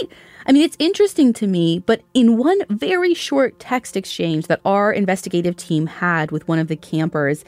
I 0.45 0.51
mean, 0.51 0.63
it's 0.63 0.77
interesting 0.79 1.33
to 1.33 1.47
me, 1.47 1.79
but 1.79 2.01
in 2.13 2.37
one 2.37 2.59
very 2.69 3.13
short 3.13 3.59
text 3.59 3.97
exchange 3.97 4.47
that 4.47 4.61
our 4.63 4.93
investigative 4.93 5.57
team 5.57 5.87
had 5.87 6.31
with 6.31 6.47
one 6.47 6.59
of 6.59 6.67
the 6.67 6.75
campers, 6.75 7.43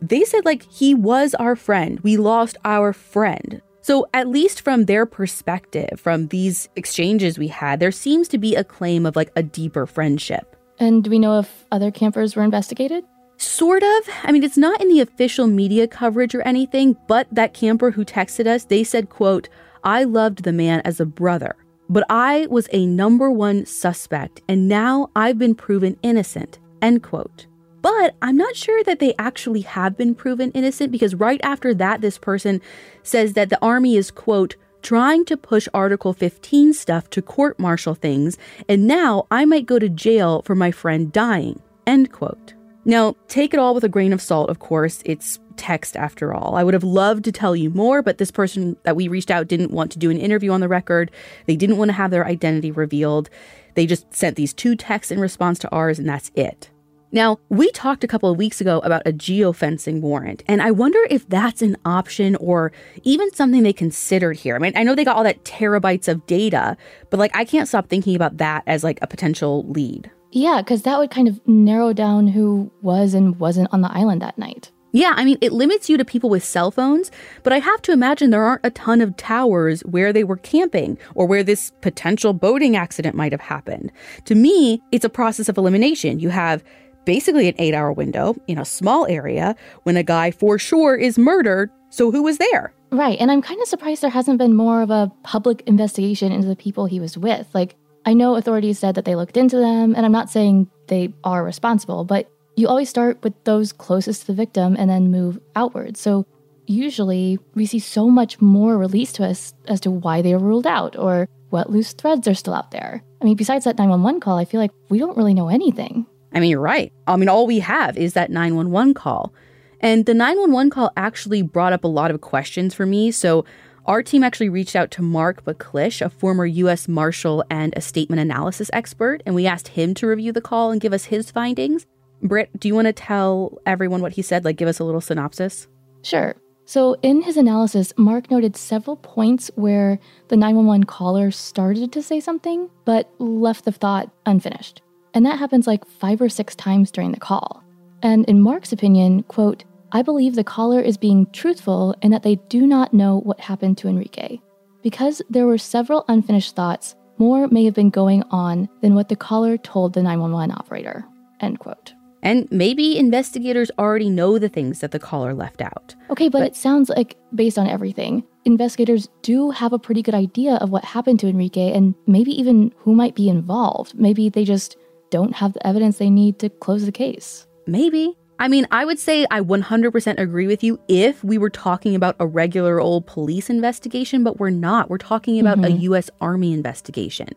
they 0.00 0.24
said, 0.24 0.44
like, 0.44 0.62
he 0.70 0.94
was 0.94 1.34
our 1.34 1.54
friend. 1.54 2.00
We 2.00 2.16
lost 2.16 2.56
our 2.64 2.92
friend. 2.92 3.60
So, 3.82 4.06
at 4.12 4.28
least 4.28 4.62
from 4.62 4.84
their 4.84 5.06
perspective, 5.06 5.98
from 5.98 6.28
these 6.28 6.68
exchanges 6.76 7.38
we 7.38 7.48
had, 7.48 7.80
there 7.80 7.92
seems 7.92 8.28
to 8.28 8.38
be 8.38 8.54
a 8.54 8.64
claim 8.64 9.06
of 9.06 9.16
like 9.16 9.30
a 9.34 9.42
deeper 9.42 9.86
friendship. 9.86 10.56
And 10.78 11.02
do 11.02 11.10
we 11.10 11.18
know 11.18 11.38
if 11.38 11.64
other 11.72 11.90
campers 11.90 12.36
were 12.36 12.44
investigated? 12.44 13.04
Sort 13.38 13.84
of. 13.84 14.08
I 14.24 14.32
mean, 14.32 14.42
it's 14.42 14.56
not 14.56 14.80
in 14.80 14.88
the 14.88 15.00
official 15.00 15.46
media 15.46 15.86
coverage 15.86 16.34
or 16.34 16.42
anything, 16.42 16.96
but 17.06 17.28
that 17.30 17.54
camper 17.54 17.92
who 17.92 18.04
texted 18.04 18.48
us, 18.48 18.64
they 18.64 18.82
said, 18.82 19.10
quote, 19.10 19.48
I 19.84 20.02
loved 20.02 20.42
the 20.42 20.52
man 20.52 20.82
as 20.84 20.98
a 20.98 21.06
brother, 21.06 21.54
but 21.88 22.04
I 22.10 22.48
was 22.50 22.68
a 22.72 22.84
number 22.84 23.30
one 23.30 23.64
suspect, 23.64 24.40
and 24.48 24.68
now 24.68 25.10
I've 25.14 25.38
been 25.38 25.54
proven 25.54 25.96
innocent, 26.02 26.58
end 26.82 27.04
quote. 27.04 27.46
But 27.80 28.16
I'm 28.22 28.36
not 28.36 28.56
sure 28.56 28.82
that 28.82 28.98
they 28.98 29.14
actually 29.20 29.60
have 29.60 29.96
been 29.96 30.16
proven 30.16 30.50
innocent 30.50 30.90
because 30.90 31.14
right 31.14 31.40
after 31.44 31.72
that, 31.74 32.00
this 32.00 32.18
person 32.18 32.60
says 33.04 33.34
that 33.34 33.50
the 33.50 33.62
army 33.62 33.96
is, 33.96 34.10
quote, 34.10 34.56
trying 34.82 35.24
to 35.26 35.36
push 35.36 35.68
Article 35.72 36.12
15 36.12 36.72
stuff 36.72 37.08
to 37.10 37.22
court 37.22 37.56
martial 37.60 37.94
things, 37.94 38.36
and 38.68 38.88
now 38.88 39.28
I 39.30 39.44
might 39.44 39.66
go 39.66 39.78
to 39.78 39.88
jail 39.88 40.42
for 40.42 40.56
my 40.56 40.72
friend 40.72 41.12
dying, 41.12 41.62
end 41.86 42.10
quote. 42.10 42.54
Now, 42.84 43.16
take 43.28 43.52
it 43.52 43.60
all 43.60 43.74
with 43.74 43.84
a 43.84 43.88
grain 43.88 44.12
of 44.12 44.22
salt, 44.22 44.50
of 44.50 44.60
course. 44.60 45.02
It's 45.04 45.38
text 45.56 45.96
after 45.96 46.32
all. 46.32 46.54
I 46.56 46.64
would 46.64 46.74
have 46.74 46.84
loved 46.84 47.24
to 47.24 47.32
tell 47.32 47.54
you 47.54 47.70
more, 47.70 48.00
but 48.02 48.18
this 48.18 48.30
person 48.30 48.76
that 48.84 48.96
we 48.96 49.08
reached 49.08 49.30
out 49.30 49.48
didn't 49.48 49.72
want 49.72 49.90
to 49.92 49.98
do 49.98 50.10
an 50.10 50.18
interview 50.18 50.52
on 50.52 50.60
the 50.60 50.68
record. 50.68 51.10
They 51.46 51.56
didn't 51.56 51.76
want 51.76 51.90
to 51.90 51.94
have 51.94 52.10
their 52.10 52.26
identity 52.26 52.70
revealed. 52.70 53.28
They 53.74 53.86
just 53.86 54.14
sent 54.14 54.36
these 54.36 54.54
two 54.54 54.76
texts 54.76 55.10
in 55.10 55.20
response 55.20 55.58
to 55.60 55.70
ours, 55.70 55.98
and 55.98 56.08
that's 56.08 56.30
it. 56.34 56.70
Now, 57.10 57.38
we 57.48 57.70
talked 57.70 58.04
a 58.04 58.08
couple 58.08 58.30
of 58.30 58.36
weeks 58.36 58.60
ago 58.60 58.80
about 58.80 59.06
a 59.06 59.12
geofencing 59.12 60.00
warrant, 60.00 60.42
and 60.46 60.60
I 60.60 60.70
wonder 60.70 60.98
if 61.08 61.26
that's 61.26 61.62
an 61.62 61.76
option 61.84 62.36
or 62.36 62.70
even 63.02 63.32
something 63.32 63.62
they 63.62 63.72
considered 63.72 64.36
here. 64.36 64.54
I 64.54 64.58
mean, 64.58 64.72
I 64.76 64.82
know 64.82 64.94
they 64.94 65.04
got 65.04 65.16
all 65.16 65.24
that 65.24 65.44
terabytes 65.44 66.06
of 66.06 66.26
data, 66.26 66.76
but 67.08 67.18
like 67.18 67.34
I 67.34 67.46
can't 67.46 67.66
stop 67.66 67.88
thinking 67.88 68.14
about 68.14 68.36
that 68.38 68.62
as 68.66 68.84
like 68.84 68.98
a 69.00 69.06
potential 69.06 69.64
lead. 69.68 70.10
Yeah, 70.30 70.60
because 70.60 70.82
that 70.82 70.98
would 70.98 71.10
kind 71.10 71.28
of 71.28 71.40
narrow 71.46 71.92
down 71.92 72.28
who 72.28 72.70
was 72.82 73.14
and 73.14 73.38
wasn't 73.40 73.72
on 73.72 73.80
the 73.80 73.92
island 73.92 74.22
that 74.22 74.38
night. 74.38 74.70
Yeah, 74.92 75.12
I 75.16 75.24
mean, 75.24 75.36
it 75.42 75.52
limits 75.52 75.90
you 75.90 75.98
to 75.98 76.04
people 76.04 76.30
with 76.30 76.42
cell 76.42 76.70
phones, 76.70 77.10
but 77.42 77.52
I 77.52 77.58
have 77.58 77.82
to 77.82 77.92
imagine 77.92 78.30
there 78.30 78.44
aren't 78.44 78.64
a 78.64 78.70
ton 78.70 79.02
of 79.02 79.16
towers 79.16 79.82
where 79.82 80.14
they 80.14 80.24
were 80.24 80.38
camping 80.38 80.96
or 81.14 81.26
where 81.26 81.42
this 81.42 81.72
potential 81.82 82.32
boating 82.32 82.74
accident 82.74 83.14
might 83.14 83.32
have 83.32 83.40
happened. 83.40 83.92
To 84.24 84.34
me, 84.34 84.82
it's 84.90 85.04
a 85.04 85.10
process 85.10 85.48
of 85.48 85.58
elimination. 85.58 86.20
You 86.20 86.30
have 86.30 86.64
basically 87.04 87.48
an 87.48 87.54
eight 87.58 87.74
hour 87.74 87.92
window 87.92 88.34
in 88.46 88.58
a 88.58 88.64
small 88.64 89.06
area 89.06 89.54
when 89.82 89.96
a 89.96 90.02
guy 90.02 90.30
for 90.30 90.58
sure 90.58 90.96
is 90.96 91.18
murdered. 91.18 91.70
So 91.90 92.10
who 92.10 92.22
was 92.22 92.38
there? 92.38 92.72
Right. 92.90 93.18
And 93.20 93.30
I'm 93.30 93.42
kind 93.42 93.60
of 93.60 93.68
surprised 93.68 94.02
there 94.02 94.10
hasn't 94.10 94.38
been 94.38 94.54
more 94.54 94.80
of 94.80 94.90
a 94.90 95.12
public 95.22 95.62
investigation 95.66 96.32
into 96.32 96.48
the 96.48 96.56
people 96.56 96.86
he 96.86 97.00
was 97.00 97.18
with. 97.18 97.46
Like, 97.52 97.76
I 98.08 98.14
know 98.14 98.36
authorities 98.36 98.78
said 98.78 98.94
that 98.94 99.04
they 99.04 99.14
looked 99.14 99.36
into 99.36 99.58
them, 99.58 99.94
and 99.94 100.06
I'm 100.06 100.12
not 100.12 100.30
saying 100.30 100.70
they 100.86 101.12
are 101.24 101.44
responsible, 101.44 102.04
but 102.04 102.30
you 102.56 102.66
always 102.66 102.88
start 102.88 103.22
with 103.22 103.34
those 103.44 103.70
closest 103.70 104.22
to 104.22 104.28
the 104.28 104.32
victim 104.32 104.76
and 104.78 104.88
then 104.88 105.10
move 105.10 105.38
outward. 105.54 105.98
So 105.98 106.24
usually 106.66 107.38
we 107.54 107.66
see 107.66 107.78
so 107.78 108.08
much 108.08 108.40
more 108.40 108.78
released 108.78 109.16
to 109.16 109.26
us 109.26 109.52
as 109.66 109.78
to 109.80 109.90
why 109.90 110.22
they 110.22 110.32
were 110.32 110.38
ruled 110.38 110.66
out 110.66 110.96
or 110.96 111.28
what 111.50 111.68
loose 111.68 111.92
threads 111.92 112.26
are 112.26 112.32
still 112.32 112.54
out 112.54 112.70
there. 112.70 113.04
I 113.20 113.26
mean, 113.26 113.36
besides 113.36 113.66
that 113.66 113.76
911 113.76 114.20
call, 114.20 114.38
I 114.38 114.46
feel 114.46 114.60
like 114.62 114.72
we 114.88 114.98
don't 114.98 115.18
really 115.18 115.34
know 115.34 115.48
anything. 115.50 116.06
I 116.32 116.40
mean, 116.40 116.48
you're 116.48 116.60
right. 116.60 116.90
I 117.06 117.16
mean, 117.18 117.28
all 117.28 117.46
we 117.46 117.58
have 117.58 117.98
is 117.98 118.14
that 118.14 118.30
911 118.30 118.94
call. 118.94 119.34
And 119.80 120.06
the 120.06 120.14
911 120.14 120.70
call 120.70 120.92
actually 120.96 121.42
brought 121.42 121.74
up 121.74 121.84
a 121.84 121.88
lot 121.88 122.10
of 122.10 122.22
questions 122.22 122.74
for 122.74 122.86
me. 122.86 123.10
So 123.10 123.44
our 123.88 124.02
team 124.02 124.22
actually 124.22 124.50
reached 124.50 124.76
out 124.76 124.90
to 124.92 125.02
Mark 125.02 125.46
McClish, 125.46 126.04
a 126.04 126.10
former 126.10 126.44
U.S. 126.44 126.86
Marshal 126.86 127.42
and 127.50 127.72
a 127.74 127.80
statement 127.80 128.20
analysis 128.20 128.68
expert, 128.74 129.22
and 129.24 129.34
we 129.34 129.46
asked 129.46 129.68
him 129.68 129.94
to 129.94 130.06
review 130.06 130.30
the 130.30 130.42
call 130.42 130.70
and 130.70 130.80
give 130.80 130.92
us 130.92 131.06
his 131.06 131.30
findings. 131.30 131.86
Britt, 132.22 132.50
do 132.60 132.68
you 132.68 132.74
want 132.74 132.86
to 132.86 132.92
tell 132.92 133.58
everyone 133.64 134.02
what 134.02 134.12
he 134.12 134.20
said? 134.20 134.44
Like, 134.44 134.56
give 134.56 134.68
us 134.68 134.78
a 134.78 134.84
little 134.84 135.00
synopsis? 135.00 135.68
Sure. 136.02 136.36
So, 136.66 136.96
in 137.00 137.22
his 137.22 137.38
analysis, 137.38 137.94
Mark 137.96 138.30
noted 138.30 138.54
several 138.54 138.96
points 138.96 139.50
where 139.54 139.98
the 140.28 140.36
911 140.36 140.84
caller 140.84 141.30
started 141.30 141.90
to 141.92 142.02
say 142.02 142.20
something, 142.20 142.68
but 142.84 143.10
left 143.18 143.64
the 143.64 143.72
thought 143.72 144.10
unfinished. 144.26 144.82
And 145.14 145.24
that 145.24 145.38
happens 145.38 145.66
like 145.66 145.86
five 145.86 146.20
or 146.20 146.28
six 146.28 146.54
times 146.54 146.90
during 146.90 147.12
the 147.12 147.20
call. 147.20 147.64
And 148.02 148.26
in 148.26 148.42
Mark's 148.42 148.72
opinion, 148.72 149.22
quote, 149.22 149.64
I 149.90 150.02
believe 150.02 150.34
the 150.34 150.44
caller 150.44 150.80
is 150.80 150.98
being 150.98 151.26
truthful 151.32 151.94
in 152.02 152.10
that 152.10 152.22
they 152.22 152.36
do 152.48 152.66
not 152.66 152.92
know 152.92 153.20
what 153.20 153.40
happened 153.40 153.78
to 153.78 153.88
Enrique. 153.88 154.38
Because 154.82 155.22
there 155.30 155.46
were 155.46 155.58
several 155.58 156.04
unfinished 156.08 156.54
thoughts, 156.54 156.94
more 157.16 157.48
may 157.48 157.64
have 157.64 157.74
been 157.74 157.90
going 157.90 158.22
on 158.30 158.68
than 158.82 158.94
what 158.94 159.08
the 159.08 159.16
caller 159.16 159.56
told 159.56 159.94
the 159.94 160.02
911 160.02 160.52
operator. 160.52 161.04
End 161.40 161.58
quote. 161.58 161.94
And 162.22 162.48
maybe 162.50 162.98
investigators 162.98 163.70
already 163.78 164.10
know 164.10 164.38
the 164.38 164.48
things 164.48 164.80
that 164.80 164.90
the 164.90 164.98
caller 164.98 165.34
left 165.34 165.60
out. 165.60 165.94
Okay, 166.10 166.28
but, 166.28 166.40
but, 166.40 166.48
it 166.48 166.56
sounds 166.56 166.88
like, 166.90 167.16
based 167.34 167.58
on 167.58 167.68
everything, 167.68 168.24
investigators 168.44 169.08
do 169.22 169.50
have 169.50 169.72
a 169.72 169.78
pretty 169.78 170.02
good 170.02 170.14
idea 170.14 170.54
of 170.56 170.70
what 170.70 170.84
happened 170.84 171.20
to 171.20 171.28
Enrique 171.28 171.72
and 171.72 171.94
maybe 172.06 172.32
even 172.32 172.72
who 172.78 172.94
might 172.94 173.14
be 173.14 173.28
involved. 173.28 173.94
Maybe 173.94 174.28
they 174.28 174.44
just 174.44 174.76
don't 175.10 175.34
have 175.36 175.54
the 175.54 175.66
evidence 175.66 175.98
they 175.98 176.10
need 176.10 176.38
to 176.40 176.50
close 176.50 176.84
the 176.84 176.92
case. 176.92 177.46
Maybe. 177.66 178.16
I 178.40 178.46
mean, 178.46 178.68
I 178.70 178.84
would 178.84 179.00
say 179.00 179.26
I 179.30 179.40
100% 179.40 180.18
agree 180.18 180.46
with 180.46 180.62
you 180.62 180.78
if 180.86 181.24
we 181.24 181.38
were 181.38 181.50
talking 181.50 181.96
about 181.96 182.14
a 182.20 182.26
regular 182.26 182.80
old 182.80 183.06
police 183.06 183.50
investigation, 183.50 184.22
but 184.22 184.38
we're 184.38 184.50
not. 184.50 184.88
We're 184.88 184.98
talking 184.98 185.40
about 185.40 185.58
mm-hmm. 185.58 185.76
a 185.76 185.80
U.S. 185.80 186.08
Army 186.20 186.52
investigation. 186.52 187.28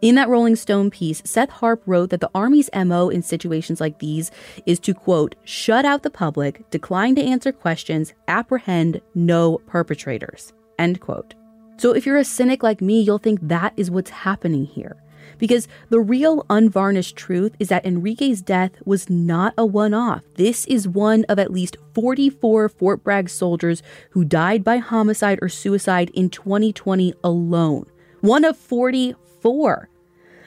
In 0.00 0.14
that 0.14 0.28
Rolling 0.28 0.54
Stone 0.54 0.90
piece, 0.90 1.22
Seth 1.24 1.48
Harp 1.48 1.82
wrote 1.86 2.10
that 2.10 2.20
the 2.20 2.30
Army's 2.34 2.70
MO 2.72 3.08
in 3.08 3.22
situations 3.22 3.80
like 3.80 3.98
these 3.98 4.30
is 4.66 4.78
to, 4.80 4.94
quote, 4.94 5.34
shut 5.44 5.84
out 5.84 6.02
the 6.02 6.10
public, 6.10 6.68
decline 6.70 7.16
to 7.16 7.22
answer 7.22 7.50
questions, 7.50 8.12
apprehend 8.28 9.00
no 9.14 9.58
perpetrators, 9.66 10.52
end 10.78 11.00
quote. 11.00 11.34
So 11.78 11.94
if 11.94 12.06
you're 12.06 12.18
a 12.18 12.24
cynic 12.24 12.62
like 12.62 12.80
me, 12.80 13.00
you'll 13.00 13.18
think 13.18 13.40
that 13.42 13.72
is 13.76 13.90
what's 13.90 14.10
happening 14.10 14.66
here. 14.66 14.96
Because 15.38 15.68
the 15.90 16.00
real 16.00 16.44
unvarnished 16.50 17.16
truth 17.16 17.54
is 17.58 17.68
that 17.68 17.84
Enrique's 17.84 18.40
death 18.40 18.72
was 18.84 19.10
not 19.10 19.54
a 19.56 19.66
one 19.66 19.94
off. 19.94 20.22
This 20.34 20.64
is 20.66 20.88
one 20.88 21.24
of 21.28 21.38
at 21.38 21.52
least 21.52 21.76
44 21.94 22.68
Fort 22.68 23.04
Bragg 23.04 23.28
soldiers 23.28 23.82
who 24.10 24.24
died 24.24 24.64
by 24.64 24.78
homicide 24.78 25.38
or 25.42 25.48
suicide 25.48 26.10
in 26.14 26.30
2020 26.30 27.14
alone. 27.22 27.86
One 28.20 28.44
of 28.44 28.56
44. 28.56 29.88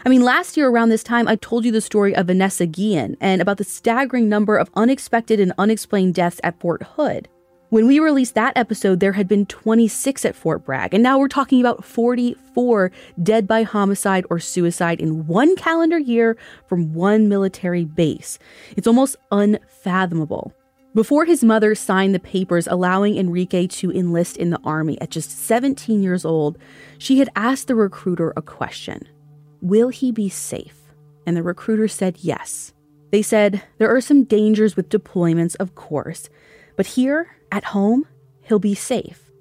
I 0.06 0.10
mean, 0.10 0.22
last 0.22 0.56
year 0.56 0.70
around 0.70 0.90
this 0.90 1.04
time, 1.04 1.28
I 1.28 1.36
told 1.36 1.66
you 1.66 1.72
the 1.72 1.82
story 1.82 2.16
of 2.16 2.28
Vanessa 2.28 2.66
Guillen 2.66 3.18
and 3.20 3.42
about 3.42 3.58
the 3.58 3.64
staggering 3.64 4.30
number 4.30 4.56
of 4.56 4.70
unexpected 4.76 5.40
and 5.40 5.54
unexplained 5.58 6.16
deaths 6.16 6.40
at 6.44 6.60
Fort 6.60 6.84
Hood. 6.84 7.28
When 7.70 7.86
we 7.86 8.00
released 8.00 8.36
that 8.36 8.56
episode, 8.56 9.02
there 9.02 9.12
had 9.12 9.28
been 9.28 9.46
26 9.46 10.24
at 10.24 10.38
Fort 10.38 10.64
Bragg, 10.64 10.94
and 10.94 11.04
now 11.04 11.20
we're 11.20 11.28
talking 11.28 11.60
about 11.60 11.84
44 11.84 12.94
dead 13.22 13.46
by 13.46 13.64
homicide 13.64 14.26
or 14.30 14.40
suicide 14.40 15.02
in 15.02 15.28
one 15.28 15.54
calendar 15.58 16.00
year 16.00 16.38
from 16.68 16.94
one 16.94 17.28
military 17.28 17.84
base. 17.84 18.40
It's 18.78 18.88
almost 18.88 19.18
unfathomable. 19.34 20.54
Before 20.96 21.26
his 21.26 21.44
mother 21.44 21.76
signed 21.76 22.16
the 22.16 22.20
papers 22.20 22.68
allowing 22.68 23.18
Enrique 23.18 23.68
to 23.68 23.92
enlist 23.92 24.38
in 24.38 24.50
the 24.50 24.62
army 24.64 25.00
at 25.02 25.10
just 25.10 25.32
17 25.32 26.02
years 26.02 26.24
old, 26.24 26.58
she 26.98 27.20
had 27.20 27.30
asked 27.36 27.68
the 27.68 27.76
recruiter 27.76 28.32
a 28.38 28.42
question 28.42 29.06
Will 29.62 29.90
he 29.90 30.14
be 30.14 30.30
safe? 30.30 30.94
And 31.26 31.36
the 31.36 31.44
recruiter 31.44 31.90
said 31.90 32.20
yes. 32.22 32.74
They 33.12 33.22
said, 33.22 33.62
There 33.78 33.94
are 33.94 34.00
some 34.00 34.24
dangers 34.24 34.78
with 34.78 34.88
deployments, 34.88 35.58
of 35.60 35.76
course, 35.76 36.30
but 36.78 36.86
here, 36.86 37.37
at 37.52 37.66
home, 37.66 38.06
he'll 38.42 38.60
be 38.60 38.76
safe. 38.76 39.32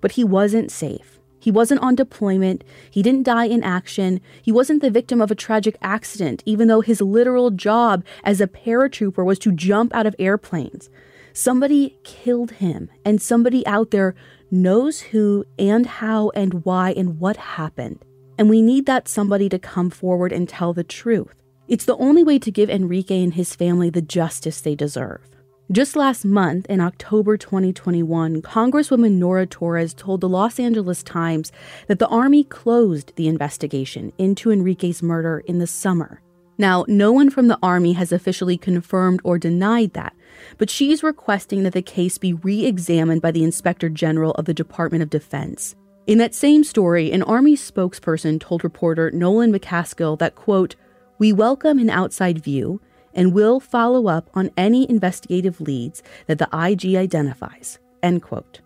But 0.00 0.12
he 0.12 0.24
wasn't 0.24 0.70
safe. 0.70 1.18
He 1.38 1.50
wasn't 1.50 1.82
on 1.82 1.94
deployment. 1.94 2.64
He 2.90 3.02
didn't 3.02 3.24
die 3.24 3.44
in 3.44 3.62
action. 3.62 4.22
He 4.40 4.50
wasn't 4.50 4.80
the 4.80 4.90
victim 4.90 5.20
of 5.20 5.30
a 5.30 5.34
tragic 5.34 5.76
accident, 5.82 6.42
even 6.46 6.68
though 6.68 6.80
his 6.80 7.02
literal 7.02 7.50
job 7.50 8.02
as 8.22 8.40
a 8.40 8.46
paratrooper 8.46 9.22
was 9.22 9.38
to 9.40 9.52
jump 9.52 9.94
out 9.94 10.06
of 10.06 10.16
airplanes. 10.18 10.88
Somebody 11.34 11.98
killed 12.02 12.52
him, 12.52 12.88
and 13.04 13.20
somebody 13.20 13.66
out 13.66 13.90
there 13.90 14.14
knows 14.50 15.00
who 15.00 15.44
and 15.58 15.84
how 15.84 16.30
and 16.30 16.64
why 16.64 16.92
and 16.92 17.20
what 17.20 17.36
happened. 17.36 18.02
And 18.38 18.48
we 18.48 18.62
need 18.62 18.86
that 18.86 19.08
somebody 19.08 19.48
to 19.50 19.58
come 19.58 19.90
forward 19.90 20.32
and 20.32 20.48
tell 20.48 20.72
the 20.72 20.84
truth. 20.84 21.34
It's 21.68 21.84
the 21.84 21.96
only 21.96 22.24
way 22.24 22.38
to 22.38 22.50
give 22.50 22.70
Enrique 22.70 23.22
and 23.22 23.34
his 23.34 23.54
family 23.54 23.90
the 23.90 24.00
justice 24.00 24.60
they 24.60 24.74
deserve. 24.74 25.33
Just 25.72 25.96
last 25.96 26.26
month, 26.26 26.66
in 26.66 26.82
October 26.82 27.38
2021, 27.38 28.42
Congresswoman 28.42 29.12
Norma 29.12 29.46
Torres 29.46 29.94
told 29.94 30.20
the 30.20 30.28
Los 30.28 30.60
Angeles 30.60 31.02
Times 31.02 31.52
that 31.88 31.98
the 31.98 32.06
Army 32.08 32.44
closed 32.44 33.16
the 33.16 33.28
investigation 33.28 34.12
into 34.18 34.50
Enrique's 34.50 35.02
murder 35.02 35.42
in 35.46 35.60
the 35.60 35.66
summer. 35.66 36.20
Now, 36.58 36.84
no 36.86 37.12
one 37.12 37.30
from 37.30 37.48
the 37.48 37.58
Army 37.62 37.94
has 37.94 38.12
officially 38.12 38.58
confirmed 38.58 39.22
or 39.24 39.38
denied 39.38 39.94
that, 39.94 40.14
but 40.58 40.68
she's 40.68 41.02
requesting 41.02 41.62
that 41.62 41.72
the 41.72 41.80
case 41.80 42.18
be 42.18 42.34
re 42.34 42.66
examined 42.66 43.22
by 43.22 43.30
the 43.30 43.42
Inspector 43.42 43.88
General 43.88 44.32
of 44.32 44.44
the 44.44 44.52
Department 44.52 45.02
of 45.02 45.08
Defense. 45.08 45.76
In 46.06 46.18
that 46.18 46.34
same 46.34 46.62
story, 46.62 47.10
an 47.10 47.22
Army 47.22 47.56
spokesperson 47.56 48.38
told 48.38 48.64
reporter 48.64 49.10
Nolan 49.12 49.50
McCaskill 49.50 50.18
that, 50.18 50.34
quote, 50.34 50.76
we 51.18 51.32
welcome 51.32 51.78
an 51.78 51.88
outside 51.88 52.44
view 52.44 52.82
and 53.14 53.32
will 53.32 53.60
follow 53.60 54.08
up 54.08 54.28
on 54.34 54.50
any 54.56 54.88
investigative 54.90 55.60
leads 55.60 56.02
that 56.26 56.38
the 56.38 56.48
IG 56.52 56.96
identifies. 56.96 57.78
End 58.02 58.22
quote. 58.22 58.60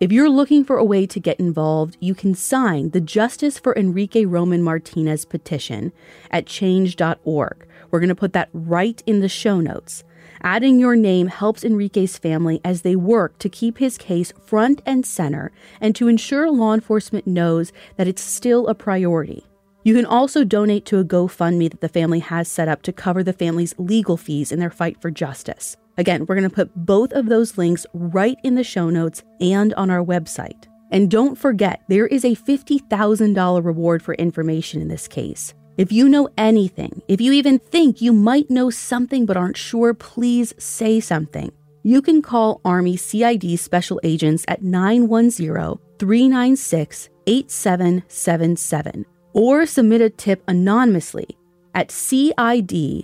If 0.00 0.12
you're 0.12 0.30
looking 0.30 0.64
for 0.64 0.76
a 0.76 0.84
way 0.84 1.06
to 1.08 1.18
get 1.18 1.40
involved, 1.40 1.96
you 1.98 2.14
can 2.14 2.32
sign 2.32 2.90
the 2.90 3.00
Justice 3.00 3.58
for 3.58 3.76
Enrique 3.76 4.24
Roman 4.24 4.62
Martinez 4.62 5.24
petition 5.24 5.92
at 6.30 6.46
change.org. 6.46 7.66
We're 7.90 7.98
going 7.98 8.08
to 8.08 8.14
put 8.14 8.32
that 8.34 8.48
right 8.52 9.02
in 9.06 9.18
the 9.18 9.28
show 9.28 9.60
notes. 9.60 10.04
Adding 10.42 10.78
your 10.78 10.94
name 10.94 11.26
helps 11.26 11.64
Enrique's 11.64 12.16
family 12.16 12.60
as 12.64 12.82
they 12.82 12.94
work 12.94 13.38
to 13.40 13.48
keep 13.48 13.78
his 13.78 13.98
case 13.98 14.32
front 14.46 14.80
and 14.86 15.04
center 15.04 15.50
and 15.80 15.96
to 15.96 16.06
ensure 16.06 16.48
law 16.48 16.74
enforcement 16.74 17.26
knows 17.26 17.72
that 17.96 18.06
it's 18.06 18.22
still 18.22 18.68
a 18.68 18.76
priority. 18.76 19.47
You 19.88 19.94
can 19.94 20.04
also 20.04 20.44
donate 20.44 20.84
to 20.84 20.98
a 20.98 21.04
GoFundMe 21.04 21.70
that 21.70 21.80
the 21.80 21.88
family 21.88 22.18
has 22.18 22.46
set 22.46 22.68
up 22.68 22.82
to 22.82 22.92
cover 22.92 23.22
the 23.22 23.32
family's 23.32 23.74
legal 23.78 24.18
fees 24.18 24.52
in 24.52 24.58
their 24.58 24.68
fight 24.68 25.00
for 25.00 25.10
justice. 25.10 25.78
Again, 25.96 26.26
we're 26.26 26.34
going 26.34 26.46
to 26.46 26.54
put 26.54 26.76
both 26.76 27.10
of 27.12 27.24
those 27.24 27.56
links 27.56 27.86
right 27.94 28.36
in 28.44 28.54
the 28.54 28.62
show 28.62 28.90
notes 28.90 29.22
and 29.40 29.72
on 29.72 29.88
our 29.88 30.04
website. 30.04 30.66
And 30.90 31.10
don't 31.10 31.38
forget, 31.38 31.80
there 31.88 32.06
is 32.06 32.26
a 32.26 32.36
$50,000 32.36 33.64
reward 33.64 34.02
for 34.02 34.12
information 34.16 34.82
in 34.82 34.88
this 34.88 35.08
case. 35.08 35.54
If 35.78 35.90
you 35.90 36.06
know 36.06 36.28
anything, 36.36 37.00
if 37.08 37.18
you 37.18 37.32
even 37.32 37.58
think 37.58 38.02
you 38.02 38.12
might 38.12 38.50
know 38.50 38.68
something 38.68 39.24
but 39.24 39.38
aren't 39.38 39.56
sure, 39.56 39.94
please 39.94 40.52
say 40.58 41.00
something. 41.00 41.50
You 41.82 42.02
can 42.02 42.20
call 42.20 42.60
Army 42.62 42.98
CID 42.98 43.58
special 43.58 44.00
agents 44.04 44.44
at 44.48 44.62
910 44.62 45.78
396 45.98 47.08
8777 47.26 49.06
or 49.38 49.64
submit 49.66 50.00
a 50.00 50.10
tip 50.10 50.42
anonymously 50.48 51.38
at 51.72 51.92
cid.army.mil. 51.92 53.00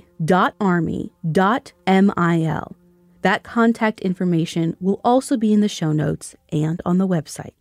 That 3.23 3.43
contact 3.45 4.01
information 4.01 4.77
will 4.81 5.01
also 5.05 5.37
be 5.37 5.53
in 5.53 5.61
the 5.61 5.69
show 5.69 5.93
notes 5.93 6.35
and 6.51 6.83
on 6.85 6.99
the 6.99 7.07
website. 7.07 7.53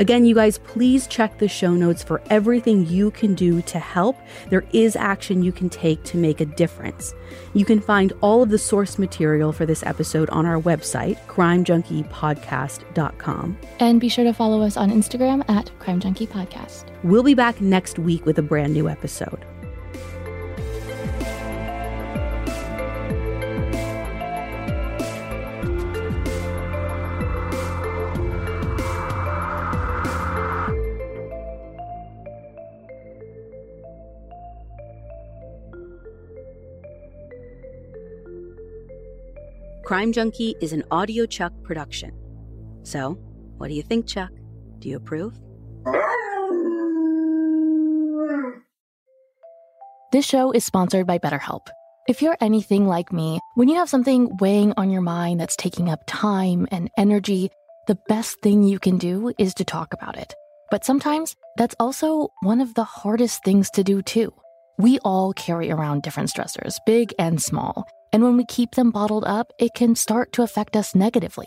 Again, 0.00 0.24
you 0.24 0.34
guys, 0.34 0.56
please 0.56 1.06
check 1.06 1.36
the 1.36 1.46
show 1.46 1.74
notes 1.74 2.02
for 2.02 2.22
everything 2.30 2.86
you 2.86 3.10
can 3.10 3.34
do 3.34 3.60
to 3.60 3.78
help. 3.78 4.16
There 4.48 4.64
is 4.72 4.96
action 4.96 5.42
you 5.42 5.52
can 5.52 5.68
take 5.68 6.02
to 6.04 6.16
make 6.16 6.40
a 6.40 6.46
difference. 6.46 7.12
You 7.52 7.66
can 7.66 7.80
find 7.80 8.14
all 8.22 8.42
of 8.42 8.48
the 8.48 8.56
source 8.56 8.98
material 8.98 9.52
for 9.52 9.66
this 9.66 9.82
episode 9.82 10.30
on 10.30 10.46
our 10.46 10.58
website, 10.58 11.18
crimejunkiepodcast.com. 11.26 13.58
And 13.78 14.00
be 14.00 14.08
sure 14.08 14.24
to 14.24 14.32
follow 14.32 14.62
us 14.62 14.78
on 14.78 14.90
Instagram 14.90 15.46
at 15.50 15.70
Crime 15.80 16.00
Junkie 16.00 16.26
Podcast. 16.26 16.86
We'll 17.04 17.22
be 17.22 17.34
back 17.34 17.60
next 17.60 17.98
week 17.98 18.24
with 18.24 18.38
a 18.38 18.42
brand 18.42 18.72
new 18.72 18.88
episode. 18.88 19.44
Crime 39.90 40.12
Junkie 40.12 40.54
is 40.60 40.72
an 40.72 40.84
audio 40.92 41.26
Chuck 41.26 41.52
production. 41.64 42.12
So, 42.84 43.18
what 43.58 43.66
do 43.66 43.74
you 43.74 43.82
think, 43.82 44.06
Chuck? 44.06 44.30
Do 44.78 44.88
you 44.88 44.96
approve? 44.96 45.36
This 50.12 50.24
show 50.24 50.52
is 50.52 50.64
sponsored 50.64 51.08
by 51.08 51.18
BetterHelp. 51.18 51.66
If 52.06 52.22
you're 52.22 52.36
anything 52.40 52.86
like 52.86 53.12
me, 53.12 53.40
when 53.56 53.68
you 53.68 53.74
have 53.74 53.88
something 53.88 54.30
weighing 54.40 54.74
on 54.76 54.90
your 54.90 55.02
mind 55.02 55.40
that's 55.40 55.56
taking 55.56 55.88
up 55.88 56.04
time 56.06 56.68
and 56.70 56.88
energy, 56.96 57.50
the 57.88 57.98
best 58.06 58.40
thing 58.42 58.62
you 58.62 58.78
can 58.78 58.96
do 58.96 59.32
is 59.40 59.54
to 59.54 59.64
talk 59.64 59.92
about 59.92 60.16
it. 60.16 60.32
But 60.70 60.84
sometimes 60.84 61.34
that's 61.56 61.74
also 61.80 62.28
one 62.42 62.60
of 62.60 62.74
the 62.74 62.84
hardest 62.84 63.42
things 63.42 63.68
to 63.70 63.82
do, 63.82 64.02
too. 64.02 64.32
We 64.78 65.00
all 65.00 65.32
carry 65.32 65.72
around 65.72 66.02
different 66.02 66.30
stressors, 66.30 66.76
big 66.86 67.12
and 67.18 67.42
small. 67.42 67.88
And 68.12 68.22
when 68.22 68.36
we 68.36 68.44
keep 68.44 68.72
them 68.72 68.90
bottled 68.90 69.24
up, 69.24 69.52
it 69.58 69.74
can 69.74 69.94
start 69.94 70.32
to 70.32 70.42
affect 70.42 70.76
us 70.76 70.94
negatively. 70.94 71.46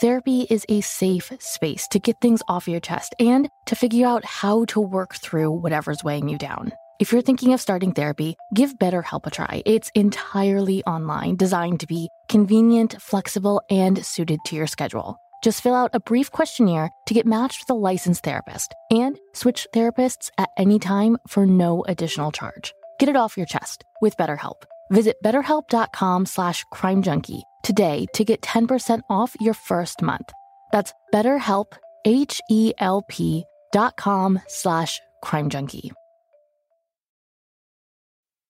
Therapy 0.00 0.46
is 0.50 0.66
a 0.68 0.80
safe 0.80 1.32
space 1.38 1.86
to 1.88 1.98
get 1.98 2.20
things 2.20 2.42
off 2.48 2.66
your 2.66 2.80
chest 2.80 3.14
and 3.18 3.48
to 3.66 3.76
figure 3.76 4.06
out 4.06 4.24
how 4.24 4.64
to 4.66 4.80
work 4.80 5.14
through 5.14 5.50
whatever's 5.50 6.02
weighing 6.02 6.28
you 6.28 6.38
down. 6.38 6.72
If 6.98 7.12
you're 7.12 7.22
thinking 7.22 7.52
of 7.52 7.60
starting 7.60 7.92
therapy, 7.92 8.36
give 8.54 8.78
BetterHelp 8.78 9.26
a 9.26 9.30
try. 9.30 9.62
It's 9.66 9.90
entirely 9.94 10.84
online, 10.84 11.36
designed 11.36 11.80
to 11.80 11.86
be 11.86 12.08
convenient, 12.28 13.00
flexible, 13.00 13.62
and 13.70 14.04
suited 14.04 14.40
to 14.46 14.56
your 14.56 14.66
schedule. 14.66 15.18
Just 15.42 15.60
fill 15.60 15.74
out 15.74 15.90
a 15.92 16.00
brief 16.00 16.30
questionnaire 16.30 16.90
to 17.06 17.14
get 17.14 17.26
matched 17.26 17.62
with 17.62 17.76
a 17.76 17.78
licensed 17.78 18.22
therapist 18.22 18.74
and 18.90 19.18
switch 19.34 19.66
therapists 19.74 20.30
at 20.38 20.50
any 20.56 20.78
time 20.78 21.16
for 21.26 21.44
no 21.44 21.84
additional 21.88 22.30
charge. 22.30 22.72
Get 23.00 23.08
it 23.08 23.16
off 23.16 23.36
your 23.36 23.46
chest 23.46 23.84
with 24.00 24.16
BetterHelp. 24.16 24.62
Visit 24.92 25.16
betterhelp.com 25.24 26.26
slash 26.26 26.64
crimejunkie 26.72 27.42
today 27.64 28.06
to 28.14 28.24
get 28.24 28.42
10% 28.42 29.00
off 29.08 29.34
your 29.40 29.54
first 29.54 30.02
month. 30.02 30.30
That's 30.70 30.92
betterhelp, 31.12 31.72
H-E-L-P 32.04 33.44
dot 33.72 33.96
com 33.96 34.38
slash 34.48 35.00
crimejunkie. 35.24 35.90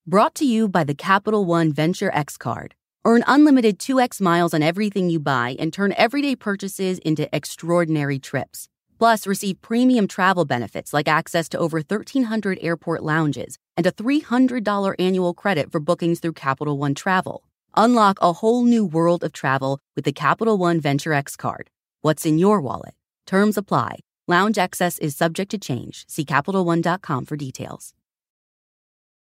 Brought 0.04 0.34
to 0.36 0.44
you 0.44 0.68
by 0.68 0.82
the 0.82 0.96
Capital 0.96 1.44
One 1.44 1.72
Venture 1.72 2.10
X 2.12 2.36
card. 2.36 2.74
Earn 3.04 3.22
unlimited 3.28 3.78
2x 3.78 4.20
miles 4.20 4.52
on 4.52 4.62
everything 4.62 5.10
you 5.10 5.20
buy 5.20 5.56
and 5.60 5.72
turn 5.72 5.94
everyday 5.96 6.34
purchases 6.34 6.98
into 6.98 7.32
extraordinary 7.34 8.18
trips. 8.18 8.68
Plus, 9.02 9.26
receive 9.26 9.60
premium 9.62 10.06
travel 10.06 10.44
benefits 10.44 10.92
like 10.92 11.08
access 11.08 11.48
to 11.48 11.58
over 11.58 11.78
1,300 11.78 12.56
airport 12.60 13.02
lounges 13.02 13.58
and 13.76 13.84
a 13.84 13.90
$300 13.90 14.94
annual 15.00 15.34
credit 15.34 15.72
for 15.72 15.80
bookings 15.80 16.20
through 16.20 16.34
Capital 16.34 16.78
One 16.78 16.94
Travel. 16.94 17.42
Unlock 17.76 18.18
a 18.22 18.34
whole 18.34 18.64
new 18.64 18.84
world 18.84 19.24
of 19.24 19.32
travel 19.32 19.80
with 19.96 20.04
the 20.04 20.12
Capital 20.12 20.56
One 20.56 20.78
Venture 20.78 21.12
X 21.14 21.34
card. 21.34 21.68
What's 22.02 22.24
in 22.24 22.38
your 22.38 22.60
wallet? 22.60 22.94
Terms 23.26 23.58
apply. 23.58 23.98
Lounge 24.28 24.56
access 24.56 24.98
is 24.98 25.16
subject 25.16 25.50
to 25.50 25.58
change. 25.58 26.04
See 26.06 26.24
CapitalOne.com 26.24 27.24
for 27.24 27.36
details. 27.36 27.94